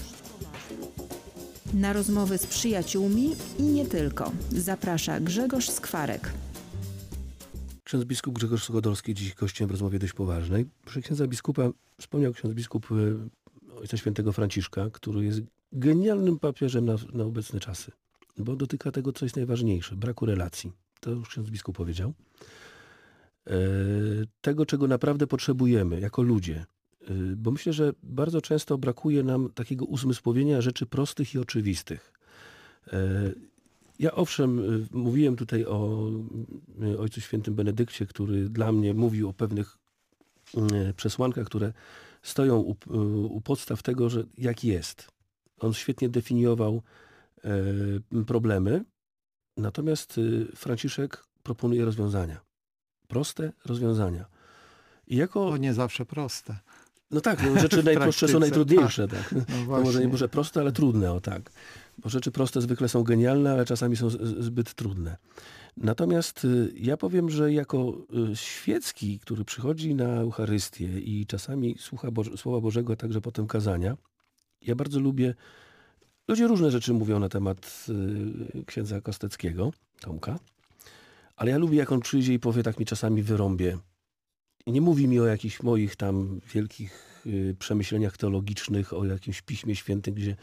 Na 1.73 1.93
rozmowy 1.93 2.37
z 2.37 2.47
przyjaciółmi 2.47 3.35
i 3.59 3.63
nie 3.63 3.85
tylko. 3.85 4.31
Zaprasza 4.51 5.19
Grzegorz 5.19 5.69
Skwarek. 5.69 6.33
Ksiądz 7.83 8.05
biskup 8.05 8.35
Grzegorz 8.35 8.63
Suchodolski 8.63 9.13
dziś 9.13 9.33
gościem 9.33 9.67
w 9.67 9.71
rozmowie 9.71 9.99
dość 9.99 10.13
poważnej. 10.13 10.65
Przy 10.85 11.01
księdza 11.01 11.27
biskupa 11.27 11.69
wspomniał 11.99 12.33
ksiądz 12.33 12.53
biskup 12.53 12.87
e, 12.91 13.75
ojca 13.75 13.97
świętego 13.97 14.31
Franciszka, 14.31 14.89
który 14.89 15.25
jest 15.25 15.41
genialnym 15.71 16.39
papieżem 16.39 16.85
na, 16.85 16.95
na 17.13 17.23
obecne 17.23 17.59
czasy, 17.59 17.91
bo 18.37 18.55
dotyka 18.55 18.91
tego, 18.91 19.13
co 19.13 19.25
jest 19.25 19.35
najważniejsze, 19.35 19.95
braku 19.95 20.25
relacji. 20.25 20.71
To 20.99 21.11
już 21.11 21.29
ksiądz 21.29 21.49
biskup 21.49 21.77
powiedział. 21.77 22.13
E, 23.47 23.53
tego, 24.41 24.65
czego 24.65 24.87
naprawdę 24.87 25.27
potrzebujemy 25.27 25.99
jako 25.99 26.21
ludzie. 26.21 26.65
E, 27.09 27.13
bo 27.35 27.51
myślę, 27.51 27.73
że 27.73 27.93
bardzo 28.03 28.41
często 28.41 28.77
brakuje 28.77 29.23
nam 29.23 29.49
takiego 29.49 29.85
uzmysłowienia 29.85 30.61
rzeczy 30.61 30.85
prostych 30.85 31.33
i 31.35 31.39
oczywistych. 31.39 32.13
E, 32.93 33.31
ja 33.99 34.11
owszem, 34.11 34.59
y, 34.59 34.87
mówiłem 34.91 35.35
tutaj 35.35 35.65
o 35.65 36.09
y, 36.83 36.99
Ojcu 36.99 37.21
Świętym 37.21 37.55
Benedykcie, 37.55 38.05
który 38.05 38.49
dla 38.49 38.71
mnie 38.71 38.93
mówił 38.93 39.29
o 39.29 39.33
pewnych 39.33 39.77
y, 40.89 40.93
przesłankach, 40.93 41.45
które 41.45 41.73
stoją 42.23 42.57
u, 42.57 42.75
u 43.29 43.41
podstaw 43.41 43.83
tego, 43.83 44.09
że 44.09 44.23
jak 44.37 44.63
jest. 44.63 45.07
On 45.59 45.73
świetnie 45.73 46.09
definiował 46.09 46.81
problemy, 48.27 48.85
natomiast 49.57 50.17
y, 50.17 50.47
Franciszek 50.55 51.23
proponuje 51.43 51.85
rozwiązania. 51.85 52.41
Proste 53.07 53.51
rozwiązania. 53.65 54.25
I 55.07 55.15
jako, 55.15 55.49
To 55.49 55.57
nie 55.57 55.73
zawsze 55.73 56.05
proste. 56.05 56.59
No 57.11 57.21
tak, 57.21 57.43
no, 57.43 57.61
rzeczy 57.61 57.83
najprostsze 57.93 58.27
są 58.27 58.39
najtrudniejsze. 58.39 59.07
Tak. 59.07 59.31
No 59.31 59.77
To 59.77 59.81
może 59.81 59.99
nie 59.99 60.07
może 60.07 60.29
proste, 60.29 60.59
ale 60.59 60.71
trudne, 60.71 61.11
o 61.11 61.21
tak. 61.21 61.51
Bo 61.97 62.09
rzeczy 62.09 62.31
proste 62.31 62.61
zwykle 62.61 62.89
są 62.89 63.03
genialne, 63.03 63.51
ale 63.51 63.65
czasami 63.65 63.95
są 63.95 64.09
zbyt 64.39 64.73
trudne. 64.73 65.17
Natomiast 65.77 66.45
y, 66.45 66.73
ja 66.75 66.97
powiem, 66.97 67.29
że 67.29 67.53
jako 67.53 67.93
y, 68.31 68.35
świecki, 68.35 69.19
który 69.19 69.45
przychodzi 69.45 69.95
na 69.95 70.05
Eucharystię 70.05 70.99
i 70.99 71.25
czasami 71.25 71.75
słucha 71.79 72.11
Boże, 72.11 72.37
Słowa 72.37 72.61
Bożego, 72.61 72.93
a 72.93 72.95
także 72.95 73.21
potem 73.21 73.47
kazania, 73.47 73.97
ja 74.61 74.75
bardzo 74.75 74.99
lubię, 74.99 75.35
ludzie 76.27 76.47
różne 76.47 76.71
rzeczy 76.71 76.93
mówią 76.93 77.19
na 77.19 77.29
temat 77.29 77.85
y, 78.59 78.65
księdza 78.65 79.01
Kosteckiego, 79.01 79.71
Tomka, 79.99 80.39
ale 81.35 81.51
ja 81.51 81.57
lubię, 81.57 81.77
jak 81.77 81.91
on 81.91 81.99
przyjdzie 81.99 82.33
i 82.33 82.39
powie, 82.39 82.63
tak 82.63 82.79
mi 82.79 82.85
czasami 82.85 83.23
wyrąbie. 83.23 83.77
Nie 84.71 84.81
mówi 84.81 85.07
mi 85.07 85.19
o 85.19 85.25
jakichś 85.25 85.63
moich 85.63 85.95
tam 85.95 86.41
wielkich 86.53 87.23
y, 87.25 87.55
przemyśleniach 87.59 88.17
teologicznych, 88.17 88.93
o 88.93 89.05
jakimś 89.05 89.41
Piśmie 89.41 89.75
Świętym, 89.75 90.13
gdzie 90.13 90.35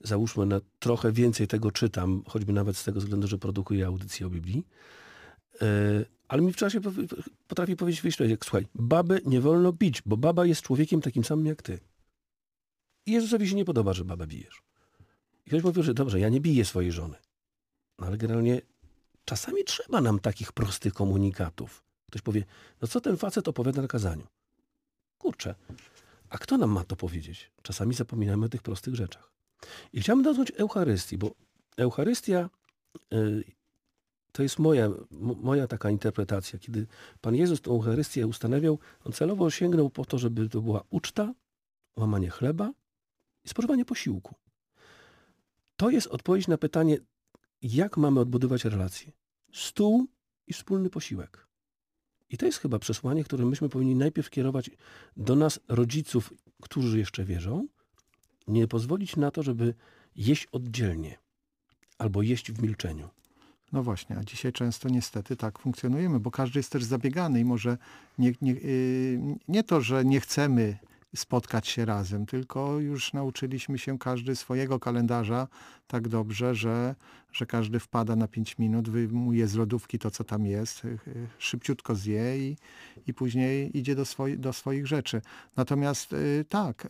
załóżmy 0.00 0.46
na 0.46 0.60
trochę 0.78 1.12
więcej 1.12 1.48
tego 1.48 1.70
czytam, 1.70 2.22
choćby 2.26 2.52
nawet 2.52 2.76
z 2.76 2.84
tego 2.84 3.00
względu, 3.00 3.26
że 3.26 3.38
produkuję 3.38 3.86
audycje 3.86 4.26
o 4.26 4.30
Biblii. 4.30 4.66
E, 5.62 5.66
ale 6.28 6.42
mi 6.42 6.52
w 6.52 6.56
czasie 6.56 6.80
potrafi 7.48 7.76
powiedzieć 7.76 8.02
wyjść 8.02 8.20
jak 8.20 8.44
słuchaj, 8.44 8.66
babę 8.74 9.18
nie 9.26 9.40
wolno 9.40 9.72
bić, 9.72 10.02
bo 10.06 10.16
baba 10.16 10.46
jest 10.46 10.62
człowiekiem 10.62 11.00
takim 11.00 11.24
samym 11.24 11.46
jak 11.46 11.62
ty. 11.62 11.80
I 13.06 13.12
Jezusowi 13.12 13.48
się 13.48 13.54
nie 13.54 13.64
podoba, 13.64 13.92
że 13.92 14.04
babę 14.04 14.26
bijesz. 14.26 14.62
I 15.46 15.50
ktoś 15.50 15.62
powie, 15.62 15.82
że 15.82 15.94
dobrze, 15.94 16.20
ja 16.20 16.28
nie 16.28 16.40
biję 16.40 16.64
swojej 16.64 16.92
żony. 16.92 17.16
No 17.98 18.06
ale 18.06 18.18
generalnie 18.18 18.60
czasami 19.24 19.64
trzeba 19.64 20.00
nam 20.00 20.18
takich 20.18 20.52
prostych 20.52 20.94
komunikatów. 20.94 21.84
Ktoś 22.14 22.22
powie, 22.22 22.44
no 22.82 22.88
co 22.88 23.00
ten 23.00 23.16
facet 23.16 23.48
opowiada 23.48 23.82
na 23.82 23.88
kazaniu? 23.88 24.26
Kurczę, 25.18 25.54
a 26.28 26.38
kto 26.38 26.58
nam 26.58 26.70
ma 26.70 26.84
to 26.84 26.96
powiedzieć? 26.96 27.50
Czasami 27.62 27.94
zapominamy 27.94 28.46
o 28.46 28.48
tych 28.48 28.62
prostych 28.62 28.94
rzeczach. 28.94 29.32
I 29.92 30.00
chciałbym 30.00 30.24
dotknąć 30.24 30.52
Eucharystii, 30.56 31.18
bo 31.18 31.34
Eucharystia 31.76 32.50
y, 33.12 33.44
to 34.32 34.42
jest 34.42 34.58
moja, 34.58 34.90
moja 35.20 35.66
taka 35.66 35.90
interpretacja. 35.90 36.58
Kiedy 36.58 36.86
Pan 37.20 37.34
Jezus 37.34 37.60
tę 37.60 37.70
Eucharystię 37.70 38.26
ustanawiał, 38.26 38.78
On 39.04 39.12
celowo 39.12 39.50
sięgnął 39.50 39.90
po 39.90 40.04
to, 40.04 40.18
żeby 40.18 40.48
to 40.48 40.60
była 40.60 40.84
uczta, 40.90 41.34
łamanie 41.96 42.30
chleba 42.30 42.72
i 43.44 43.48
spożywanie 43.48 43.84
posiłku. 43.84 44.34
To 45.76 45.90
jest 45.90 46.06
odpowiedź 46.06 46.48
na 46.48 46.58
pytanie, 46.58 46.98
jak 47.62 47.96
mamy 47.96 48.20
odbudować 48.20 48.64
relacje. 48.64 49.12
Stół 49.52 50.06
i 50.46 50.52
wspólny 50.52 50.90
posiłek. 50.90 51.53
I 52.34 52.36
to 52.36 52.46
jest 52.46 52.58
chyba 52.58 52.78
przesłanie, 52.78 53.24
które 53.24 53.44
myśmy 53.44 53.68
powinni 53.68 53.94
najpierw 53.94 54.30
kierować 54.30 54.70
do 55.16 55.36
nas, 55.36 55.60
rodziców, 55.68 56.34
którzy 56.62 56.98
jeszcze 56.98 57.24
wierzą, 57.24 57.66
nie 58.48 58.68
pozwolić 58.68 59.16
na 59.16 59.30
to, 59.30 59.42
żeby 59.42 59.74
jeść 60.16 60.46
oddzielnie 60.52 61.18
albo 61.98 62.22
jeść 62.22 62.52
w 62.52 62.62
milczeniu. 62.62 63.08
No 63.72 63.82
właśnie, 63.82 64.16
a 64.18 64.24
dzisiaj 64.24 64.52
często 64.52 64.88
niestety 64.88 65.36
tak 65.36 65.58
funkcjonujemy, 65.58 66.20
bo 66.20 66.30
każdy 66.30 66.58
jest 66.58 66.72
też 66.72 66.84
zabiegany 66.84 67.40
i 67.40 67.44
może 67.44 67.78
nie, 68.18 68.32
nie, 68.42 68.52
yy, 68.52 69.18
nie 69.48 69.64
to, 69.64 69.80
że 69.80 70.04
nie 70.04 70.20
chcemy 70.20 70.78
spotkać 71.14 71.68
się 71.68 71.84
razem, 71.84 72.26
tylko 72.26 72.78
już 72.78 73.12
nauczyliśmy 73.12 73.78
się 73.78 73.98
każdy 73.98 74.36
swojego 74.36 74.80
kalendarza 74.80 75.48
tak 75.86 76.08
dobrze, 76.08 76.54
że, 76.54 76.94
że 77.32 77.46
każdy 77.46 77.80
wpada 77.80 78.16
na 78.16 78.28
5 78.28 78.58
minut, 78.58 78.88
wyjmuje 78.88 79.46
z 79.46 79.54
lodówki 79.54 79.98
to, 79.98 80.10
co 80.10 80.24
tam 80.24 80.46
jest, 80.46 80.84
y, 80.84 80.88
y, 81.08 81.26
szybciutko 81.38 81.94
zje 81.94 82.38
i, 82.38 82.56
i 83.06 83.14
później 83.14 83.78
idzie 83.78 83.94
do, 83.94 84.04
swoi, 84.04 84.38
do 84.38 84.52
swoich 84.52 84.86
rzeczy. 84.86 85.22
Natomiast 85.56 86.12
y, 86.12 86.44
tak, 86.48 86.88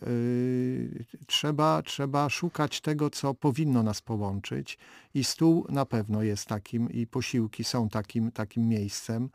trzeba, 1.27 1.81
trzeba 1.81 2.29
szukać 2.29 2.81
tego, 2.81 3.09
co 3.09 3.33
powinno 3.33 3.83
nas 3.83 4.01
połączyć 4.01 4.77
i 5.13 5.23
stół 5.23 5.65
na 5.69 5.85
pewno 5.85 6.23
jest 6.23 6.47
takim 6.47 6.91
i 6.91 7.07
posiłki 7.07 7.63
są 7.63 7.89
takim, 7.89 8.31
takim 8.31 8.67
miejscem. 8.67 9.29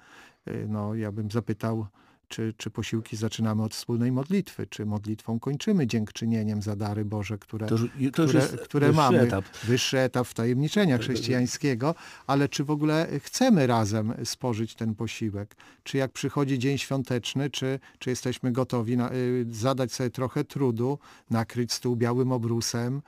No, 0.68 0.95
ja 0.95 1.12
bym 1.12 1.30
zapytał, 1.30 1.86
czy, 2.30 2.54
czy 2.56 2.70
posiłki 2.70 3.16
zaczynamy 3.16 3.62
od 3.62 3.74
wspólnej 3.74 4.12
modlitwy, 4.12 4.66
czy 4.66 4.86
modlitwą 4.86 5.40
kończymy 5.40 5.86
dziękczynieniem 5.86 6.62
za 6.62 6.76
dary 6.76 7.04
Boże, 7.04 7.38
które, 7.38 7.66
To 7.66 7.76
to 7.78 7.84
które, 8.12 8.40
które 8.64 8.86
wyższy 8.86 8.96
mamy. 9.02 9.20
etap. 9.20 9.44
Wyższy 9.64 9.98
etap 9.98 10.26
wtajemniczenia 10.26 10.98
chrześcijańskiego, 10.98 11.94
ale 12.26 12.48
czy 12.48 12.64
w 12.64 12.70
ogóle 12.70 13.06
chcemy 13.24 13.66
razem 13.66 14.14
spożyć 14.24 14.74
ten 14.74 14.94
posiłek? 14.94 15.56
Czy 15.82 15.98
jak 15.98 16.12
przychodzi 16.12 16.58
dzień 16.58 16.78
świąteczny, 16.78 17.50
czy, 17.50 17.80
czy 17.98 18.10
jesteśmy 18.10 18.52
gotowi 18.52 18.96
na, 18.96 19.12
y, 19.12 19.46
zadać 19.50 19.92
sobie 19.92 20.10
trochę 20.10 20.44
trudu, 20.44 20.98
nakryć 21.30 21.72
stół 21.72 21.96
białym 21.96 22.32
obrusem, 22.32 23.02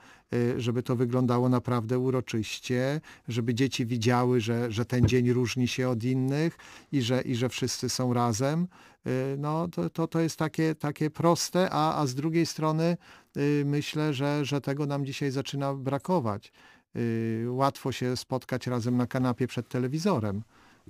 żeby 0.57 0.83
to 0.83 0.95
wyglądało 0.95 1.49
naprawdę 1.49 1.99
uroczyście, 1.99 3.01
żeby 3.27 3.53
dzieci 3.53 3.85
widziały, 3.85 4.41
że, 4.41 4.71
że 4.71 4.85
ten 4.85 5.07
dzień 5.07 5.33
różni 5.33 5.67
się 5.67 5.89
od 5.89 6.03
innych 6.03 6.57
i 6.91 7.01
że, 7.01 7.21
i 7.21 7.35
że 7.35 7.49
wszyscy 7.49 7.89
są 7.89 8.13
razem. 8.13 8.67
Y, 9.07 9.37
No 9.37 9.67
to, 9.67 9.89
to, 9.89 10.07
to 10.07 10.19
jest 10.19 10.39
takie, 10.39 10.75
takie 10.75 11.09
proste, 11.09 11.69
a, 11.71 12.01
a 12.01 12.07
z 12.07 12.15
drugiej 12.15 12.45
strony 12.45 12.97
y, 13.37 13.63
myślę, 13.65 14.13
że, 14.13 14.45
że 14.45 14.61
tego 14.61 14.85
nam 14.85 15.05
dzisiaj 15.05 15.31
zaczyna 15.31 15.73
brakować. 15.73 16.51
Y, 16.95 17.45
Łatwo 17.49 17.91
się 17.91 18.17
spotkać 18.17 18.67
razem 18.67 18.97
na 18.97 19.07
kanapie 19.07 19.47
przed 19.47 19.69
telewizorem 19.69 20.43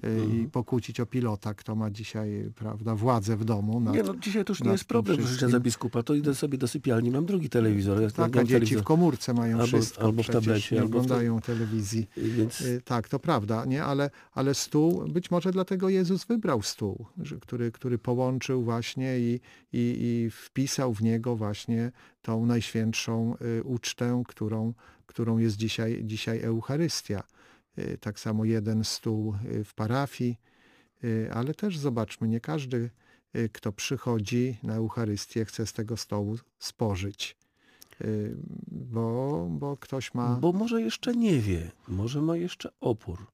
y, 0.04 0.36
i 0.36 0.48
pokłócić 0.48 1.00
o 1.00 1.06
pilota, 1.06 1.54
kto 1.54 1.76
ma 1.76 1.92
dzisiaj 1.92 2.52
prawda, 2.56 2.96
władzę 2.96 3.38
w 3.38 3.46
domu. 3.46 3.80
nad- 3.80 3.96
Nie, 3.96 4.04
no 4.04 4.16
dzisiaj 4.16 4.46
to 4.46 4.52
już 4.52 4.64
nie 4.64 4.72
jest 4.72 4.86
problem 4.86 5.18
wszystkim. 5.18 5.50
za 5.50 5.60
biskupa. 5.60 6.04
To 6.04 6.14
idę 6.16 6.36
sobie 6.36 6.58
do 6.58 6.68
sypialni, 6.68 7.12
mam 7.12 7.26
drugi 7.26 7.50
telewizor. 7.50 8.02
Ja 8.02 8.10
Tak, 8.10 8.38
a 8.38 8.44
dzieci 8.44 8.76
w 8.78 8.84
komórce 8.84 9.34
mają 9.34 9.56
Albo- 9.58 9.68
wszystko, 9.68 10.02
albo 10.02 10.24
w 10.24 10.28
tablecie, 10.28 10.76
nie 10.76 10.82
te- 10.82 10.86
oglądają 10.88 11.42
telewizji. 11.42 12.08
Więc 12.18 12.62
Y, 12.62 12.82
Tak, 12.86 13.10
to 13.10 13.20
prawda, 13.20 13.66
nie? 13.66 13.84
Ale, 13.84 14.10
ale 14.34 14.54
stół, 14.54 15.06
być 15.10 15.32
może 15.32 15.52
dlatego 15.52 15.90
Jezus 15.90 16.26
wybrał 16.26 16.62
stół, 16.62 17.06
że, 17.22 17.38
który, 17.40 17.72
który 17.72 17.98
połączył 17.98 18.64
właśnie 18.64 19.20
i, 19.20 19.34
i, 19.74 19.96
i 20.00 20.30
wpisał 20.32 20.94
w 20.94 21.02
niego 21.02 21.36
właśnie 21.36 21.92
tą 22.22 22.46
najświętszą 22.46 23.36
y, 23.60 23.64
ucztę, 23.64 24.24
którą, 24.28 24.74
którą 25.06 25.38
jest 25.38 25.58
dzisiaj, 25.58 26.02
dzisiaj 26.04 26.42
Eucharystia. 26.42 27.24
Y, 27.78 27.98
Tak 27.98 28.20
samo 28.20 28.46
jeden 28.46 28.84
stół 28.84 29.36
y, 29.46 29.64
w 29.64 29.74
parafii, 29.74 30.38
y, 31.04 31.30
ale 31.34 31.54
też 31.54 31.78
zobaczmy, 31.78 32.28
nie 32.28 32.40
każdy, 32.40 32.90
kto 33.52 33.72
przychodzi 33.72 34.58
na 34.64 34.76
Eucharystię, 34.76 35.46
chce 35.46 35.66
z 35.66 35.74
tego 35.74 35.98
stołu 35.98 36.38
spożyć. 36.60 37.38
Bo, 38.68 39.48
bo 39.50 39.78
ktoś 39.78 40.14
ma. 40.14 40.36
Bo 40.36 40.52
może 40.52 40.82
jeszcze 40.82 41.16
nie 41.16 41.40
wie, 41.40 41.72
może 41.88 42.22
ma 42.22 42.38
jeszcze 42.38 42.70
opór, 42.80 43.28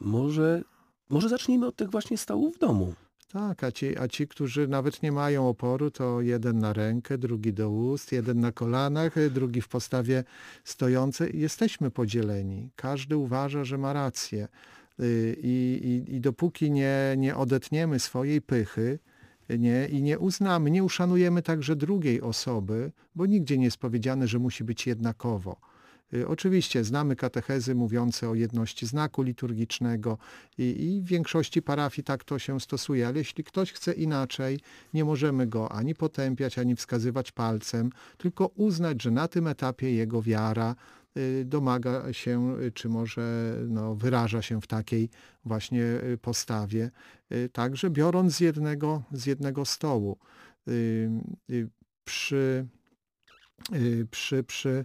może, 0.00 0.62
może 1.08 1.28
zacznijmy 1.28 1.66
od 1.66 1.76
tych 1.76 1.90
właśnie 1.90 2.18
stołów 2.18 2.56
w 2.56 2.58
domu. 2.58 2.94
Tak, 3.32 3.64
a 3.64 3.72
ci, 3.72 3.98
a 3.98 4.08
ci, 4.08 4.28
którzy 4.28 4.68
nawet 4.68 5.02
nie 5.02 5.12
mają 5.12 5.48
oporu, 5.48 5.90
to 5.90 6.20
jeden 6.20 6.58
na 6.58 6.72
rękę, 6.72 7.18
drugi 7.18 7.52
do 7.52 7.70
ust, 7.70 8.12
jeden 8.12 8.40
na 8.40 8.52
kolanach, 8.52 9.14
drugi 9.30 9.60
w 9.60 9.68
postawie 9.68 10.24
stojącej. 10.64 11.40
Jesteśmy 11.40 11.90
podzieleni. 11.90 12.70
Każdy 12.76 13.16
uważa, 13.16 13.64
że 13.64 13.78
ma 13.78 13.92
rację. 13.92 14.48
Y, 15.00 15.36
I, 15.42 15.80
i, 16.08 16.14
i 16.14 16.20
dopóki 16.20 16.70
nie, 16.70 17.14
nie 17.16 17.36
odetniemy 17.36 17.98
swojej 17.98 18.42
pychy 18.42 18.98
nie, 19.58 19.86
i 19.86 20.02
nie 20.02 20.18
uznamy, 20.18 20.70
nie 20.70 20.84
uszanujemy 20.84 21.42
także 21.42 21.76
drugiej 21.76 22.20
osoby, 22.20 22.92
bo 23.14 23.26
nigdzie 23.26 23.58
nie 23.58 23.64
jest 23.64 23.76
powiedziane, 23.76 24.28
że 24.28 24.38
musi 24.38 24.64
być 24.64 24.86
jednakowo. 24.86 25.71
Y, 26.14 26.28
Oczywiście 26.28 26.84
znamy 26.84 27.16
katechezy 27.16 27.74
mówiące 27.74 28.28
o 28.28 28.34
jedności 28.34 28.86
znaku 28.86 29.22
liturgicznego 29.22 30.18
i, 30.58 30.62
i 30.62 31.02
w 31.02 31.04
większości 31.04 31.62
parafii 31.62 32.04
tak 32.04 32.24
to 32.24 32.38
się 32.38 32.60
stosuje, 32.60 33.06
ale 33.06 33.18
jeśli 33.18 33.44
ktoś 33.44 33.72
chce 33.72 33.92
inaczej, 33.92 34.60
nie 34.94 35.04
możemy 35.04 35.46
go 35.46 35.72
ani 35.72 35.94
potępiać, 35.94 36.58
ani 36.58 36.76
wskazywać 36.76 37.32
palcem, 37.32 37.90
tylko 38.18 38.46
uznać, 38.46 39.02
że 39.02 39.10
na 39.10 39.28
tym 39.28 39.46
etapie 39.46 39.94
jego 39.94 40.22
wiara 40.22 40.74
y, 41.16 41.44
domaga 41.46 42.12
się, 42.12 42.60
y, 42.60 42.72
czy 42.72 42.88
może 42.88 43.56
no, 43.68 43.94
wyraża 43.94 44.42
się 44.42 44.60
w 44.60 44.66
takiej 44.66 45.08
właśnie 45.44 45.84
postawie, 46.22 46.90
także 47.52 47.90
biorąc 47.90 48.36
z 48.36 48.40
jednego, 48.40 49.02
z 49.12 49.26
jednego 49.26 49.64
stołu. 49.64 50.18
Przy, 52.04 52.66
przy, 54.10 54.44
przy 54.44 54.84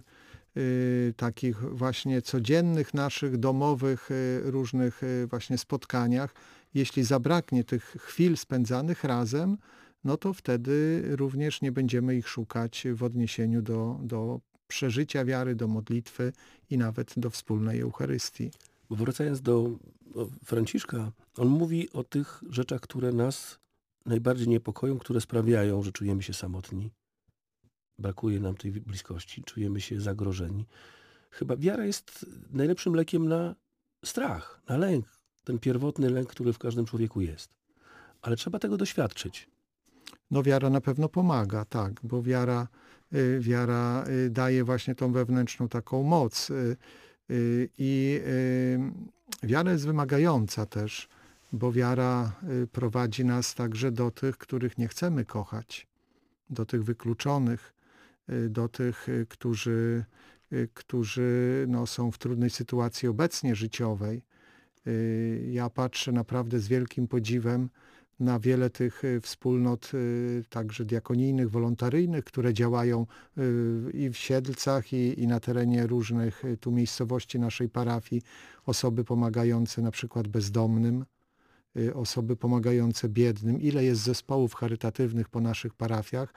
takich 1.16 1.56
właśnie 1.60 2.22
codziennych 2.22 2.94
naszych 2.94 3.36
domowych 3.36 4.10
y, 4.10 4.40
różnych 4.44 5.02
y, 5.02 5.26
właśnie 5.26 5.58
spotkaniach, 5.58 6.34
jeśli 6.74 7.04
zabraknie 7.04 7.64
tych 7.64 7.84
chwil 7.84 8.36
spędzanych 8.36 9.04
razem, 9.04 9.56
no 10.04 10.16
to 10.16 10.32
wtedy 10.32 11.02
również 11.16 11.62
nie 11.62 11.72
będziemy 11.72 12.16
ich 12.16 12.28
szukać 12.28 12.86
w 12.94 13.02
odniesieniu 13.02 13.62
do, 13.62 13.98
do 14.02 14.40
przeżycia 14.68 15.24
wiary, 15.24 15.54
do 15.54 15.68
modlitwy 15.68 16.32
i 16.70 16.78
nawet 16.78 17.14
do 17.16 17.30
wspólnej 17.30 17.80
Eucharystii. 17.80 18.50
Wracając 18.90 19.40
do 19.40 19.70
Franciszka, 20.44 21.12
on 21.36 21.48
mówi 21.48 21.92
o 21.92 22.04
tych 22.04 22.42
rzeczach, 22.50 22.80
które 22.80 23.12
nas 23.12 23.58
najbardziej 24.06 24.48
niepokoją, 24.48 24.98
które 24.98 25.20
sprawiają, 25.20 25.82
że 25.82 25.92
czujemy 25.92 26.22
się 26.22 26.34
samotni. 26.34 26.90
Brakuje 27.98 28.40
nam 28.40 28.54
tej 28.54 28.72
bliskości, 28.72 29.42
czujemy 29.42 29.80
się 29.80 30.00
zagrożeni. 30.00 30.66
Chyba 31.30 31.56
wiara 31.56 31.84
jest 31.84 32.26
najlepszym 32.50 32.94
lekiem 32.94 33.28
na 33.28 33.54
strach, 34.04 34.60
na 34.68 34.76
lęk. 34.76 35.06
Ten 35.44 35.58
pierwotny 35.58 36.10
lęk, 36.10 36.28
który 36.28 36.52
w 36.52 36.58
każdym 36.58 36.86
człowieku 36.86 37.20
jest. 37.20 37.50
Ale 38.22 38.36
trzeba 38.36 38.58
tego 38.58 38.76
doświadczyć. 38.76 39.48
No 40.30 40.42
wiara 40.42 40.70
na 40.70 40.80
pewno 40.80 41.08
pomaga, 41.08 41.64
tak, 41.64 41.92
bo 42.02 42.22
wiara, 42.22 42.68
y, 43.14 43.40
wiara 43.40 44.04
y, 44.08 44.30
daje 44.30 44.64
właśnie 44.64 44.94
tą 44.94 45.12
wewnętrzną 45.12 45.68
taką 45.68 46.02
moc. 46.02 46.50
y, 46.50 46.76
I 47.78 48.20
wiara 49.42 49.72
jest 49.72 49.86
wymagająca 49.86 50.66
też, 50.66 51.08
bo 51.52 51.72
wiara 51.72 52.32
prowadzi 52.72 53.24
nas 53.24 53.54
także 53.54 53.92
do 53.92 54.10
tych, 54.10 54.38
których 54.38 54.78
nie 54.78 54.88
chcemy 54.88 55.24
kochać, 55.24 55.86
do 56.50 56.66
tych 56.66 56.84
wykluczonych, 56.84 57.74
do 58.50 58.68
tych, 58.68 59.08
y, 59.08 59.26
którzy, 59.28 60.04
y, 60.52 60.68
którzy 60.74 61.64
no, 61.68 61.86
są 61.86 62.10
w 62.10 62.18
trudnej 62.18 62.50
sytuacji 62.50 63.08
obecnie 63.08 63.54
życiowej. 63.54 64.22
Y, 64.86 65.48
Ja 65.52 65.70
patrzę 65.70 66.12
naprawdę 66.12 66.60
z 66.60 66.68
wielkim 66.68 67.08
podziwem 67.08 67.70
na 68.20 68.38
wiele 68.40 68.70
tych 68.70 69.04
y, 69.04 69.20
wspólnot, 69.20 69.90
y, 69.94 70.44
także 70.48 70.84
diakonijnych, 70.84 71.50
wolontaryjnych, 71.50 72.24
które 72.24 72.54
działają 72.54 73.06
y, 73.38 73.90
i 73.92 74.10
w 74.10 74.16
Siedlcach, 74.16 74.92
i, 74.92 75.20
i 75.22 75.26
na 75.26 75.40
terenie 75.40 75.86
różnych 75.86 76.44
y, 76.44 76.56
tu 76.56 76.70
miejscowości 76.72 77.38
naszej 77.38 77.68
parafii. 77.68 78.22
Osoby 78.66 79.04
pomagające 79.04 79.82
na 79.82 79.90
przykład 79.90 80.28
bezdomnym, 80.28 81.04
y, 81.76 81.94
osoby 81.94 82.36
pomagające 82.36 83.08
biednym. 83.08 83.60
Ile 83.60 83.84
jest 83.84 84.02
zespołów 84.02 84.54
charytatywnych 84.54 85.28
po 85.28 85.40
naszych 85.40 85.74
parafiach, 85.74 86.34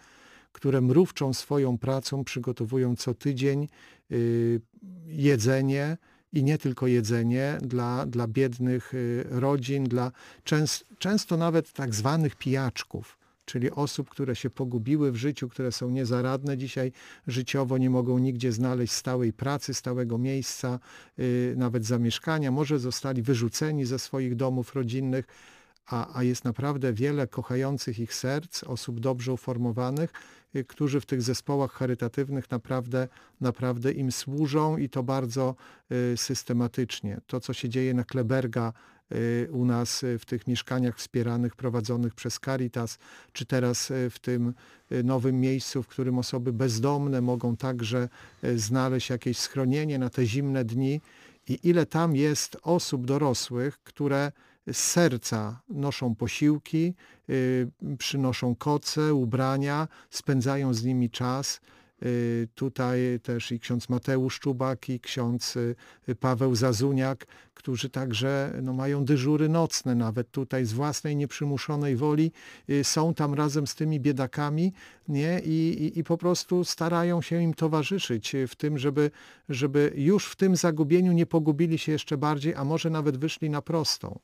które 0.51 0.81
mrówczą 0.81 1.33
swoją 1.33 1.77
pracą, 1.77 2.23
przygotowują 2.23 2.95
co 2.95 3.13
tydzień 3.13 3.67
y, 4.11 4.61
jedzenie 5.05 5.97
i 6.33 6.43
nie 6.43 6.57
tylko 6.57 6.87
jedzenie 6.87 7.57
dla, 7.61 8.05
dla 8.05 8.27
biednych 8.27 8.93
y, 8.93 9.25
rodzin, 9.29 9.83
dla 9.83 10.11
częst, 10.43 10.85
często 10.97 11.37
nawet 11.37 11.73
tak 11.73 11.95
zwanych 11.95 12.35
pijaczków, 12.35 13.17
czyli 13.45 13.71
osób, 13.71 14.09
które 14.09 14.35
się 14.35 14.49
pogubiły 14.49 15.11
w 15.11 15.15
życiu, 15.15 15.49
które 15.49 15.71
są 15.71 15.89
niezaradne 15.89 16.57
dzisiaj 16.57 16.91
życiowo, 17.27 17.77
nie 17.77 17.89
mogą 17.89 18.19
nigdzie 18.19 18.51
znaleźć 18.51 18.93
stałej 18.93 19.33
pracy, 19.33 19.73
stałego 19.73 20.17
miejsca, 20.17 20.79
y, 21.19 21.53
nawet 21.57 21.85
zamieszkania, 21.85 22.51
może 22.51 22.79
zostali 22.79 23.21
wyrzuceni 23.21 23.85
ze 23.85 23.99
swoich 23.99 24.35
domów 24.35 24.75
rodzinnych, 24.75 25.25
a, 25.85 26.17
a 26.17 26.23
jest 26.23 26.45
naprawdę 26.45 26.93
wiele 26.93 27.27
kochających 27.27 27.99
ich 27.99 28.13
serc, 28.13 28.63
osób 28.63 28.99
dobrze 28.99 29.33
uformowanych, 29.33 30.13
y, 30.55 30.63
którzy 30.63 31.01
w 31.01 31.05
tych 31.05 31.21
zespołach 31.21 31.71
charytatywnych 31.71 32.51
naprawdę, 32.51 33.07
naprawdę 33.41 33.91
im 33.91 34.11
służą 34.11 34.77
i 34.77 34.89
to 34.89 35.03
bardzo 35.03 35.55
y, 35.91 36.17
systematycznie. 36.17 37.21
To, 37.27 37.39
co 37.39 37.53
się 37.53 37.69
dzieje 37.69 37.93
na 37.93 38.03
Kleberga 38.03 38.73
y, 39.11 39.49
u 39.51 39.65
nas 39.65 40.05
w 40.19 40.25
tych 40.25 40.47
mieszkaniach 40.47 40.97
wspieranych, 40.97 41.55
prowadzonych 41.55 42.15
przez 42.15 42.39
Caritas, 42.39 42.97
czy 43.33 43.45
teraz 43.45 43.91
w 44.09 44.19
tym 44.19 44.53
nowym 45.03 45.39
miejscu, 45.39 45.83
w 45.83 45.87
którym 45.87 46.17
osoby 46.17 46.53
bezdomne 46.53 47.21
mogą 47.21 47.57
także 47.57 48.09
znaleźć 48.55 49.09
jakieś 49.09 49.37
schronienie 49.37 49.99
na 49.99 50.09
te 50.09 50.25
zimne 50.25 50.65
dni 50.65 51.01
i 51.47 51.59
ile 51.63 51.85
tam 51.85 52.15
jest 52.15 52.57
osób 52.63 53.05
dorosłych, 53.05 53.79
które 53.83 54.31
z 54.67 54.77
serca 54.77 55.61
noszą 55.69 56.15
posiłki, 56.15 56.93
y, 57.29 57.67
przynoszą 57.97 58.55
koce, 58.55 59.13
ubrania, 59.13 59.87
spędzają 60.09 60.73
z 60.73 60.83
nimi 60.83 61.09
czas. 61.09 61.61
Y, 62.05 62.47
Tutaj 62.55 63.19
też 63.23 63.51
i 63.51 63.59
ksiądz 63.59 63.89
Mateusz 63.89 64.39
Czubak, 64.39 64.89
i 64.89 64.99
ksiądz 64.99 65.55
y, 65.55 65.75
Paweł 66.19 66.55
Zazuniak, 66.55 67.25
którzy 67.53 67.89
także 67.89 68.59
no, 68.61 68.73
mają 68.73 69.05
dyżury 69.05 69.49
nocne, 69.49 69.95
nawet 69.95 70.31
tutaj 70.31 70.65
z 70.65 70.73
własnej 70.73 71.15
nieprzymuszonej 71.15 71.95
woli 71.95 72.31
są 72.83 73.13
tam 73.13 73.33
razem 73.33 73.67
z 73.67 73.75
tymi 73.75 73.99
biedakami 73.99 74.73
nie? 75.07 75.39
I, 75.45 75.83
i, 75.83 75.99
i 75.99 76.03
po 76.03 76.17
prostu 76.17 76.63
starają 76.65 77.21
się 77.21 77.41
im 77.41 77.53
towarzyszyć 77.53 78.35
w 78.47 78.55
tym, 78.55 78.77
żeby, 78.77 79.11
żeby 79.49 79.93
już 79.95 80.25
w 80.25 80.35
tym 80.35 80.55
zagubieniu 80.55 81.11
nie 81.11 81.25
pogubili 81.25 81.77
się 81.77 81.91
jeszcze 81.91 82.17
bardziej, 82.17 82.55
a 82.55 82.63
może 82.63 82.89
nawet 82.89 83.17
wyszli 83.17 83.49
na 83.49 83.61
prostą. 83.61 84.19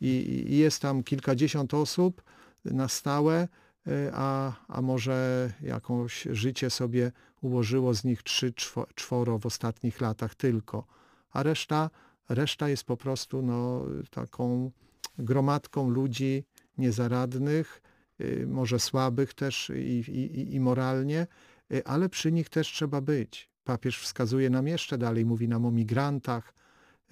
I, 0.00 0.44
i 0.48 0.56
jest 0.56 0.82
tam 0.82 1.02
kilkadziesiąt 1.02 1.74
osób 1.74 2.22
na 2.64 2.88
stałe, 2.88 3.48
y, 3.86 4.10
a, 4.12 4.52
a 4.68 4.82
może 4.82 5.52
jakąś 5.62 6.28
życie 6.30 6.70
sobie 6.70 7.12
ułożyło 7.40 7.94
z 7.94 8.04
nich 8.04 8.22
trzy, 8.22 8.52
czwo- 8.52 8.86
czworo 8.94 9.38
w 9.38 9.46
ostatnich 9.46 10.00
latach 10.00 10.34
tylko, 10.34 10.86
a 11.30 11.42
reszta, 11.42 11.90
reszta 12.28 12.68
jest 12.68 12.84
po 12.84 12.96
prostu 12.96 13.42
no, 13.42 13.84
taką 14.10 14.70
gromadką 15.18 15.90
ludzi 15.90 16.44
niezaradnych, 16.78 17.82
y, 18.20 18.46
może 18.46 18.78
słabych 18.78 19.34
też 19.34 19.70
i, 19.76 20.10
i, 20.10 20.54
i 20.54 20.60
moralnie, 20.60 21.26
y, 21.72 21.84
ale 21.84 22.08
przy 22.08 22.32
nich 22.32 22.48
też 22.48 22.68
trzeba 22.68 23.00
być. 23.00 23.50
Papież 23.64 23.98
wskazuje 23.98 24.50
nam 24.50 24.66
jeszcze 24.68 24.98
dalej, 24.98 25.24
mówi 25.24 25.48
nam 25.48 25.66
o 25.66 25.70
migrantach, 25.70 26.54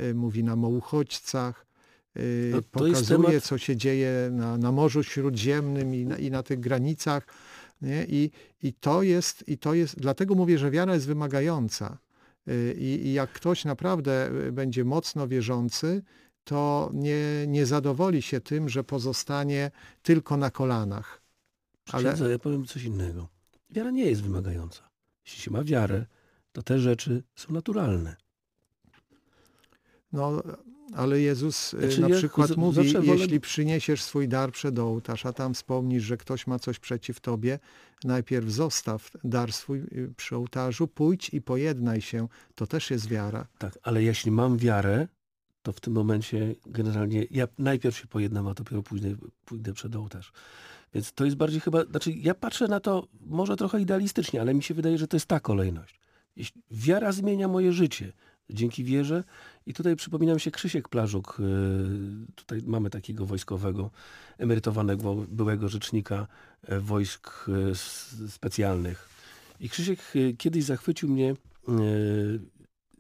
y, 0.01 0.14
mówi 0.14 0.45
nam 0.45 0.64
o 0.64 0.68
uchodźcach, 0.68 1.66
No, 2.53 2.62
to 2.71 2.87
jest 2.87 3.01
pokazuje, 3.01 3.41
temat- 3.41 3.45
co 3.45 3.59
się 3.59 3.77
dzieje 3.77 4.29
na, 4.33 4.59
na 4.59 4.73
Morzu 4.73 5.03
Śródziemnym 5.03 5.95
i 5.95 6.05
na, 6.05 6.17
i 6.19 6.31
na 6.31 6.43
tych 6.43 6.61
granicach. 6.61 7.27
Nie? 7.83 8.07
I, 8.09 8.31
I 8.62 8.73
to 8.73 9.03
jest, 9.03 9.49
i 9.49 9.59
to 9.59 9.75
jest, 9.75 10.01
dlatego 10.01 10.35
mówię, 10.35 10.59
że 10.59 10.71
wiara 10.71 10.95
jest 10.95 11.07
wymagająca. 11.07 11.99
Y, 12.49 12.75
I, 12.79 13.07
I 13.07 13.12
jak 13.12 13.33
ktoś 13.33 13.65
naprawdę 13.65 14.31
y, 14.47 14.53
będzie 14.53 14.85
mocno 14.85 15.29
wierzący, 15.29 16.03
to 16.45 16.91
nie, 16.93 17.45
nie 17.47 17.67
zadowoli 17.67 18.23
się 18.23 18.41
tym, 18.41 18.69
że 18.69 18.85
pozostanie 18.85 19.71
tylko 20.03 20.37
na 20.37 20.51
kolanach. 20.51 21.23
Ale 21.93 22.12
Ale... 22.12 22.31
ja 22.31 22.39
powiem 22.39 22.67
coś 22.67 22.85
innego. 22.85 23.29
Wiara 23.71 23.91
nie 23.91 24.05
jest 24.05 24.23
wymagająca. 24.23 24.91
Jeśli 25.27 25.43
się 25.43 25.51
ma 25.51 25.65
wiarę, 25.65 26.07
to 26.53 26.62
te 26.62 26.79
rzeczy 26.79 27.23
są 27.37 27.53
naturalne. 27.53 28.17
No, 30.12 30.43
ale 30.95 31.20
Jezus 31.20 31.74
y, 31.74 31.78
Znaczy, 31.80 32.01
na 32.01 32.09
ja 32.09 32.16
przykład 32.16 32.49
z- 32.51 32.57
mówi, 32.57 32.93
wolę- 32.95 33.05
jeśli 33.18 33.41
przyniesiesz 33.41 34.03
swój 34.03 34.28
dar 34.28 34.53
przed 34.53 34.78
ołtarz, 34.78 35.26
a 35.26 35.32
tam 35.32 35.55
wspomnisz, 35.55 36.03
że 36.05 36.16
ktoś 36.16 36.47
ma 36.47 36.59
coś 36.59 36.78
przeciw 36.78 37.20
tobie, 37.20 37.59
najpierw 38.05 38.49
zostaw 38.51 39.11
dar 39.24 39.53
swój 39.53 39.78
y, 39.78 40.12
przy 40.16 40.37
ołtarzu, 40.37 40.89
pójdź 40.89 41.30
i 41.35 41.43
pojednaj 41.43 42.01
się. 42.01 42.28
To 42.55 42.66
też 42.66 42.91
jest 42.91 43.09
wiara. 43.09 43.47
Tak, 43.59 43.78
ale 43.82 44.03
jeśli 44.03 44.30
mam 44.30 44.59
wiarę, 44.59 45.09
to 45.62 45.72
w 45.72 45.80
tym 45.80 45.93
momencie 45.93 46.55
generalnie 46.66 47.26
ja 47.30 47.49
najpierw 47.59 47.99
się 47.99 48.07
pojednam, 48.07 48.47
a 48.49 48.55
dopiero 48.55 48.82
później 48.82 49.16
pójdę 49.45 49.72
przed 49.72 49.97
ołtarz. 49.97 50.32
Więc 50.95 51.12
to 51.12 51.24
jest 51.24 51.37
bardziej 51.37 51.61
chyba, 51.61 51.85
znaczy 51.85 52.12
ja 52.12 52.35
patrzę 52.35 52.68
na 52.68 52.80
to 52.80 53.09
może 53.20 53.57
trochę 53.57 53.80
idealistycznie, 53.80 54.41
ale 54.41 54.55
mi 54.55 54.62
się 54.62 54.74
wydaje, 54.74 54.99
że 54.99 55.09
to 55.09 55.16
jest 55.16 55.26
ta 55.26 55.41
kolejność. 55.41 56.01
Jeśli 56.37 56.62
wiara 56.70 57.12
zmienia 57.12 57.49
moje 57.49 57.72
życie, 57.72 58.12
dzięki 58.51 58.85
wierze 58.85 59.25
i 59.67 59.75
tutaj 59.75 59.97
przypominam 59.97 60.39
się 60.39 60.51
Krzysiek 60.51 60.89
Plażuk, 60.89 61.37
yy, 61.39 62.27
tutaj 62.35 62.63
mamy 62.67 62.91
takiego 62.91 63.27
wojskowego, 63.27 63.91
emerytowanego 64.39 65.15
byłego 65.15 65.69
rzecznika 65.69 66.27
e, 66.63 66.81
wojsk 66.81 67.31
e, 67.49 67.75
specjalnych. 68.29 69.09
I 69.61 69.69
Krzysiek 69.69 69.99
e, 70.15 70.33
kiedyś 70.33 70.65
zachwycił 70.65 71.09
mnie 71.09 71.31
e, 71.69 71.75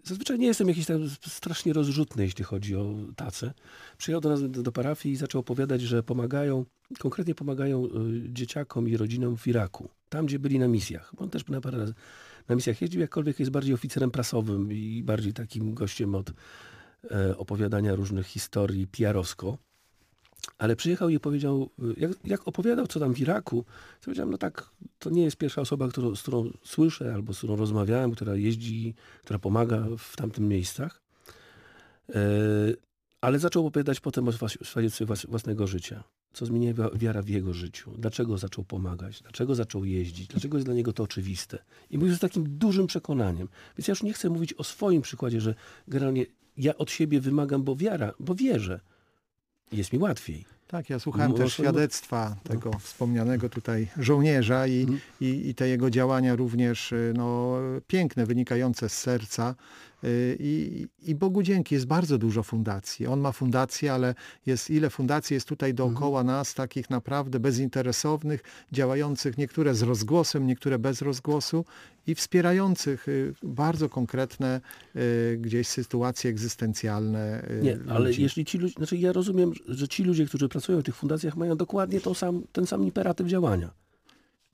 Zazwyczaj 0.06 0.38
nie 0.38 0.46
jestem 0.46 0.68
jakiś 0.68 0.86
tam 0.86 1.10
strasznie 1.26 1.72
rozrzutny, 1.72 2.24
jeśli 2.24 2.44
chodzi 2.44 2.76
o 2.76 2.94
tacę. 3.16 3.52
Przyjechał 3.98 4.20
do 4.20 4.28
nas 4.28 4.50
do, 4.50 4.72
parafii 4.72 5.14
i 5.14 5.16
zaczął 5.16 5.40
opowiadać, 5.40 5.80
że 5.80 6.02
pomagają, 6.02 6.64
konkretnie 6.98 7.34
pomagają 7.34 7.88
dzieciakom 8.28 8.88
i 8.88 8.96
rodzinom 8.96 9.36
w 9.36 9.46
Iraku. 9.46 9.88
Tam, 10.08 10.26
gdzie 10.26 10.38
byli 10.38 10.58
na 10.58 10.68
misjach. 10.68 11.12
On 11.16 11.30
też 11.30 11.46
na 11.46 11.60
parę 11.60 11.78
razy 11.78 11.94
na 12.48 12.54
misjach 12.54 12.82
jeździł, 12.82 13.00
jakkolwiek 13.00 13.40
jest 13.40 13.52
bardziej 13.52 13.74
oficerem 13.74 14.10
prasowym 14.10 14.72
i 14.72 15.02
bardziej 15.02 15.32
takim 15.32 15.74
gościem 15.74 16.14
od 16.14 16.32
e, 17.10 17.36
opowiadania 17.36 17.94
różnych 17.94 18.26
historii 18.26 18.86
PR-owsko. 18.86 19.58
Ale 20.58 20.76
przyjechał 20.76 21.08
i 21.08 21.20
powiedział, 21.20 21.70
y, 21.82 22.00
jak, 22.00 22.10
jak 22.24 22.48
opowiadał, 22.48 22.86
co 22.86 23.00
tam 23.00 23.14
w 23.14 23.20
Iraku, 23.20 23.64
to 24.00 24.04
powiedziałem, 24.04 24.30
no 24.30 24.38
tak, 24.38 24.70
to 24.98 25.10
nie 25.10 25.24
jest 25.24 25.36
pierwsza 25.36 25.60
osoba, 25.60 25.88
którą, 25.88 26.16
z 26.16 26.22
którą 26.22 26.50
słyszę 26.64 27.14
albo 27.14 27.34
z 27.34 27.38
którą 27.38 27.56
rozmawiałem, 27.56 28.10
która 28.10 28.34
jeździ, 28.34 28.94
która 29.22 29.38
pomaga 29.38 29.86
w 29.98 30.16
tamtym 30.16 30.48
miejscach. 30.48 31.02
E, 32.08 32.20
ale 33.20 33.38
zaczął 33.38 33.66
opowiadać 33.66 34.00
potem 34.00 34.28
o 34.28 34.32
świadectwie 34.48 35.06
włas- 35.06 35.28
własnego 35.28 35.66
życia. 35.66 36.04
Co 36.34 36.46
zmieniła 36.46 36.90
wiara 36.94 37.22
w 37.22 37.28
jego 37.28 37.52
życiu. 37.54 37.90
Dlaczego 37.98 38.38
zaczął 38.38 38.64
pomagać. 38.64 39.22
Dlaczego 39.22 39.54
zaczął 39.54 39.84
jeździć. 39.84 40.26
Dlaczego 40.28 40.56
jest 40.56 40.66
dla 40.66 40.74
niego 40.74 40.92
to 40.92 41.02
oczywiste. 41.02 41.58
I 41.90 41.98
mówił 41.98 42.14
z 42.14 42.18
takim 42.18 42.58
dużym 42.58 42.86
przekonaniem. 42.86 43.48
Więc 43.78 43.88
ja 43.88 43.92
już 43.92 44.02
nie 44.02 44.12
chcę 44.12 44.30
mówić 44.30 44.52
o 44.54 44.64
swoim 44.64 45.02
przykładzie, 45.02 45.40
że 45.40 45.54
generalnie 45.88 46.26
ja 46.56 46.76
od 46.76 46.90
siebie 46.90 47.20
wymagam, 47.20 47.62
bo 47.62 47.76
wiara, 47.76 48.12
bo 48.20 48.34
wierzę. 48.34 48.80
Jest 49.72 49.92
mi 49.92 49.98
łatwiej. 49.98 50.44
Tak, 50.68 50.90
ja 50.90 50.98
słuchałem 50.98 51.32
też 51.34 51.52
świadectwa 51.52 52.36
tego 52.42 52.78
wspomnianego 52.78 53.48
tutaj 53.48 53.88
żołnierza 53.98 54.66
i, 54.66 54.80
Mhm. 54.80 55.00
i, 55.20 55.48
i 55.48 55.54
te 55.54 55.68
jego 55.68 55.90
działania 55.90 56.36
również 56.36 56.92
y, 56.92 57.12
no, 57.16 57.56
piękne, 57.86 58.26
wynikające 58.26 58.88
z 58.88 58.92
serca. 58.98 59.54
Y, 60.04 60.36
I, 60.40 60.86
I 61.02 61.14
Bogu 61.14 61.42
dzięki, 61.42 61.74
jest 61.74 61.86
bardzo 61.86 62.18
dużo 62.18 62.42
fundacji. 62.42 63.06
On 63.06 63.20
ma 63.20 63.32
fundacje, 63.32 63.92
ale 63.92 64.14
jest 64.46 64.70
ile 64.70 64.90
fundacji 64.90 65.34
jest 65.34 65.48
tutaj 65.48 65.74
dookoła 65.74 66.24
nas, 66.24 66.54
takich 66.54 66.90
naprawdę 66.90 67.40
bezinteresownych, 67.40 68.42
działających 68.72 69.38
niektóre 69.38 69.74
z 69.74 69.82
rozgłosem, 69.82 70.46
niektóre 70.46 70.78
bez 70.78 71.02
rozgłosu 71.02 71.64
i 72.06 72.14
wspierających 72.14 73.08
y, 73.08 73.34
bardzo 73.42 73.88
konkretne 73.88 74.60
y, 74.96 75.38
gdzieś 75.40 75.68
sytuacje 75.68 76.30
egzystencjalne 76.30 77.46
Nie, 77.62 77.78
ale 77.88 78.08
ludzi. 78.08 78.22
jeśli 78.22 78.44
ci 78.44 78.58
ludzie, 78.58 78.74
znaczy 78.74 78.96
ja 78.96 79.12
rozumiem, 79.12 79.52
że 79.68 79.88
ci 79.88 80.04
ludzie, 80.04 80.26
którzy 80.26 80.48
pracują 80.48 80.80
w 80.80 80.84
tych 80.84 80.96
fundacjach 80.96 81.36
mają 81.36 81.56
dokładnie 81.56 82.00
tą 82.00 82.14
sam, 82.14 82.42
ten 82.52 82.66
sam 82.66 82.84
imperatyw 82.84 83.26
działania. 83.26 83.83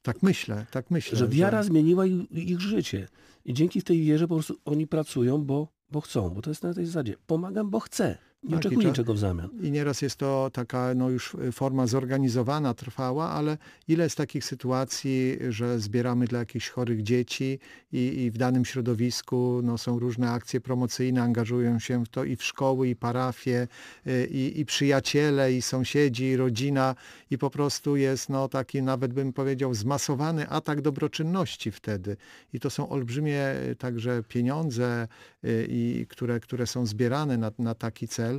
Tak 0.03 0.23
myślę, 0.23 0.67
tak 0.71 0.91
myślę. 0.91 1.19
Że 1.19 1.29
wiara 1.29 1.63
zmieniła 1.63 2.07
ich, 2.07 2.31
ich 2.33 2.61
życie. 2.61 3.09
I 3.45 3.55
dzięki 3.55 3.83
tej 3.83 4.03
wierze 4.03 4.29
po 4.29 4.35
prostu 4.35 4.57
oni 4.65 4.87
pracują, 4.87 5.45
bo, 5.45 5.69
bo 5.91 6.01
chcą. 6.01 6.31
Bo 6.31 6.43
to 6.43 6.51
jest 6.51 6.63
na 6.63 6.75
tej 6.75 6.87
zasadzie. 6.87 7.17
Pomagam, 7.27 7.71
bo 7.71 7.81
chcę. 7.81 8.19
Nie 8.43 8.51
Tak, 8.51 8.65
i 8.65 8.69
oczekuję 8.69 8.89
niczego 8.89 9.15
w 9.15 9.19
zamian. 9.19 9.51
I 9.63 9.71
nieraz 9.71 10.03
jest 10.03 10.17
to 10.17 10.51
taka 10.53 10.95
no 10.95 11.11
już 11.11 11.37
forma 11.53 11.87
zorganizowana, 11.87 12.75
trwała, 12.75 13.31
ale 13.31 13.59
ile 13.89 14.05
jest 14.05 14.17
takich 14.17 14.45
sytuacji, 14.45 15.39
że 15.49 15.79
zbieramy 15.79 16.27
dla 16.27 16.39
jakichś 16.39 16.69
chorych 16.69 17.03
dzieci 17.03 17.59
i, 17.93 18.23
i 18.23 18.31
w 18.31 18.39
danym 18.39 18.65
środowisku 18.65 19.61
no, 19.63 19.79
są 19.79 19.99
różne 19.99 20.31
akcje 20.31 20.61
promocyjne, 20.61 21.23
angażują 21.23 21.79
się 21.79 22.05
w 22.05 22.09
to 22.09 22.25
i 22.25 22.37
w 22.37 22.45
szkoły, 22.45 22.89
i 22.89 22.97
parafie, 22.97 23.69
y, 24.07 24.29
i, 24.31 24.61
i 24.61 24.65
przyjaciele, 24.65 25.53
i 25.53 25.63
sąsiedzi, 25.63 26.25
i 26.25 26.37
rodzina 26.37 26.95
i 27.31 27.39
po 27.39 27.51
prostu 27.51 27.97
jest 27.97 28.29
no, 28.29 28.49
taki 28.49 28.83
nawet 28.83 29.13
bym 29.13 29.33
powiedział 29.33 29.75
zmasowany 29.75 30.49
atak 30.49 30.81
dobroczynności 30.81 31.71
wtedy. 31.71 32.17
I 32.53 32.61
to 32.61 32.71
są 32.71 32.89
olbrzymie 32.89 33.55
y, 33.71 33.77
także 33.77 34.23
pieniądze, 34.29 35.09
y, 35.45 35.67
i, 35.69 36.07
które, 36.09 36.41
które 36.41 36.67
są 36.67 36.87
zbierane 36.87 37.39
na, 37.39 37.51
na 37.59 37.75
taki 37.75 38.09
cel. 38.09 38.30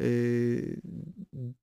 Y, 0.00 0.80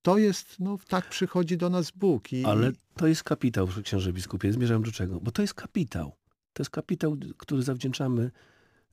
To 0.01 0.17
jest, 0.17 0.55
no 0.59 0.77
tak 0.87 1.09
przychodzi 1.09 1.57
do 1.57 1.69
nas 1.69 1.91
Bóg. 1.91 2.33
I, 2.33 2.45
Ale 2.45 2.71
to 2.95 3.07
jest 3.07 3.23
kapitał, 3.23 3.67
księże 3.83 4.13
biskupie. 4.13 4.53
Zmierzam 4.53 4.83
do 4.83 4.91
czego? 4.91 5.19
Bo 5.19 5.31
to 5.31 5.41
jest 5.41 5.53
kapitał. 5.53 6.15
To 6.53 6.61
jest 6.63 6.71
kapitał, 6.71 7.17
który 7.37 7.63
zawdzięczamy, 7.63 8.31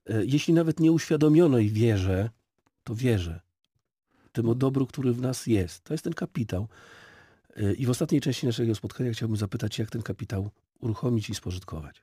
e, 0.07 0.25
jeśli 0.25 0.55
nawet 0.55 0.81
nie 0.81 0.93
uświadomionej 0.93 1.69
wierze, 1.71 2.31
to 2.85 2.95
wierze. 2.95 3.41
temu 4.33 4.55
dobru, 4.55 4.87
który 4.87 5.13
w 5.13 5.21
nas 5.21 5.47
jest. 5.47 5.85
To 5.85 5.95
jest 5.95 6.05
ten 6.05 6.13
kapitał. 6.13 6.69
Y, 7.59 7.75
I 7.75 7.87
w 7.87 7.91
ostatniej 7.91 8.21
części 8.21 8.47
naszego 8.47 8.75
spotkania 8.75 9.13
chciałbym 9.13 9.37
zapytać, 9.37 9.79
jak 9.79 9.91
ten 9.91 10.03
kapitał 10.03 10.51
uruchomić 10.81 11.31
i 11.31 11.35
spożytkować. 11.35 12.03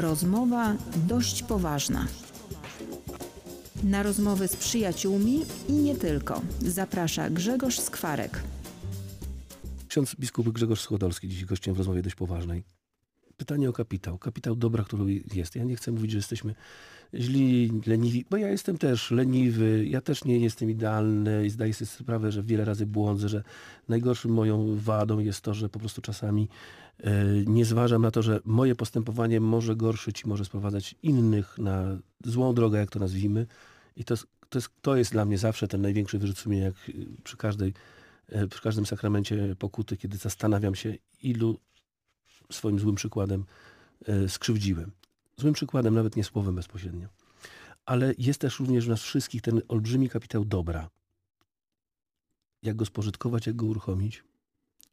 Rozmowa 0.00 0.76
dość 0.96 1.42
poważna. 1.42 2.06
Na 3.84 4.02
rozmowy 4.02 4.48
z 4.48 4.56
przyjaciółmi 4.56 5.44
i 5.68 5.72
nie 5.72 5.96
tylko 5.96 6.42
zaprasza 6.62 7.30
Grzegorz 7.30 7.80
Skwarek. 7.80 8.42
Ksiądz 9.88 10.14
biskup 10.14 10.48
Grzegorz 10.48 10.80
Schodolski, 10.80 11.28
dziś 11.28 11.44
gościem 11.44 11.74
w 11.74 11.78
rozmowie 11.78 12.02
dość 12.02 12.16
poważnej. 12.16 12.77
Pytanie 13.38 13.68
o 13.68 13.72
kapitał. 13.72 14.18
Kapitał 14.18 14.56
dobra, 14.56 14.84
który 14.84 15.22
jest. 15.34 15.56
Ja 15.56 15.64
nie 15.64 15.76
chcę 15.76 15.92
mówić, 15.92 16.10
że 16.10 16.18
jesteśmy 16.18 16.54
źli, 17.14 17.72
leniwi, 17.86 18.24
bo 18.30 18.36
ja 18.36 18.48
jestem 18.48 18.78
też 18.78 19.10
leniwy, 19.10 19.86
ja 19.86 20.00
też 20.00 20.24
nie 20.24 20.38
jestem 20.38 20.70
idealny 20.70 21.46
i 21.46 21.50
zdaję 21.50 21.74
sobie 21.74 21.86
sprawę, 21.86 22.32
że 22.32 22.42
wiele 22.42 22.64
razy 22.64 22.86
błądzę, 22.86 23.28
że 23.28 23.42
najgorszym 23.88 24.30
moją 24.30 24.76
wadą 24.76 25.18
jest 25.18 25.40
to, 25.40 25.54
że 25.54 25.68
po 25.68 25.78
prostu 25.78 26.02
czasami 26.02 26.48
e, 27.00 27.24
nie 27.46 27.64
zważam 27.64 28.02
na 28.02 28.10
to, 28.10 28.22
że 28.22 28.40
moje 28.44 28.74
postępowanie 28.74 29.40
może 29.40 29.76
gorszyć 29.76 30.22
i 30.22 30.28
może 30.28 30.44
sprowadzać 30.44 30.94
innych 31.02 31.58
na 31.58 31.98
złą 32.24 32.54
drogę, 32.54 32.78
jak 32.78 32.90
to 32.90 32.98
nazwijmy. 32.98 33.46
I 33.96 34.04
to 34.04 34.14
to 34.48 34.58
jest, 34.58 34.68
to 34.82 34.96
jest 34.96 35.12
dla 35.12 35.24
mnie 35.24 35.38
zawsze 35.38 35.68
ten 35.68 35.80
największy 35.82 36.18
wyrzut 36.18 36.38
sumienia, 36.38 36.64
jak 36.64 36.74
przy 37.24 37.36
każdej 37.36 37.74
e, 38.28 38.46
przy 38.46 38.62
każdym 38.62 38.86
sakramencie 38.86 39.56
pokuty, 39.58 39.96
kiedy 39.96 40.16
zastanawiam 40.16 40.74
się, 40.74 40.94
ilu 41.22 41.58
swoim 42.52 42.78
złym 42.78 42.94
przykładem 42.94 43.44
e, 44.06 44.28
skrzywdziłem. 44.28 44.90
Złym 45.36 45.54
przykładem, 45.54 45.94
nawet 45.94 46.16
nie 46.16 46.24
słowem 46.24 46.54
bezpośrednio. 46.54 47.08
Ale 47.86 48.14
jest 48.18 48.40
też 48.40 48.60
również 48.60 48.86
w 48.86 48.88
nas 48.88 49.02
wszystkich 49.02 49.42
ten 49.42 49.62
olbrzymi 49.68 50.08
kapitał 50.08 50.44
dobra. 50.44 50.90
Jak 52.62 52.76
go 52.76 52.84
spożytkować, 52.84 53.46
jak 53.46 53.56
go 53.56 53.66
uruchomić? 53.66 54.24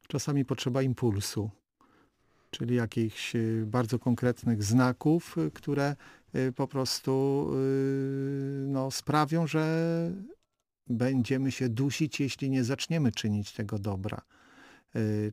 Czasami 0.07 0.45
potrzeba 0.45 0.81
impulsu, 0.81 1.49
czyli 2.51 2.75
jakichś 2.75 3.35
y, 3.35 3.63
bardzo 3.67 3.99
konkretnych 3.99 4.63
znaków, 4.63 5.37
y, 5.37 5.51
które 5.51 5.95
po 6.55 6.67
prostu 6.67 7.51
no, 8.67 8.91
sprawią, 8.91 9.47
że 9.47 10.11
będziemy 10.87 11.51
się 11.51 11.69
dusić, 11.69 12.19
jeśli 12.19 12.49
nie 12.49 12.63
zaczniemy 12.63 13.11
czynić 13.11 13.51
tego 13.51 13.79
dobra. 13.79 14.21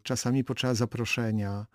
Czasami 0.02 0.44
potrzeba 0.44 0.74
zaproszenia, 0.74 1.66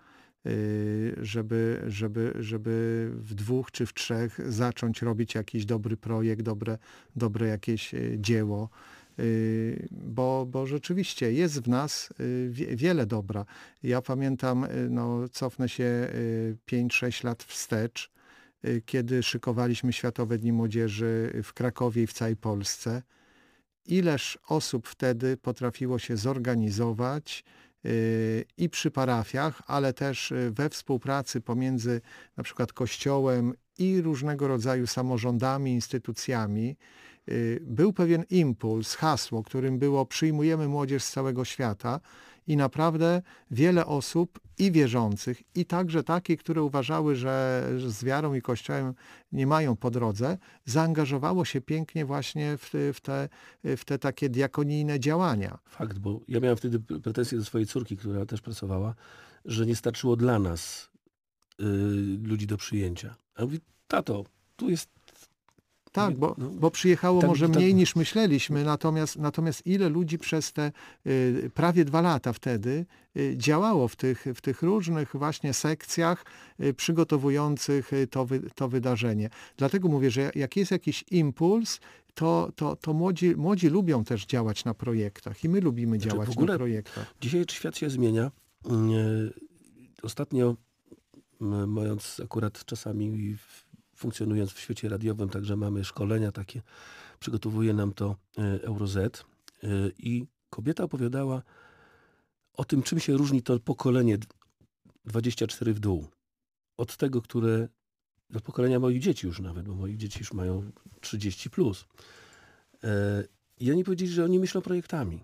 żeby, 1.21 1.81
żeby, 1.87 2.33
żeby 2.39 3.09
w 3.13 3.33
dwóch 3.33 3.71
czy 3.71 3.85
w 3.85 3.93
trzech 3.93 4.39
zacząć 4.51 5.01
robić 5.01 5.35
jakiś 5.35 5.65
dobry 5.65 5.97
projekt, 5.97 6.41
dobre, 6.41 6.77
dobre 7.15 7.47
jakieś 7.47 7.93
y, 7.93 8.15
dzieło. 8.19 8.69
y, 9.19 9.87
bo, 9.91 10.45
bo 10.45 10.65
rzeczywiście 10.65 11.31
jest 11.33 11.61
w 11.61 11.67
nas 11.67 12.09
y, 12.19 12.49
wie- 12.51 12.75
wiele 12.75 13.05
dobra. 13.05 13.45
Ja 13.83 14.01
pamiętam, 14.01 14.63
y, 14.63 14.89
no, 14.89 15.29
cofnę 15.29 15.69
się 15.69 15.83
y, 15.83 16.57
5-6 16.71 17.23
lat 17.23 17.43
wstecz, 17.43 18.11
y, 18.65 18.81
kiedy 18.85 19.23
szykowaliśmy 19.23 19.93
Światowe 19.93 20.37
Dni 20.37 20.51
Młodzieży 20.53 21.41
w 21.43 21.53
Krakowie 21.53 22.03
i 22.03 22.07
w 22.07 22.13
całej 22.13 22.35
Polsce. 22.35 23.01
Ileż 23.85 24.39
osób 24.47 24.87
wtedy 24.87 25.37
potrafiło 25.37 25.99
się 25.99 26.17
zorganizować 26.17 27.43
y, 27.43 27.66
i 28.57 28.69
przy 28.69 28.91
parafiach, 28.91 29.61
ale 29.67 29.93
też 29.93 30.31
y, 30.31 30.51
we 30.51 30.69
współpracy 30.69 31.41
pomiędzy 31.41 32.01
na 32.37 32.43
przykład 32.43 32.73
Kościołem 32.73 33.53
i 33.77 34.01
różnego 34.01 34.47
rodzaju 34.47 34.87
samorządami, 34.87 35.71
instytucjami. 35.71 36.75
Y, 37.29 37.59
Był 37.61 37.93
pewien 37.93 38.23
impuls, 38.29 38.95
hasło, 38.95 39.43
którym 39.43 39.79
było 39.79 40.05
przyjmujemy 40.05 40.67
młodzież 40.67 41.03
z 41.03 41.11
całego 41.11 41.45
świata 41.45 41.99
i 42.47 42.57
naprawdę 42.57 43.21
wiele 43.51 43.85
osób 43.85 44.39
i 44.57 44.71
wierzących, 44.71 45.43
i 45.55 45.65
także 45.65 46.03
takich, 46.03 46.39
które 46.39 46.63
uważały, 46.63 47.15
że 47.15 47.63
z 47.87 48.03
wiarą 48.03 48.33
i 48.33 48.41
Kościołem 48.41 48.93
nie 49.31 49.47
mają 49.47 49.75
po 49.75 49.91
drodze, 49.91 50.37
zaangażowało 50.65 51.45
się 51.45 51.61
pięknie 51.61 52.05
właśnie 52.05 52.57
w, 52.57 52.69
te- 52.69 52.93
w, 52.93 53.01
te, 53.01 53.29
w 53.77 53.85
te 53.85 53.99
takie 53.99 54.29
diakonijne 54.29 54.99
działania. 54.99 55.59
Fakt, 55.65 55.99
bo 55.99 56.21
ja 56.27 56.39
miałem 56.39 56.57
wtedy 56.57 56.79
pretensje 56.79 57.37
do 57.37 57.45
swojej 57.45 57.67
córki, 57.67 57.97
która 57.97 58.25
też 58.25 58.41
pracowała, 58.41 58.95
że 59.45 59.65
nie 59.65 59.75
starczyło 59.75 60.15
dla 60.15 60.39
nas 60.39 60.89
y, 61.59 61.63
ludzi 62.23 62.47
do 62.47 62.57
przyjęcia. 62.57 63.15
A 63.35 63.41
mówi, 63.41 63.59
tato, 63.87 64.25
tu 64.55 64.69
jest... 64.69 64.96
Tak, 65.97 66.17
bo, 66.17 66.35
No, 66.37 66.49
bo 66.49 66.71
przyjechało 66.71 67.21
może 67.21 67.47
mniej 67.47 67.75
niż 67.75 67.95
myśleliśmy, 67.95 68.63
natomiast, 68.63 69.15
natomiast 69.15 69.65
ile 69.67 69.89
ludzi 69.89 70.17
przez 70.17 70.53
te 70.53 70.71
y, 71.07 71.51
prawie 71.53 71.85
dwa 71.85 72.01
lata 72.01 72.33
wtedy 72.33 72.85
y, 73.17 73.33
działało 73.37 73.87
w 73.87 73.95
tych, 73.95 74.25
w 74.35 74.41
tych 74.41 74.61
różnych 74.61 75.15
właśnie 75.15 75.53
sekcjach 75.53 76.25
y, 76.59 76.73
przygotowujących 76.73 77.93
y, 77.93 78.07
to, 78.07 78.25
wy, 78.25 78.41
to 78.55 78.69
wydarzenie. 78.69 79.29
Dlatego 79.57 79.87
mówię, 79.87 80.11
że 80.11 80.31
jak 80.35 80.55
jest 80.55 80.71
jakiś 80.71 81.05
impuls, 81.11 81.79
to, 82.13 82.51
to, 82.55 82.75
to 82.75 82.93
młodzi, 82.93 83.35
młodzi 83.35 83.67
lubią 83.69 84.03
też 84.03 84.25
działać 84.25 84.65
na 84.65 84.73
projektach 84.73 85.43
i 85.43 85.49
my 85.49 85.61
lubimy 85.61 85.97
Znaczy, 85.99 86.09
w 86.09 86.11
działać 86.11 86.37
na 86.37 86.55
projektach. 86.57 87.13
Dzisiaj 87.21 87.45
świat 87.51 87.77
się 87.77 87.89
zmienia. 87.89 88.31
Y, 88.65 88.69
Ostatnio, 90.03 90.55
m, 91.41 91.71
mając 91.71 92.21
akurat 92.23 92.65
czasami 92.65 93.35
w- 93.35 93.66
funkcjonując 93.97 94.51
w 94.51 94.59
świecie 94.59 94.89
radiowym, 94.89 95.29
także 95.29 95.55
mamy 95.55 95.83
szkolenia 95.83 96.31
takie, 96.31 96.61
przygotowuje 97.19 97.73
nam 97.73 97.93
to 97.93 98.15
y, 98.37 98.63
Euroz 98.63 98.95
y, 98.95 99.11
i 99.97 100.25
kobieta 100.49 100.83
opowiadała 100.83 101.41
o 102.53 102.65
tym, 102.65 102.83
czym 102.83 102.99
się 102.99 103.17
różni 103.17 103.41
to 103.41 103.59
pokolenie 103.59 104.17
d- 104.17 104.27
24 105.05 105.73
w 105.73 105.79
dół. 105.79 106.07
Od 106.77 106.97
tego, 106.97 107.21
które 107.21 107.67
do 108.29 108.41
pokolenia 108.41 108.79
moich 108.79 109.01
dzieci 109.01 109.27
już 109.27 109.39
nawet, 109.39 109.65
bo 109.65 109.75
moich 109.75 109.97
dzieci 109.97 110.19
już 110.19 110.33
mają 110.33 110.71
30 111.01 111.49
plus. 111.49 111.85
I 113.59 113.71
oni 113.71 113.83
powiedzieli, 113.83 114.11
że 114.11 114.23
oni 114.23 114.39
myślą 114.39 114.61
projektami. 114.61 115.23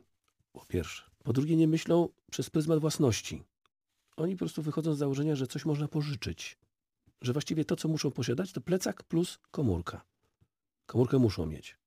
Po 0.53 0.65
pierwsze. 0.65 1.03
Po 1.23 1.33
drugie, 1.33 1.55
nie 1.55 1.67
myślą 1.67 2.09
przez 2.31 2.49
pryzmat 2.49 2.79
własności. 2.79 3.43
Oni 4.17 4.35
po 4.35 4.39
prostu 4.39 4.61
wychodzą 4.61 4.93
z 4.95 4.97
założenia, 4.97 5.35
że 5.35 5.47
coś 5.47 5.65
można 5.65 5.87
pożyczyć. 5.87 6.57
Że 7.23 7.33
właściwie 7.33 7.65
to, 7.65 7.75
co 7.75 7.87
muszą 7.87 8.11
posiadać, 8.11 8.51
to 8.51 8.61
plecak 8.61 9.03
plus 9.03 9.39
komórka. 9.51 10.01
Komórkę 10.85 11.19
muszą 11.19 11.45
mieć. 11.45 11.77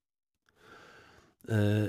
E, 1.48 1.88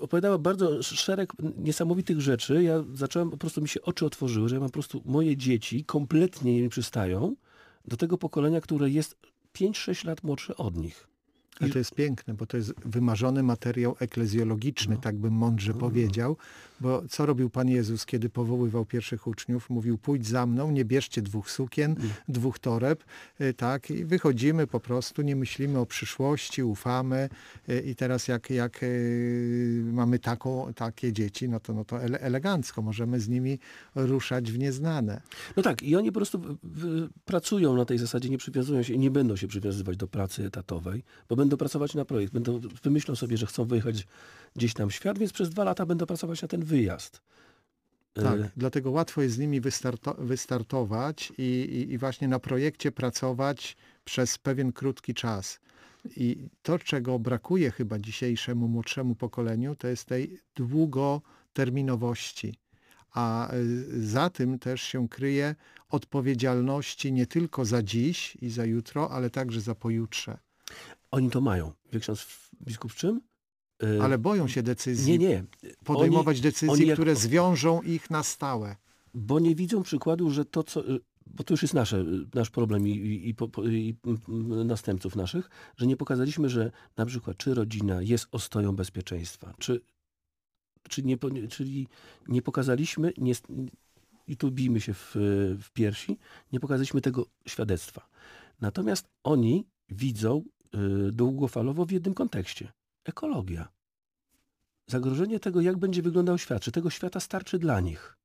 opowiadała 0.00 0.38
bardzo 0.38 0.82
szereg 0.82 1.32
niesamowitych 1.56 2.20
rzeczy. 2.20 2.62
Ja 2.62 2.84
zacząłem, 2.94 3.30
po 3.30 3.36
prostu 3.36 3.62
mi 3.62 3.68
się 3.68 3.82
oczy 3.82 4.06
otworzyły, 4.06 4.48
że 4.48 4.54
ja 4.54 4.60
mam 4.60 4.68
po 4.68 4.72
prostu, 4.72 5.02
moje 5.04 5.36
dzieci 5.36 5.84
kompletnie 5.84 6.62
nie 6.62 6.68
przystają 6.68 7.36
do 7.84 7.96
tego 7.96 8.18
pokolenia, 8.18 8.60
które 8.60 8.90
jest 8.90 9.16
5-6 9.54 10.06
lat 10.06 10.22
młodsze 10.24 10.56
od 10.56 10.76
nich. 10.76 11.09
Ale 11.60 11.70
to 11.70 11.78
jest 11.78 11.94
piękne, 11.94 12.34
bo 12.34 12.46
to 12.46 12.56
jest 12.56 12.74
wymarzony 12.84 13.42
materiał 13.42 13.96
eklezjologiczny, 14.00 14.94
No. 14.94 15.00
tak 15.00 15.16
bym 15.16 15.32
mądrze 15.34 15.74
powiedział. 15.74 16.36
Bo 16.80 17.02
co 17.08 17.26
robił 17.26 17.50
Pan 17.50 17.68
Jezus, 17.68 18.06
kiedy 18.06 18.28
powoływał 18.28 18.84
pierwszych 18.84 19.26
uczniów? 19.26 19.70
Mówił, 19.70 19.98
pójdź 19.98 20.26
za 20.26 20.46
mną, 20.46 20.70
nie 20.70 20.84
bierzcie 20.84 21.22
dwóch 21.22 21.50
sukien, 21.50 21.90
Mm. 21.90 22.10
dwóch 22.28 22.58
toreb, 22.58 23.04
y, 23.40 23.54
tak, 23.54 23.90
i 23.90 24.04
wychodzimy 24.04 24.66
po 24.66 24.80
prostu, 24.80 25.22
nie 25.22 25.36
myślimy 25.36 25.78
o 25.78 25.86
przyszłości, 25.86 26.62
ufamy 26.62 27.28
y, 27.68 27.80
i 27.80 27.94
teraz 27.94 28.28
jak, 28.28 28.50
jak 28.50 28.82
y, 28.82 29.82
mamy 29.92 30.18
taką, 30.18 30.72
takie 30.74 31.12
dzieci, 31.12 31.48
no 31.48 31.60
to, 31.60 31.74
no 31.74 31.84
to 31.84 32.02
ele 32.02 32.20
elegancko, 32.20 32.82
możemy 32.82 33.20
z 33.20 33.28
nimi 33.28 33.58
ruszać 33.94 34.52
w 34.52 34.58
nieznane. 34.58 35.20
No 35.56 35.62
tak, 35.62 35.82
i 35.82 35.96
oni 35.96 36.12
po 36.12 36.18
prostu 36.18 36.40
pracują 37.24 37.76
na 37.76 37.84
tej 37.84 37.98
zasadzie, 37.98 38.30
nie 38.30 38.38
przywiązują 38.38 38.82
się 38.82 38.98
nie 38.98 39.10
będą 39.10 39.36
się 39.36 39.48
przywiązywać 39.48 39.96
do 39.96 40.06
pracy 40.08 40.44
etatowej, 40.46 41.02
bo 41.28 41.36
będą 41.40 41.56
pracować 41.56 41.94
na 41.94 42.04
projekt. 42.04 42.32
Będą, 42.32 42.60
wymyślą 42.82 43.16
sobie, 43.16 43.36
że 43.36 43.46
chcą 43.46 43.64
wyjechać 43.64 44.06
gdzieś 44.56 44.74
tam 44.74 44.90
w 44.90 44.94
świat, 44.94 45.18
więc 45.18 45.32
przez 45.32 45.50
dwa 45.50 45.64
lata 45.64 45.86
będą 45.86 46.06
pracować 46.06 46.42
na 46.42 46.48
ten 46.48 46.64
wyjazd. 46.64 47.20
Tak, 48.12 48.40
E, 48.40 48.50
dlatego 48.56 48.90
łatwo 48.90 49.22
jest 49.22 49.34
z 49.34 49.38
nimi 49.38 49.60
wystarto 49.60 50.14
wystartować 50.18 51.32
i, 51.38 51.42
i, 51.42 51.92
i 51.92 51.98
właśnie 51.98 52.28
na 52.28 52.38
projekcie 52.38 52.92
pracować 52.92 53.76
przez 54.04 54.38
pewien 54.38 54.72
krótki 54.72 55.14
czas. 55.14 55.60
I 56.16 56.48
to, 56.62 56.78
czego 56.78 57.18
brakuje 57.18 57.70
chyba 57.70 57.98
dzisiejszemu 57.98 58.68
młodszemu 58.68 59.14
pokoleniu, 59.14 59.76
to 59.76 59.88
jest 59.88 60.04
tej 60.04 60.38
długoterminowości. 60.54 62.54
A 63.12 63.54
y, 63.54 64.06
za 64.06 64.30
tym 64.30 64.58
też 64.58 64.82
się 64.82 65.08
kryje 65.08 65.54
odpowiedzialności 65.88 67.12
nie 67.12 67.26
tylko 67.26 67.64
za 67.64 67.82
dziś 67.82 68.36
i 68.36 68.50
za 68.50 68.64
jutro, 68.64 69.10
ale 69.10 69.30
także 69.30 69.60
za 69.60 69.74
pojutrze. 69.74 70.38
Oni 71.10 71.30
to 71.30 71.40
mają. 71.40 71.72
Ksiądz 72.00 72.26
biskup 72.62 72.92
w 72.92 72.96
czym? 72.96 73.20
E, 73.82 74.02
Ale 74.02 74.18
boją 74.18 74.48
się 74.48 74.62
decyzji, 74.62 75.18
nie, 75.18 75.28
nie. 75.28 75.44
podejmować 75.84 76.36
Oni- 76.36 76.42
decyzje, 76.42 76.72
oni 76.72 76.86
jak- 76.86 76.96
które 76.96 77.16
zwiążą 77.16 77.82
ich 77.82 78.10
na 78.10 78.22
stałe. 78.22 78.76
Bo 79.14 79.40
nie 79.40 79.54
widzą 79.54 79.82
przykładu, 79.82 80.30
że 80.30 80.44
to, 80.44 80.62
co. 80.62 80.82
Bo 81.26 81.44
to 81.44 81.54
już 81.54 81.62
jest 81.62 81.74
nasze, 81.74 82.04
nasz 82.34 82.50
problem 82.50 82.88
i, 82.88 82.90
i, 82.90 83.34
i, 83.70 83.94
następców 84.64 85.16
naszych, 85.16 85.50
że 85.76 85.86
nie 85.86 85.96
pokazaliśmy, 85.96 86.48
że 86.48 86.72
na 86.96 87.06
przykład 87.06 87.36
czy 87.36 87.54
rodzina 87.54 88.02
jest 88.02 88.26
ostoją 88.32 88.76
bezpieczeństwa, 88.76 89.54
czy, 89.58 89.80
czy 90.88 91.02
nie, 91.02 91.16
czyli 91.50 91.88
nie 92.28 92.42
pokazaliśmy, 92.42 93.12
nie, 93.18 93.32
i 94.26 94.36
tu 94.36 94.50
bijmy 94.50 94.80
się 94.80 94.94
w, 94.94 95.10
w 95.62 95.70
piersi, 95.72 96.18
nie 96.52 96.60
pokazaliśmy 96.60 97.00
tego 97.00 97.26
świadectwa. 97.46 98.08
Natomiast 98.60 99.08
oni 99.24 99.66
widzą 99.88 100.38
y, 100.38 100.59
długofalowo 101.12 101.84
w 101.84 101.90
jednym 101.90 102.14
kontekście. 102.14 102.72
Ekologia. 103.04 103.68
Zagrożenie 104.86 105.40
tego, 105.40 105.60
jak 105.60 105.76
będzie 105.76 106.02
wyglądał 106.02 106.38
świat, 106.38 106.62
czy 106.62 106.72
tego 106.72 106.90
świata 106.90 107.20
starczy 107.20 107.58
dla 107.58 107.80
nich. 107.80 108.16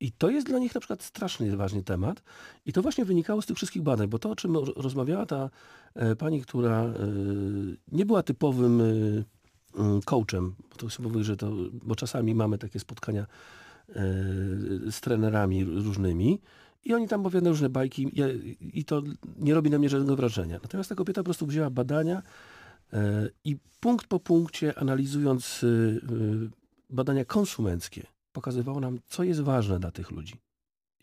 I 0.00 0.12
to 0.12 0.30
jest 0.30 0.46
dla 0.46 0.58
nich 0.58 0.74
na 0.74 0.80
przykład 0.80 1.02
strasznie 1.02 1.56
ważny 1.56 1.82
temat. 1.82 2.22
I 2.66 2.72
to 2.72 2.82
właśnie 2.82 3.04
wynikało 3.04 3.42
z 3.42 3.46
tych 3.46 3.56
wszystkich 3.56 3.82
badań, 3.82 4.08
bo 4.08 4.18
to, 4.18 4.30
o 4.30 4.36
czym 4.36 4.56
ro- 4.56 4.72
rozmawiała 4.76 5.26
ta 5.26 5.50
e, 5.94 6.16
pani, 6.16 6.42
która 6.42 6.82
e, 6.82 6.94
nie 7.92 8.06
była 8.06 8.22
typowym 8.22 8.80
e, 8.80 8.84
coachem, 10.04 10.54
bo 10.70 10.76
to 10.76 11.22
że 11.24 11.36
to, 11.36 11.52
bo 11.72 11.96
czasami 11.96 12.34
mamy 12.34 12.58
takie 12.58 12.80
spotkania 12.80 13.26
z 14.90 15.00
trenerami 15.00 15.64
różnymi 15.64 16.40
i 16.84 16.94
oni 16.94 17.08
tam 17.08 17.20
opowiadają 17.20 17.52
różne 17.52 17.68
bajki 17.68 18.10
i 18.60 18.84
to 18.84 19.02
nie 19.38 19.54
robi 19.54 19.70
na 19.70 19.78
mnie 19.78 19.88
żadnego 19.88 20.16
wrażenia. 20.16 20.58
Natomiast 20.62 20.88
ta 20.88 20.94
kobieta 20.94 21.20
po 21.20 21.24
prostu 21.24 21.46
wzięła 21.46 21.70
badania 21.70 22.22
e, 22.92 23.28
i 23.44 23.56
punkt 23.80 24.06
po 24.06 24.20
punkcie 24.20 24.78
analizując 24.78 25.64
e, 25.64 25.66
e, 25.66 26.50
badania 26.90 27.24
konsumenckie, 27.24 28.06
pokazywało 28.32 28.80
nam, 28.80 28.98
co 29.06 29.24
jest 29.24 29.40
ważne 29.40 29.80
dla 29.80 29.90
tych 29.90 30.10
ludzi. 30.10 30.34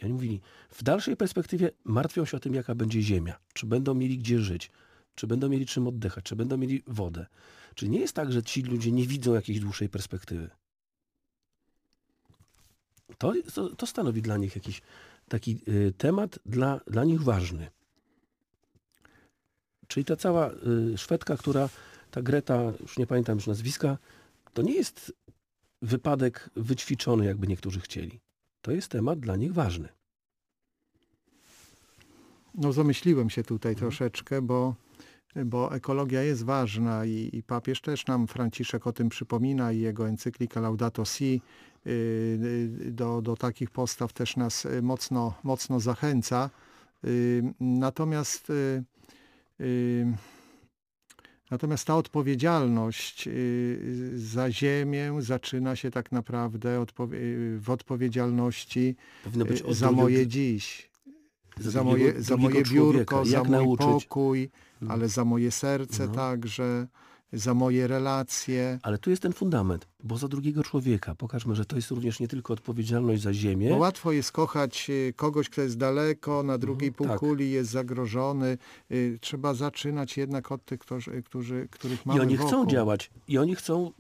I 0.02 0.04
oni 0.04 0.14
mówili, 0.14 0.42
w 0.70 0.84
dalszej 0.84 1.18
perspektywie 1.18 1.72
martwią 1.84 2.26
się 2.26 2.38
o 2.38 2.40
tym, 2.40 2.54
jaka 2.54 2.76
będzie 2.76 3.02
ziemia, 3.02 3.40
czy 3.54 3.66
będą 3.66 3.94
mieli 3.94 4.18
gdzie 4.18 4.40
żyć, 4.40 4.72
czy 5.16 5.28
będą 5.28 5.50
mieli 5.50 5.66
czym 5.66 5.88
oddychać, 5.88 6.26
czy 6.26 6.36
będą 6.36 6.58
mieli 6.58 6.84
wodę. 6.88 7.26
Czy 7.76 7.90
nie 7.90 8.00
jest 8.00 8.14
tak, 8.14 8.32
że 8.32 8.44
ci 8.44 8.62
ludzie 8.62 8.92
nie 8.92 9.08
widzą 9.08 9.34
jakiejś 9.34 9.60
dłuższej 9.60 9.90
perspektywy? 9.90 10.50
To, 13.18 13.34
to, 13.54 13.70
to 13.70 13.86
stanowi 13.86 14.22
dla 14.22 14.38
nich 14.38 14.56
jakiś 14.56 14.82
taki 15.30 15.60
y, 15.68 15.94
temat 15.98 16.40
dla, 16.46 16.80
dla 16.88 17.04
nich 17.04 17.22
ważny. 17.24 17.68
Czyli 19.88 20.06
ta 20.06 20.16
cała 20.16 20.52
y, 20.94 20.98
Szwedka, 20.98 21.38
która, 21.38 21.70
ta 22.12 22.22
Greta, 22.22 22.62
już 22.80 22.98
nie 22.98 23.08
pamiętam 23.08 23.36
już 23.38 23.48
nazwiska, 23.48 23.98
to 24.54 24.62
nie 24.62 24.74
jest 24.74 25.14
wypadek 25.82 26.50
wyćwiczony, 26.56 27.26
jakby 27.26 27.48
niektórzy 27.48 27.80
chcieli. 27.80 28.20
To 28.62 28.72
jest 28.72 28.92
temat 28.92 29.20
dla 29.20 29.36
nich 29.36 29.54
ważny. 29.54 29.90
No 32.56 32.74
zamyśliłem 32.74 33.30
się 33.30 33.44
tutaj 33.44 33.72
Mhm. 33.72 33.92
troszeczkę, 33.92 34.42
bo 34.42 34.76
bo 35.46 35.76
ekologia 35.76 36.24
jest 36.24 36.44
ważna 36.44 37.06
i, 37.06 37.30
i 37.34 37.44
papież 37.44 37.82
też 37.82 38.06
nam, 38.08 38.28
Franciszek 38.28 38.88
o 38.88 38.94
tym 38.94 39.10
przypomina 39.10 39.72
i 39.72 39.80
jego 39.80 40.08
encyklika 40.10 40.62
Laudato 40.62 41.06
Si 41.06 41.42
y, 41.88 41.90
y, 41.90 42.92
do, 42.92 43.22
do 43.22 43.36
takich 43.36 43.70
postaw 43.72 44.14
też 44.14 44.38
nas 44.38 44.66
y, 44.66 44.82
mocno, 44.82 45.34
mocno 45.44 45.80
zachęca. 45.80 46.50
Natomiast 47.60 48.52
Natomiast 51.52 51.88
ta 51.88 51.96
odpowiedzialność 51.96 53.30
za 54.16 54.52
ziemię 54.52 55.14
zaczyna 55.20 55.76
się 55.76 55.92
tak 55.92 56.12
naprawdę 56.12 56.86
w 57.60 57.70
odpowiedzialności 57.70 58.96
za 59.70 59.92
moje 59.92 60.28
dziś, 60.28 60.90
za 61.58 61.72
za 61.72 61.80
drugiego- 61.84 61.84
moje, 62.10 62.22
za 62.22 62.38
moje 62.38 62.64
człowieka. 62.64 62.74
biurko, 62.94 63.26
za 63.26 63.38
Jak 63.38 63.48
mój 63.48 63.52
nauczyć? 63.58 64.06
pokój, 64.06 64.50
ale 64.90 65.10
za 65.10 65.26
moje 65.26 65.52
serce 65.52 66.08
No. 66.08 66.14
także, 66.14 66.88
za 67.34 67.54
moje 67.54 67.88
relacje. 67.88 68.80
Ale 68.82 68.98
tu 68.98 69.10
jest 69.10 69.22
ten 69.22 69.34
fundament, 69.34 69.88
bo 70.04 70.18
za 70.18 70.28
drugiego 70.28 70.64
człowieka 70.64 71.16
pokażmy, 71.16 71.56
że 71.56 71.66
to 71.66 71.76
jest 71.76 71.92
również 71.92 72.20
nie 72.20 72.28
tylko 72.28 72.54
odpowiedzialność 72.54 73.22
za 73.22 73.34
ziemię, 73.34 73.70
Bo 73.70 73.76
łatwo 73.78 74.12
jest 74.12 74.32
kochać 74.32 74.90
y, 74.90 75.14
kogoś, 75.16 75.50
kto 75.50 75.62
jest 75.62 75.78
daleko, 75.78 76.44
na 76.44 76.58
drugiej 76.58 76.90
tak. 76.94 76.98
półkuli 76.98 77.52
jest 77.52 77.70
zagrożony. 77.72 78.58
Y, 78.92 79.18
Trzeba 79.22 79.54
zaczynać 79.54 80.18
jednak 80.18 80.52
od 80.52 80.66
tych, 80.66 80.80
którzy, 80.80 81.24
którzy, 81.24 81.68
których 81.72 82.06
mamy 82.06 82.20
I 82.20 82.22
oni 82.22 82.38
wokół. 82.38 82.52
chcą 82.52 82.68
działać, 82.68 83.10
i 83.28 83.38
oni 83.38 83.56
chcą 83.56 83.92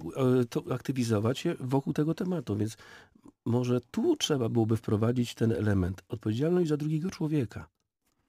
e, 0.41 0.45
to 0.45 0.63
aktywizować 0.73 1.39
się 1.39 1.55
wokół 1.59 1.93
tego 1.93 2.13
tematu, 2.13 2.55
więc 2.55 2.77
może 3.45 3.81
tu 3.91 4.15
trzeba 4.15 4.49
byłoby 4.49 4.77
wprowadzić 4.77 5.35
ten 5.35 5.51
element, 5.51 6.03
odpowiedzialność 6.09 6.69
za 6.69 6.77
drugiego 6.77 7.09
człowieka. 7.09 7.67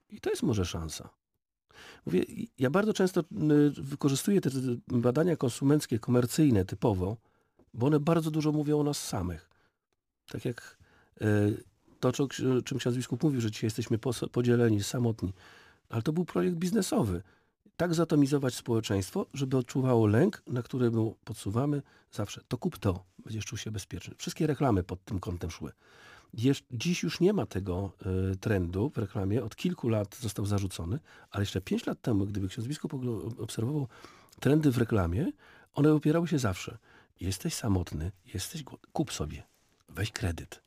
I 0.09 0.19
to 0.21 0.29
jest 0.29 0.43
może 0.43 0.65
szansa. 0.65 1.09
Mówię, 2.05 2.25
ja 2.59 2.69
bardzo 2.69 2.93
często 2.93 3.23
wykorzystuję 3.81 4.41
te 4.41 4.49
badania 4.87 5.35
konsumenckie, 5.35 5.99
komercyjne 5.99 6.65
typowo, 6.65 7.17
bo 7.73 7.87
one 7.87 7.99
bardzo 7.99 8.31
dużo 8.31 8.51
mówią 8.51 8.79
o 8.79 8.83
nas 8.83 9.07
samych. 9.07 9.49
Tak 10.31 10.45
jak 10.45 10.77
e, 11.21 11.25
to, 11.99 12.11
co- 12.11 12.27
czym 12.65 12.77
ksiądz 12.79 12.95
biskup 12.97 13.23
mówił, 13.23 13.41
że 13.41 13.51
dzisiaj 13.51 13.67
jesteśmy 13.67 13.97
podzieleni, 14.31 14.83
samotni. 14.83 15.33
Ale 15.89 16.01
to 16.01 16.13
był 16.13 16.25
projekt 16.25 16.55
biznesowy 16.57 17.21
tak 17.77 17.93
zatomizować 17.93 18.55
społeczeństwo, 18.55 19.25
żeby 19.33 19.57
odczuwało 19.57 20.07
lęk, 20.07 20.43
na 20.47 20.61
który 20.61 20.91
mu 20.91 21.15
podsuwamy 21.23 21.81
zawsze. 22.11 22.41
To 22.47 22.57
kup 22.57 22.77
to, 22.77 23.03
będziesz 23.25 23.45
czuł 23.45 23.57
się 23.57 23.71
bezpieczny. 23.71 24.15
Wszystkie 24.17 24.47
reklamy 24.47 24.83
pod 24.83 25.03
tym 25.05 25.19
kątem 25.19 25.51
szły. 25.51 25.71
Dziś 26.71 27.03
już 27.03 27.19
nie 27.19 27.33
ma 27.33 27.45
tego 27.45 27.91
y, 28.33 28.35
trendu 28.35 28.89
w 28.89 28.97
reklamie. 28.97 29.43
Od 29.43 29.55
kilku 29.55 29.89
lat 29.89 30.15
został 30.15 30.45
zarzucony, 30.45 30.99
ale 31.31 31.41
jeszcze 31.41 31.61
pięć 31.61 31.85
lat 31.85 32.01
temu, 32.01 32.25
gdyby 32.25 32.49
ksiądz 32.49 32.67
biskup 32.67 32.93
obserwował 33.39 33.87
trendy 34.39 34.71
w 34.71 34.77
reklamie, 34.77 35.31
one 35.73 35.93
opierały 35.93 36.27
się 36.27 36.39
zawsze. 36.39 36.77
Jesteś 37.19 37.53
samotny, 37.53 38.11
jesteś 38.33 38.63
głodny, 38.63 38.87
kup 38.93 39.13
sobie, 39.13 39.43
weź 39.89 40.11
kredyt, 40.11 40.61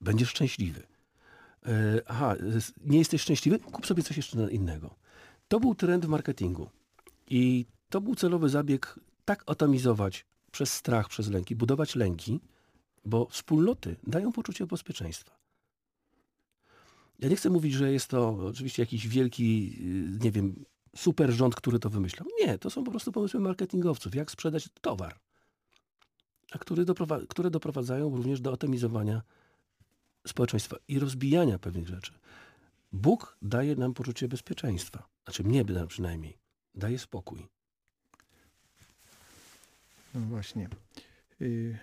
będziesz 0.00 0.28
szczęśliwy. 0.28 0.82
E, 1.66 2.02
aha, 2.06 2.34
nie 2.84 2.98
jesteś 2.98 3.22
szczęśliwy? 3.22 3.58
Kup 3.58 3.86
sobie 3.86 4.02
coś 4.02 4.16
jeszcze 4.16 4.52
innego. 4.52 4.94
To 5.48 5.60
był 5.60 5.74
trend 5.74 6.06
w 6.06 6.08
marketingu. 6.08 6.70
I 7.30 7.66
to 7.88 8.00
był 8.00 8.14
celowy 8.14 8.48
zabieg 8.48 9.00
tak 9.24 9.44
atomizować 9.46 10.26
przez 10.52 10.72
strach, 10.72 11.08
przez 11.08 11.28
lęki, 11.28 11.56
budować 11.56 11.96
lęki, 11.96 12.40
bo 13.04 13.26
wspólnoty 13.26 13.96
dają 14.06 14.32
poczucie 14.32 14.66
bezpieczeństwa. 14.66 15.42
Ja 17.18 17.28
nie 17.28 17.36
chcę 17.36 17.50
mówić, 17.50 17.72
że 17.74 17.92
jest 17.92 18.08
to 18.08 18.28
oczywiście 18.30 18.82
jakiś 18.82 19.08
wielki, 19.08 19.76
y, 20.16 20.24
nie 20.24 20.30
wiem, 20.30 20.64
super 20.96 21.30
rząd, 21.30 21.54
który 21.54 21.78
to 21.78 21.90
wymyślał. 21.90 22.28
Nie, 22.40 22.58
to 22.58 22.70
są 22.70 22.84
po 22.84 22.90
prostu 22.90 23.12
pomysły 23.12 23.40
marketingowców, 23.40 24.14
jak 24.14 24.30
sprzedać 24.30 24.68
towar, 24.80 25.18
a 26.52 26.58
który 26.58 26.84
doprowa- 26.84 27.26
które 27.26 27.50
doprowadzają 27.50 28.16
również 28.16 28.40
do 28.40 28.52
atomizowania 28.52 29.22
społeczeństwa 30.26 30.76
i 30.88 30.98
rozbijania 30.98 31.58
pewnych 31.58 31.88
rzeczy. 31.88 32.12
Bóg 32.92 33.36
daje 33.42 33.76
nam 33.76 33.94
poczucie 33.94 34.28
bezpieczeństwa. 34.28 35.08
Znaczy 35.24 35.44
mnie 35.44 35.64
przynajmniej. 35.88 36.38
Daje 36.74 36.98
spokój. 36.98 37.46
No 40.14 40.20
właśnie. 40.20 40.68
Y, 41.40 41.78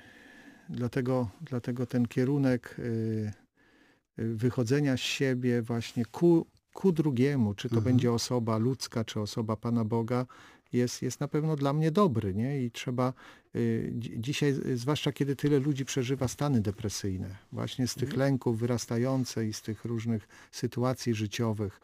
Dlatego, 0.70 1.30
dlatego 1.42 1.86
ten 1.86 2.06
kierunek 2.08 2.76
y, 2.80 3.32
y, 4.20 4.36
wychodzenia 4.36 4.98
z 4.98 5.00
siebie 5.00 5.62
właśnie 5.62 6.06
ku, 6.06 6.48
ku 6.74 6.92
drugiemu, 6.92 7.54
czy 7.54 7.70
to 7.70 7.76
Mhm. 7.76 7.84
będzie 7.94 8.12
osoba 8.12 8.58
ludzka, 8.58 9.06
czy 9.06 9.20
osoba 9.20 9.56
Pana 9.56 9.86
Boga, 9.86 10.26
jest, 10.74 11.02
jest 11.02 11.20
na 11.20 11.28
pewno 11.28 11.56
dla 11.56 11.74
mnie 11.74 11.92
dobry. 11.92 12.34
Nie? 12.34 12.64
I 12.64 12.72
trzeba 12.72 13.14
y, 13.56 13.94
dzi- 14.00 14.14
dzisiaj, 14.22 14.54
zwłaszcza 14.76 15.12
kiedy 15.12 15.36
tyle 15.36 15.60
ludzi 15.60 15.86
przeżywa 15.86 16.28
stany 16.28 16.62
depresyjne, 16.62 17.36
właśnie 17.52 17.88
z 17.88 17.96
tych 17.96 18.16
lęków 18.18 18.60
wyrastające 18.60 19.48
i 19.48 19.54
z 19.54 19.62
tych 19.62 19.86
różnych 19.86 20.28
sytuacji 20.52 21.14
życiowych, 21.14 21.82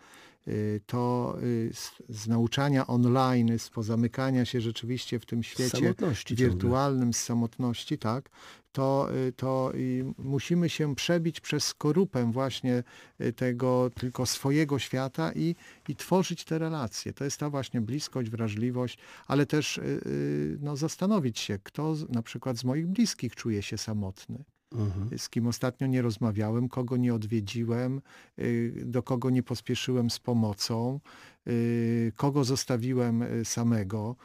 to 0.86 1.36
y, 1.44 1.72
z, 1.74 1.92
z 2.10 2.28
nauczania 2.28 2.88
online, 2.88 3.60
z 3.60 3.70
pozamykania 3.70 4.46
się 4.46 4.62
rzeczywiście 4.62 5.20
w 5.20 5.26
tym 5.26 5.44
świecie 5.44 5.78
samotności 5.78 6.36
ciągle. 6.36 6.50
wirtualnym, 6.50 7.14
z 7.14 7.18
samotności, 7.18 7.98
tak, 7.98 8.30
to, 8.72 9.08
y, 9.28 9.34
to 9.34 9.72
y, 9.76 10.06
musimy 10.18 10.70
się 10.70 10.96
przebić 10.96 11.40
przez 11.40 11.64
skorupę 11.64 12.32
właśnie 12.32 12.84
y, 13.22 13.34
tego 13.34 13.90
tylko 14.00 14.26
swojego 14.26 14.80
świata 14.80 15.32
i, 15.36 15.56
i 15.90 15.96
tworzyć 15.96 16.46
te 16.46 16.60
relacje. 16.60 17.14
To 17.14 17.24
jest 17.24 17.38
ta 17.38 17.50
właśnie 17.50 17.82
bliskość, 17.82 18.30
wrażliwość, 18.30 18.98
ale 19.28 19.46
też 19.46 19.78
y, 19.78 19.82
y, 19.82 20.58
no, 20.62 20.76
zastanowić 20.76 21.40
się, 21.40 21.60
kto 21.64 21.96
na 22.10 22.22
przykład 22.22 22.58
z 22.58 22.64
moich 22.64 22.88
bliskich 22.88 23.36
czuje 23.36 23.62
się 23.62 23.78
samotny 23.78 24.44
Mhm. 24.80 25.20
z 25.20 25.30
kim 25.30 25.48
ostatnio 25.48 25.88
nie 25.88 26.02
rozmawiałem, 26.02 26.70
kogo 26.70 26.98
nie 26.98 27.14
odwiedziłem, 27.14 28.02
y, 28.40 28.84
do 28.86 29.04
kogo 29.04 29.30
nie 29.30 29.44
pospieszyłem 29.44 30.10
z 30.10 30.20
pomocą, 30.20 31.00
y, 31.48 32.12
kogo 32.16 32.44
zostawiłem 32.44 33.22
y, 33.22 33.46
samego, 33.46 34.16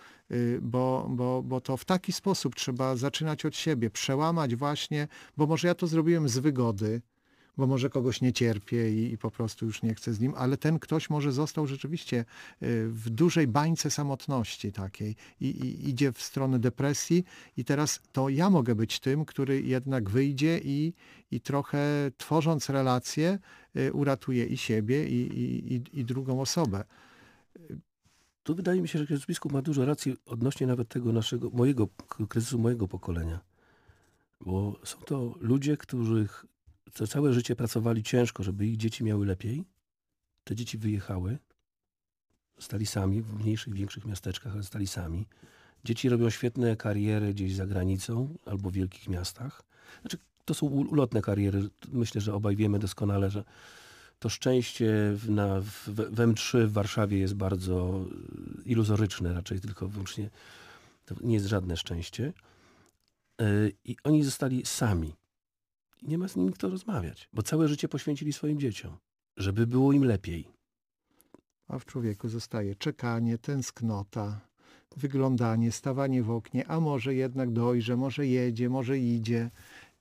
bo, 0.62 1.08
bo, 1.10 1.42
bo 1.42 1.60
to 1.60 1.76
w 1.76 1.84
taki 1.84 2.12
sposób 2.12 2.54
trzeba 2.54 2.96
zaczynać 2.96 3.44
od 3.44 3.56
siebie, 3.56 3.90
przełamać 3.90 4.56
właśnie, 4.56 5.08
bo 5.36 5.46
może 5.46 5.68
ja 5.68 5.74
to 5.74 5.86
zrobiłem 5.86 6.28
z 6.28 6.38
wygody, 6.38 7.02
bo 7.60 7.66
może 7.66 7.90
kogoś 7.90 8.20
nie 8.20 8.32
cierpię 8.32 8.90
i, 8.90 9.12
i 9.12 9.18
po 9.18 9.30
prostu 9.30 9.66
już 9.66 9.82
nie 9.82 9.94
chcę 9.94 10.14
z 10.14 10.20
nim, 10.20 10.34
ale 10.36 10.56
ten 10.56 10.78
ktoś 10.78 11.10
może 11.10 11.32
został 11.32 11.66
rzeczywiście 11.66 12.24
y, 12.62 12.88
w 12.88 13.10
dużej 13.10 13.46
bańce 13.46 13.90
samotności 13.90 14.72
takiej 14.72 15.16
i, 15.40 15.46
i 15.46 15.88
idzie 15.88 16.12
w 16.12 16.22
stronę 16.22 16.58
depresji 16.58 17.24
i 17.56 17.64
teraz 17.64 18.00
to 18.12 18.28
ja 18.28 18.50
mogę 18.50 18.74
być 18.74 19.00
tym, 19.00 19.24
który 19.24 19.62
jednak 19.62 20.10
wyjdzie 20.10 20.60
i, 20.64 20.92
i 21.30 21.40
trochę 21.40 22.10
tworząc 22.16 22.70
relacje 22.70 23.38
y, 23.76 23.92
uratuje 23.92 24.46
i 24.46 24.56
siebie 24.56 25.08
i, 25.08 25.82
i, 25.92 26.04
drugą 26.04 26.40
osobę. 26.40 26.84
Tu 28.42 28.54
wydaje 28.54 28.80
mi 28.82 28.88
się, 28.88 28.98
że 28.98 29.06
ksiądz 29.06 29.26
biskup 29.26 29.52
ma 29.52 29.62
dużo 29.62 29.84
racji 29.84 30.16
odnośnie 30.26 30.66
nawet 30.66 30.88
tego 30.88 31.12
naszego, 31.12 31.50
mojego 31.50 31.88
kryzysu 32.28 32.58
mojego 32.58 32.88
pokolenia. 32.88 33.40
Bo 34.40 34.80
są 34.84 34.98
to 34.98 35.34
ludzie, 35.40 35.76
których 35.76 36.46
co 36.94 37.06
całe 37.06 37.32
życie 37.32 37.56
pracowali 37.56 38.02
ciężko, 38.02 38.42
żeby 38.42 38.66
ich 38.66 38.76
dzieci 38.76 39.04
miały 39.04 39.26
lepiej. 39.26 39.64
Te 40.44 40.56
dzieci 40.56 40.78
wyjechały, 40.78 41.38
stali 42.58 42.86
sami 42.86 43.22
w 43.22 43.40
mniejszych, 43.40 43.74
większych 43.74 44.04
miasteczkach, 44.04 44.52
ale 44.52 44.62
stali 44.62 44.86
sami. 44.86 45.26
Dzieci 45.84 46.08
robią 46.08 46.30
świetne 46.30 46.76
kariery 46.76 47.34
gdzieś 47.34 47.54
za 47.54 47.66
granicą 47.66 48.38
albo 48.46 48.70
w 48.70 48.72
wielkich 48.72 49.08
miastach. 49.08 49.62
Znaczy, 50.00 50.18
to 50.44 50.54
są 50.54 50.66
ulotne 50.66 51.22
kariery. 51.22 51.68
Myślę, 51.92 52.20
że 52.20 52.34
obaj 52.34 52.56
wiemy 52.56 52.78
doskonale, 52.78 53.30
że 53.30 53.44
to 54.18 54.28
szczęście 54.28 54.92
w, 55.14 55.30
na, 55.30 55.60
w, 55.60 55.88
w 55.88 56.16
M3 56.16 56.66
w 56.66 56.72
Warszawie 56.72 57.18
jest 57.18 57.34
bardzo 57.34 58.04
y, 58.60 58.68
iluzoryczne, 58.68 59.34
raczej 59.34 59.60
tylko 59.60 59.88
wyłącznie 59.88 60.30
to 61.04 61.14
nie 61.20 61.34
jest 61.34 61.46
żadne 61.46 61.76
szczęście. 61.76 62.32
Y, 63.42 63.72
I 63.84 63.96
oni 64.04 64.24
zostali 64.24 64.66
sami. 64.66 65.14
I 66.02 66.08
nie 66.08 66.18
ma 66.18 66.28
z 66.28 66.36
nimi 66.36 66.52
kto 66.52 66.68
rozmawiać, 66.68 67.28
bo 67.32 67.42
całe 67.42 67.68
życie 67.68 67.88
poświęcili 67.88 68.32
swoim 68.32 68.60
dzieciom, 68.60 68.96
żeby 69.36 69.66
było 69.66 69.92
im 69.92 70.04
lepiej. 70.04 70.48
A 71.68 71.78
w 71.78 71.84
człowieku 71.84 72.28
zostaje 72.28 72.74
czekanie, 72.74 73.38
tęsknota, 73.38 74.40
wyglądanie, 74.96 75.72
stawanie 75.72 76.22
w 76.22 76.30
oknie, 76.30 76.66
a 76.68 76.80
może 76.80 77.14
jednak 77.14 77.52
dojrze, 77.52 77.96
może 77.96 78.26
jedzie, 78.26 78.68
może 78.68 78.98
idzie. 78.98 79.50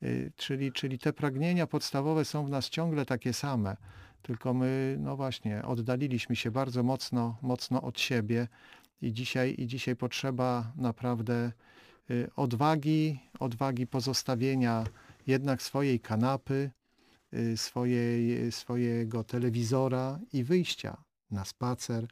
Y, 0.03 0.31
Czyli, 0.35 0.71
czyli 0.71 0.99
te 0.99 1.13
pragnienia 1.13 1.67
podstawowe 1.67 2.26
są 2.26 2.45
w 2.45 2.49
nas 2.49 2.69
ciągle 2.69 3.05
takie 3.05 3.34
same, 3.34 3.77
tylko 4.21 4.53
my, 4.53 4.97
no 4.99 5.15
właśnie, 5.15 5.63
oddaliliśmy 5.63 6.35
się 6.35 6.51
bardzo 6.51 6.84
mocno, 6.84 7.38
mocno 7.41 7.81
od 7.81 7.99
siebie 7.99 8.47
i 9.01 9.13
dzisiaj, 9.13 9.55
i 9.57 9.67
dzisiaj 9.67 9.95
potrzeba 9.95 10.71
naprawdę 10.76 11.51
y, 12.11 12.30
odwagi, 12.35 13.19
odwagi 13.39 13.88
pozostawienia 13.88 14.84
jednak 15.30 15.61
swojej 15.61 15.99
kanapy, 15.99 16.72
y, 17.34 17.57
swojej, 17.57 18.51
swojego 18.51 19.23
telewizora 19.23 20.19
i 20.34 20.43
wyjścia 20.43 21.03
na 21.31 21.45
spacer, 21.45 22.07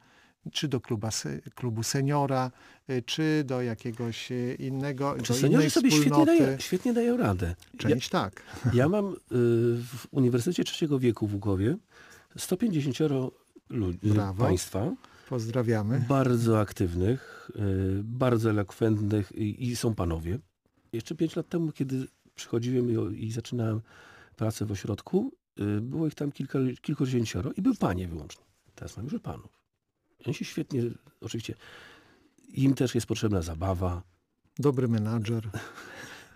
czy 0.52 0.68
do 0.68 0.80
kluba, 0.80 1.10
klubu 1.54 1.82
seniora, 1.82 2.50
y, 2.90 3.02
czy 3.02 3.44
do 3.46 3.62
jakiegoś 3.62 4.32
y, 4.32 4.56
innego, 4.58 5.16
Czy 5.22 5.34
seniorzy 5.34 5.70
sobie 5.70 5.90
świetnie 5.90 6.26
dają, 6.26 6.58
świetnie 6.58 6.92
dają 6.92 7.16
radę. 7.16 7.54
Ja, 7.74 7.78
Część 7.78 8.08
tak. 8.08 8.42
ja 8.74 8.88
mam 8.88 9.16
w 9.30 10.06
Uniwersytecie 10.10 10.64
Trzeciego 10.64 10.98
Wieku 10.98 11.26
w 11.26 11.34
Łukowie 11.34 11.76
150 12.36 12.98
ludzi, 13.70 13.98
Brawo. 14.02 14.44
państwa, 14.44 14.94
Pozdrawiamy. 15.28 16.04
bardzo 16.08 16.60
aktywnych, 16.60 17.50
bardzo 18.02 18.50
elokwentnych 18.50 19.32
i, 19.32 19.68
i 19.68 19.76
są 19.76 19.94
panowie. 19.94 20.38
Jeszcze 20.92 21.14
pięć 21.14 21.36
lat 21.36 21.48
temu, 21.48 21.72
kiedy 21.72 22.06
przychodziłem 22.38 23.14
i, 23.14 23.24
i 23.24 23.32
zaczynałem 23.32 23.80
pracę 24.36 24.66
w 24.66 24.72
ośrodku, 24.72 25.32
y, 25.60 25.80
było 25.80 26.06
ich 26.06 26.14
tam 26.14 26.32
kilka, 26.32 26.58
kilkudziesięcioro 26.82 27.52
i 27.52 27.62
były 27.62 27.74
panie 27.74 28.08
wyłącznie. 28.08 28.44
Teraz 28.74 28.96
mam 28.96 29.06
już 29.06 29.22
panów. 29.22 29.60
Oni 30.26 30.34
się 30.34 30.44
świetnie, 30.44 30.82
oczywiście, 31.20 31.54
im 32.48 32.74
też 32.74 32.94
jest 32.94 33.06
potrzebna 33.06 33.42
zabawa. 33.42 34.02
Dobry 34.58 34.88
menadżer. 34.88 35.50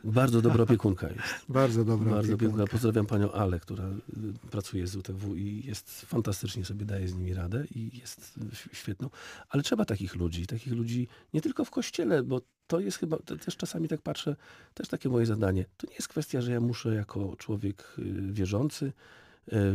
Bardzo 0.05 0.43
dobra 0.43 0.63
opiekunka 0.63 1.09
jest. 1.09 1.23
Bardzo 1.49 1.85
dobra 1.85 2.11
Bardzo 2.11 2.35
opiekunka. 2.35 2.67
Pozdrawiam 2.67 3.07
panią 3.07 3.33
Ale, 3.33 3.61
która 3.61 3.85
y, 3.85 4.49
pracuje 4.51 4.87
z 4.87 4.97
UTW 4.97 5.37
i 5.37 5.63
jest 5.67 6.01
fantastycznie 6.01 6.65
sobie 6.65 6.85
daje 6.85 7.09
z 7.09 7.15
nimi 7.15 7.35
radę 7.35 7.65
i 7.75 7.99
jest 7.99 8.39
y, 8.73 8.77
świetną. 8.77 9.11
Ale 9.49 9.63
trzeba 9.63 9.85
takich 9.85 10.15
ludzi, 10.15 10.47
takich 10.47 10.73
ludzi 10.73 11.09
nie 11.35 11.41
tylko 11.41 11.65
w 11.65 11.71
kościele, 11.71 12.23
bo 12.23 12.41
to 12.67 12.81
jest 12.81 12.99
chyba, 12.99 13.17
to 13.17 13.37
też 13.37 13.57
czasami 13.57 13.89
tak 13.89 14.03
patrzę, 14.03 14.37
też 14.75 14.89
takie 14.89 15.09
moje 15.09 15.27
zadanie. 15.27 15.65
To 15.77 15.87
nie 15.87 15.95
jest 15.95 16.09
kwestia, 16.09 16.41
że 16.41 16.53
ja 16.53 16.61
muszę 16.61 16.95
jako 16.95 17.37
człowiek 17.37 17.95
y, 17.99 18.33
wierzący 18.33 18.93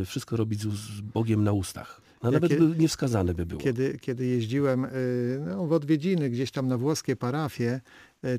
wszystko 0.06 0.38
robić 0.38 0.62
z, 0.62 1.02
Bogiem 1.02 1.44
na 1.44 1.52
ustach. 1.52 2.02
No, 2.24 2.30
Ja 2.30 2.34
nawet 2.34 2.52
kie- 2.52 2.58
by 2.60 2.78
niewskazane 2.78 3.34
by 3.34 3.46
było. 3.46 3.62
Kiedy, 3.62 3.98
kiedy 4.02 4.26
jeździłem 4.26 4.88
no, 5.48 5.68
w 5.68 5.72
odwiedziny 5.72 6.30
gdzieś 6.30 6.52
tam 6.52 6.68
na 6.68 6.78
włoskie 6.78 7.16
parafie, 7.16 7.82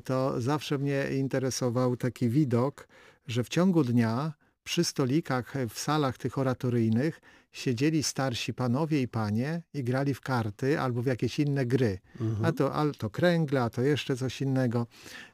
to 0.03 0.41
zawsze 0.41 0.77
mnie 0.77 1.05
interesował 1.17 1.97
taki 1.97 2.29
widok, 2.29 2.87
że 3.27 3.43
w 3.43 3.49
ciągu 3.49 3.83
dnia 3.83 4.33
przy 4.63 4.83
stolikach 4.83 5.55
y, 5.55 5.69
w 5.69 5.79
salach 5.79 6.17
tych 6.17 6.37
oratoryjnych 6.37 7.21
siedzieli 7.51 8.03
starsi 8.03 8.53
panowie 8.53 9.01
i 9.01 9.07
panie 9.07 9.61
i 9.73 9.83
grali 9.83 10.13
w 10.13 10.21
karty 10.21 10.79
albo 10.79 11.01
w 11.01 11.05
jakieś 11.05 11.39
inne 11.39 11.65
gry. 11.65 11.99
Mhm. 12.21 12.45
A 12.45 12.51
to, 12.51 12.75
a 12.75 12.91
to 12.97 13.09
kręgle, 13.09 13.61
a 13.61 13.69
to 13.69 13.81
jeszcze 13.81 14.17
coś 14.17 14.41
innego. 14.41 14.87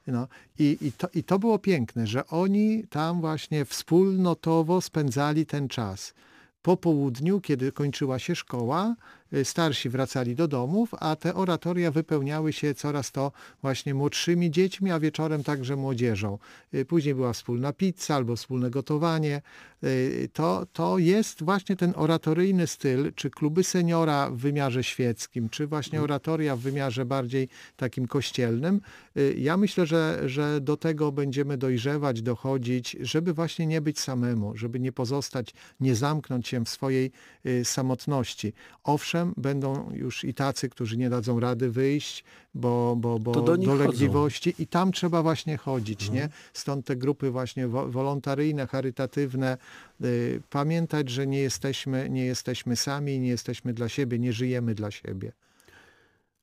No. 0.07 0.27
I, 0.59 0.77
i, 0.81 0.91
to, 0.91 1.07
I 1.13 1.23
to 1.23 1.39
było 1.39 1.59
piękne, 1.59 2.07
że 2.07 2.27
oni 2.27 2.83
tam 2.89 3.21
właśnie 3.21 3.65
wspólnotowo 3.65 4.81
spędzali 4.81 5.45
ten 5.45 5.67
czas. 5.67 6.13
Po 6.61 6.77
południu, 6.77 7.41
kiedy 7.41 7.71
kończyła 7.71 8.19
się 8.19 8.35
szkoła, 8.35 8.95
starsi 9.43 9.89
wracali 9.89 10.35
do 10.35 10.47
domów, 10.47 10.89
a 10.99 11.15
te 11.15 11.33
oratoria 11.35 11.91
wypełniały 11.91 12.53
się 12.53 12.73
coraz 12.73 13.11
to 13.11 13.31
właśnie 13.61 13.93
młodszymi 13.93 14.51
dziećmi, 14.51 14.91
a 14.91 14.99
wieczorem 14.99 15.43
także 15.43 15.75
młodzieżą. 15.75 16.37
Y, 16.73 16.85
Później 16.85 17.15
była 17.15 17.33
wspólna 17.33 17.73
pizza 17.73 18.15
albo 18.15 18.35
wspólne 18.35 18.69
gotowanie. 18.69 19.41
Y, 19.83 20.29
To, 20.33 20.65
to 20.73 20.97
jest 20.97 21.43
właśnie 21.43 21.75
ten 21.75 21.93
oratoryjny 21.95 22.67
styl, 22.67 23.13
czy 23.15 23.29
kluby 23.29 23.63
seniora 23.63 24.29
w 24.31 24.37
wymiarze 24.37 24.83
świeckim, 24.83 25.49
czy 25.49 25.67
właśnie 25.67 26.01
oratoria 26.01 26.55
w 26.55 26.59
wymiarze 26.59 27.05
bardziej 27.05 27.49
takim 27.75 28.07
kościelnym. 28.07 28.81
Y, 29.17 29.35
Ja 29.37 29.57
myślę, 29.57 29.85
że, 29.85 30.21
że 30.25 30.61
do 30.61 30.77
tego 30.77 31.11
będziemy 31.11 31.57
dojrzewać, 31.57 32.21
dochodzić, 32.21 32.97
żeby 32.99 33.33
właśnie 33.33 33.65
nie 33.67 33.81
być 33.81 33.99
samemu, 33.99 34.57
żeby 34.57 34.79
nie 34.79 34.91
pozostać, 34.91 35.53
nie 35.79 35.95
zamknąć 35.95 36.47
się 36.47 36.65
w 36.65 36.69
swojej 36.69 37.11
y, 37.45 37.65
samotności. 37.65 38.53
Owszem, 38.83 39.14
będą 39.37 39.91
już 39.93 40.23
i 40.23 40.33
tacy, 40.33 40.69
którzy 40.69 40.97
nie 40.97 41.09
dadzą 41.09 41.39
rady 41.39 41.71
wyjść, 41.71 42.23
bo, 42.53 42.95
bo, 42.99 43.19
bo 43.19 43.31
To 43.33 43.41
do 43.41 43.57
dolegliwości 43.57 44.53
i 44.59 44.67
tam 44.67 44.91
trzeba 44.91 45.23
właśnie 45.23 45.57
chodzić, 45.57 46.09
nie? 46.11 46.29
Stąd 46.53 46.85
te 46.85 46.95
grupy 46.95 47.31
właśnie 47.31 47.67
wo- 47.67 47.87
wolontaryjne, 47.91 48.67
charytatywne. 48.67 49.57
Y, 50.03 50.41
Pamiętać, 50.49 51.09
że 51.09 51.27
nie 51.27 51.39
jesteśmy, 51.39 52.09
nie 52.09 52.25
jesteśmy 52.25 52.75
sami, 52.75 53.19
nie 53.19 53.29
jesteśmy 53.29 53.73
dla 53.73 53.89
siebie, 53.89 54.19
nie 54.19 54.33
żyjemy 54.33 54.75
dla 54.75 54.91
siebie. 54.91 55.31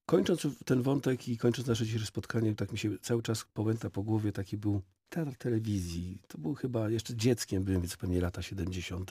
Kończąc 0.06 0.46
ten 0.64 0.82
wątek 0.82 1.28
i 1.28 1.38
kończąc 1.38 1.68
nasze 1.68 1.84
dzisiejsze 1.84 2.06
spotkanie, 2.06 2.54
tak 2.54 2.72
mi 2.72 2.78
się 2.78 2.98
cały 3.02 3.22
czas 3.22 3.44
pałęta 3.54 3.90
po 3.90 4.02
głowie, 4.02 4.32
taki 4.32 4.56
był 4.56 4.80
teatr 5.08 5.36
telewizji. 5.36 6.18
To 6.28 6.38
był 6.38 6.54
chyba, 6.54 6.90
jeszcze 6.90 7.14
dzieckiem 7.16 7.62
byłem, 7.64 7.80
więc 7.80 7.96
pewnie 7.96 8.20
lata 8.20 8.42
70. 8.42 9.10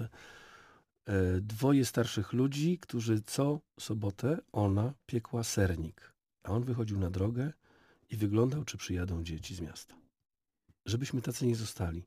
E, 1.05 1.41
Dwoje 1.41 1.85
starszych 1.85 2.33
ludzi, 2.33 2.77
którzy 2.79 3.21
co 3.21 3.59
sobotę 3.79 4.37
ona 4.51 4.93
piekła 5.05 5.43
sernik, 5.43 6.13
a 6.43 6.51
on 6.51 6.63
wychodził 6.63 6.99
na 6.99 7.09
drogę 7.09 7.53
i 8.09 8.17
wyglądał, 8.17 8.63
czy 8.63 8.77
przyjadą 8.77 9.23
dzieci 9.23 9.55
z 9.55 9.61
miasta. 9.61 9.95
Żebyśmy 10.85 11.21
tacy 11.21 11.45
nie 11.45 11.55
zostali. 11.55 12.03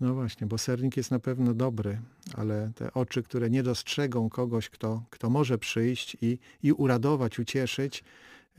No 0.00 0.14
właśnie, 0.14 0.46
bo 0.46 0.58
sernik 0.58 0.96
jest 0.96 1.10
na 1.10 1.18
pewno 1.18 1.54
dobry, 1.54 2.00
ale 2.34 2.72
te 2.74 2.92
oczy, 2.94 3.22
które 3.22 3.50
nie 3.50 3.62
dostrzegą 3.62 4.28
kogoś, 4.28 4.68
kto, 4.68 5.04
kto 5.10 5.30
może 5.30 5.58
przyjść 5.58 6.16
i, 6.20 6.38
i 6.62 6.72
uradować, 6.72 7.38
ucieszyć, 7.38 8.04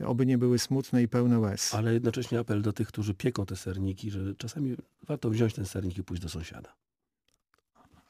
oby 0.04 0.26
nie 0.26 0.38
były 0.38 0.58
smutne 0.58 1.02
i 1.02 1.08
pełne 1.08 1.38
łez. 1.38 1.74
Ale 1.74 1.94
jednocześnie 1.94 2.38
apel 2.38 2.62
do 2.62 2.72
tych, 2.72 2.88
którzy 2.88 3.14
pieką 3.14 3.46
te 3.46 3.56
serniki, 3.56 4.10
że 4.10 4.34
czasami 4.34 4.76
warto 5.06 5.30
wziąć 5.30 5.54
ten 5.54 5.66
sernik 5.66 5.98
i 5.98 6.04
pójść 6.04 6.22
do 6.22 6.28
sąsiada. 6.28 6.74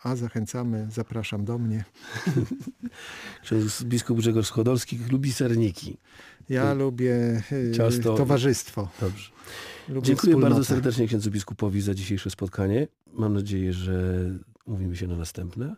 A 0.03 0.17
zachęcamy, 0.17 0.87
zapraszam 0.91 1.45
do 1.45 1.59
mnie. 1.59 1.85
Ksiądz 3.43 3.83
biskup 3.85 4.19
Grzegorz 4.19 4.47
Schodolski 4.47 4.99
lubi 5.11 5.33
serniki. 5.33 5.97
Ja 6.49 6.73
Y, 6.73 6.75
lubię 6.75 7.43
y, 7.53 7.73
ciasto- 7.77 8.17
towarzystwo. 8.17 8.89
Dobrze. 9.01 9.31
Lubię 9.89 10.07
Dziękuję 10.07 10.33
bardzo 10.33 10.47
wspólnotę. 10.49 10.65
serdecznie 10.65 11.07
księdzu 11.07 11.31
biskupowi 11.31 11.81
za 11.81 11.95
dzisiejsze 11.95 12.31
spotkanie. 12.31 12.89
Mam 13.13 13.35
nadzieję, 13.35 13.73
że 13.73 14.15
umówimy 14.65 14.97
się 14.97 15.07
na 15.07 15.17
następne. 15.17 15.77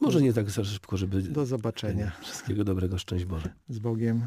Może 0.00 0.22
nie 0.22 0.32
tak 0.32 0.50
za 0.50 0.64
szybko, 0.64 0.96
żeby... 0.96 1.22
Do 1.22 1.46
zobaczenia. 1.46 2.12
Wszystkiego 2.22 2.64
dobrego, 2.64 2.98
szczęść 2.98 3.24
Boże. 3.24 3.48
Z 3.68 3.78
Bogiem. 3.78 4.26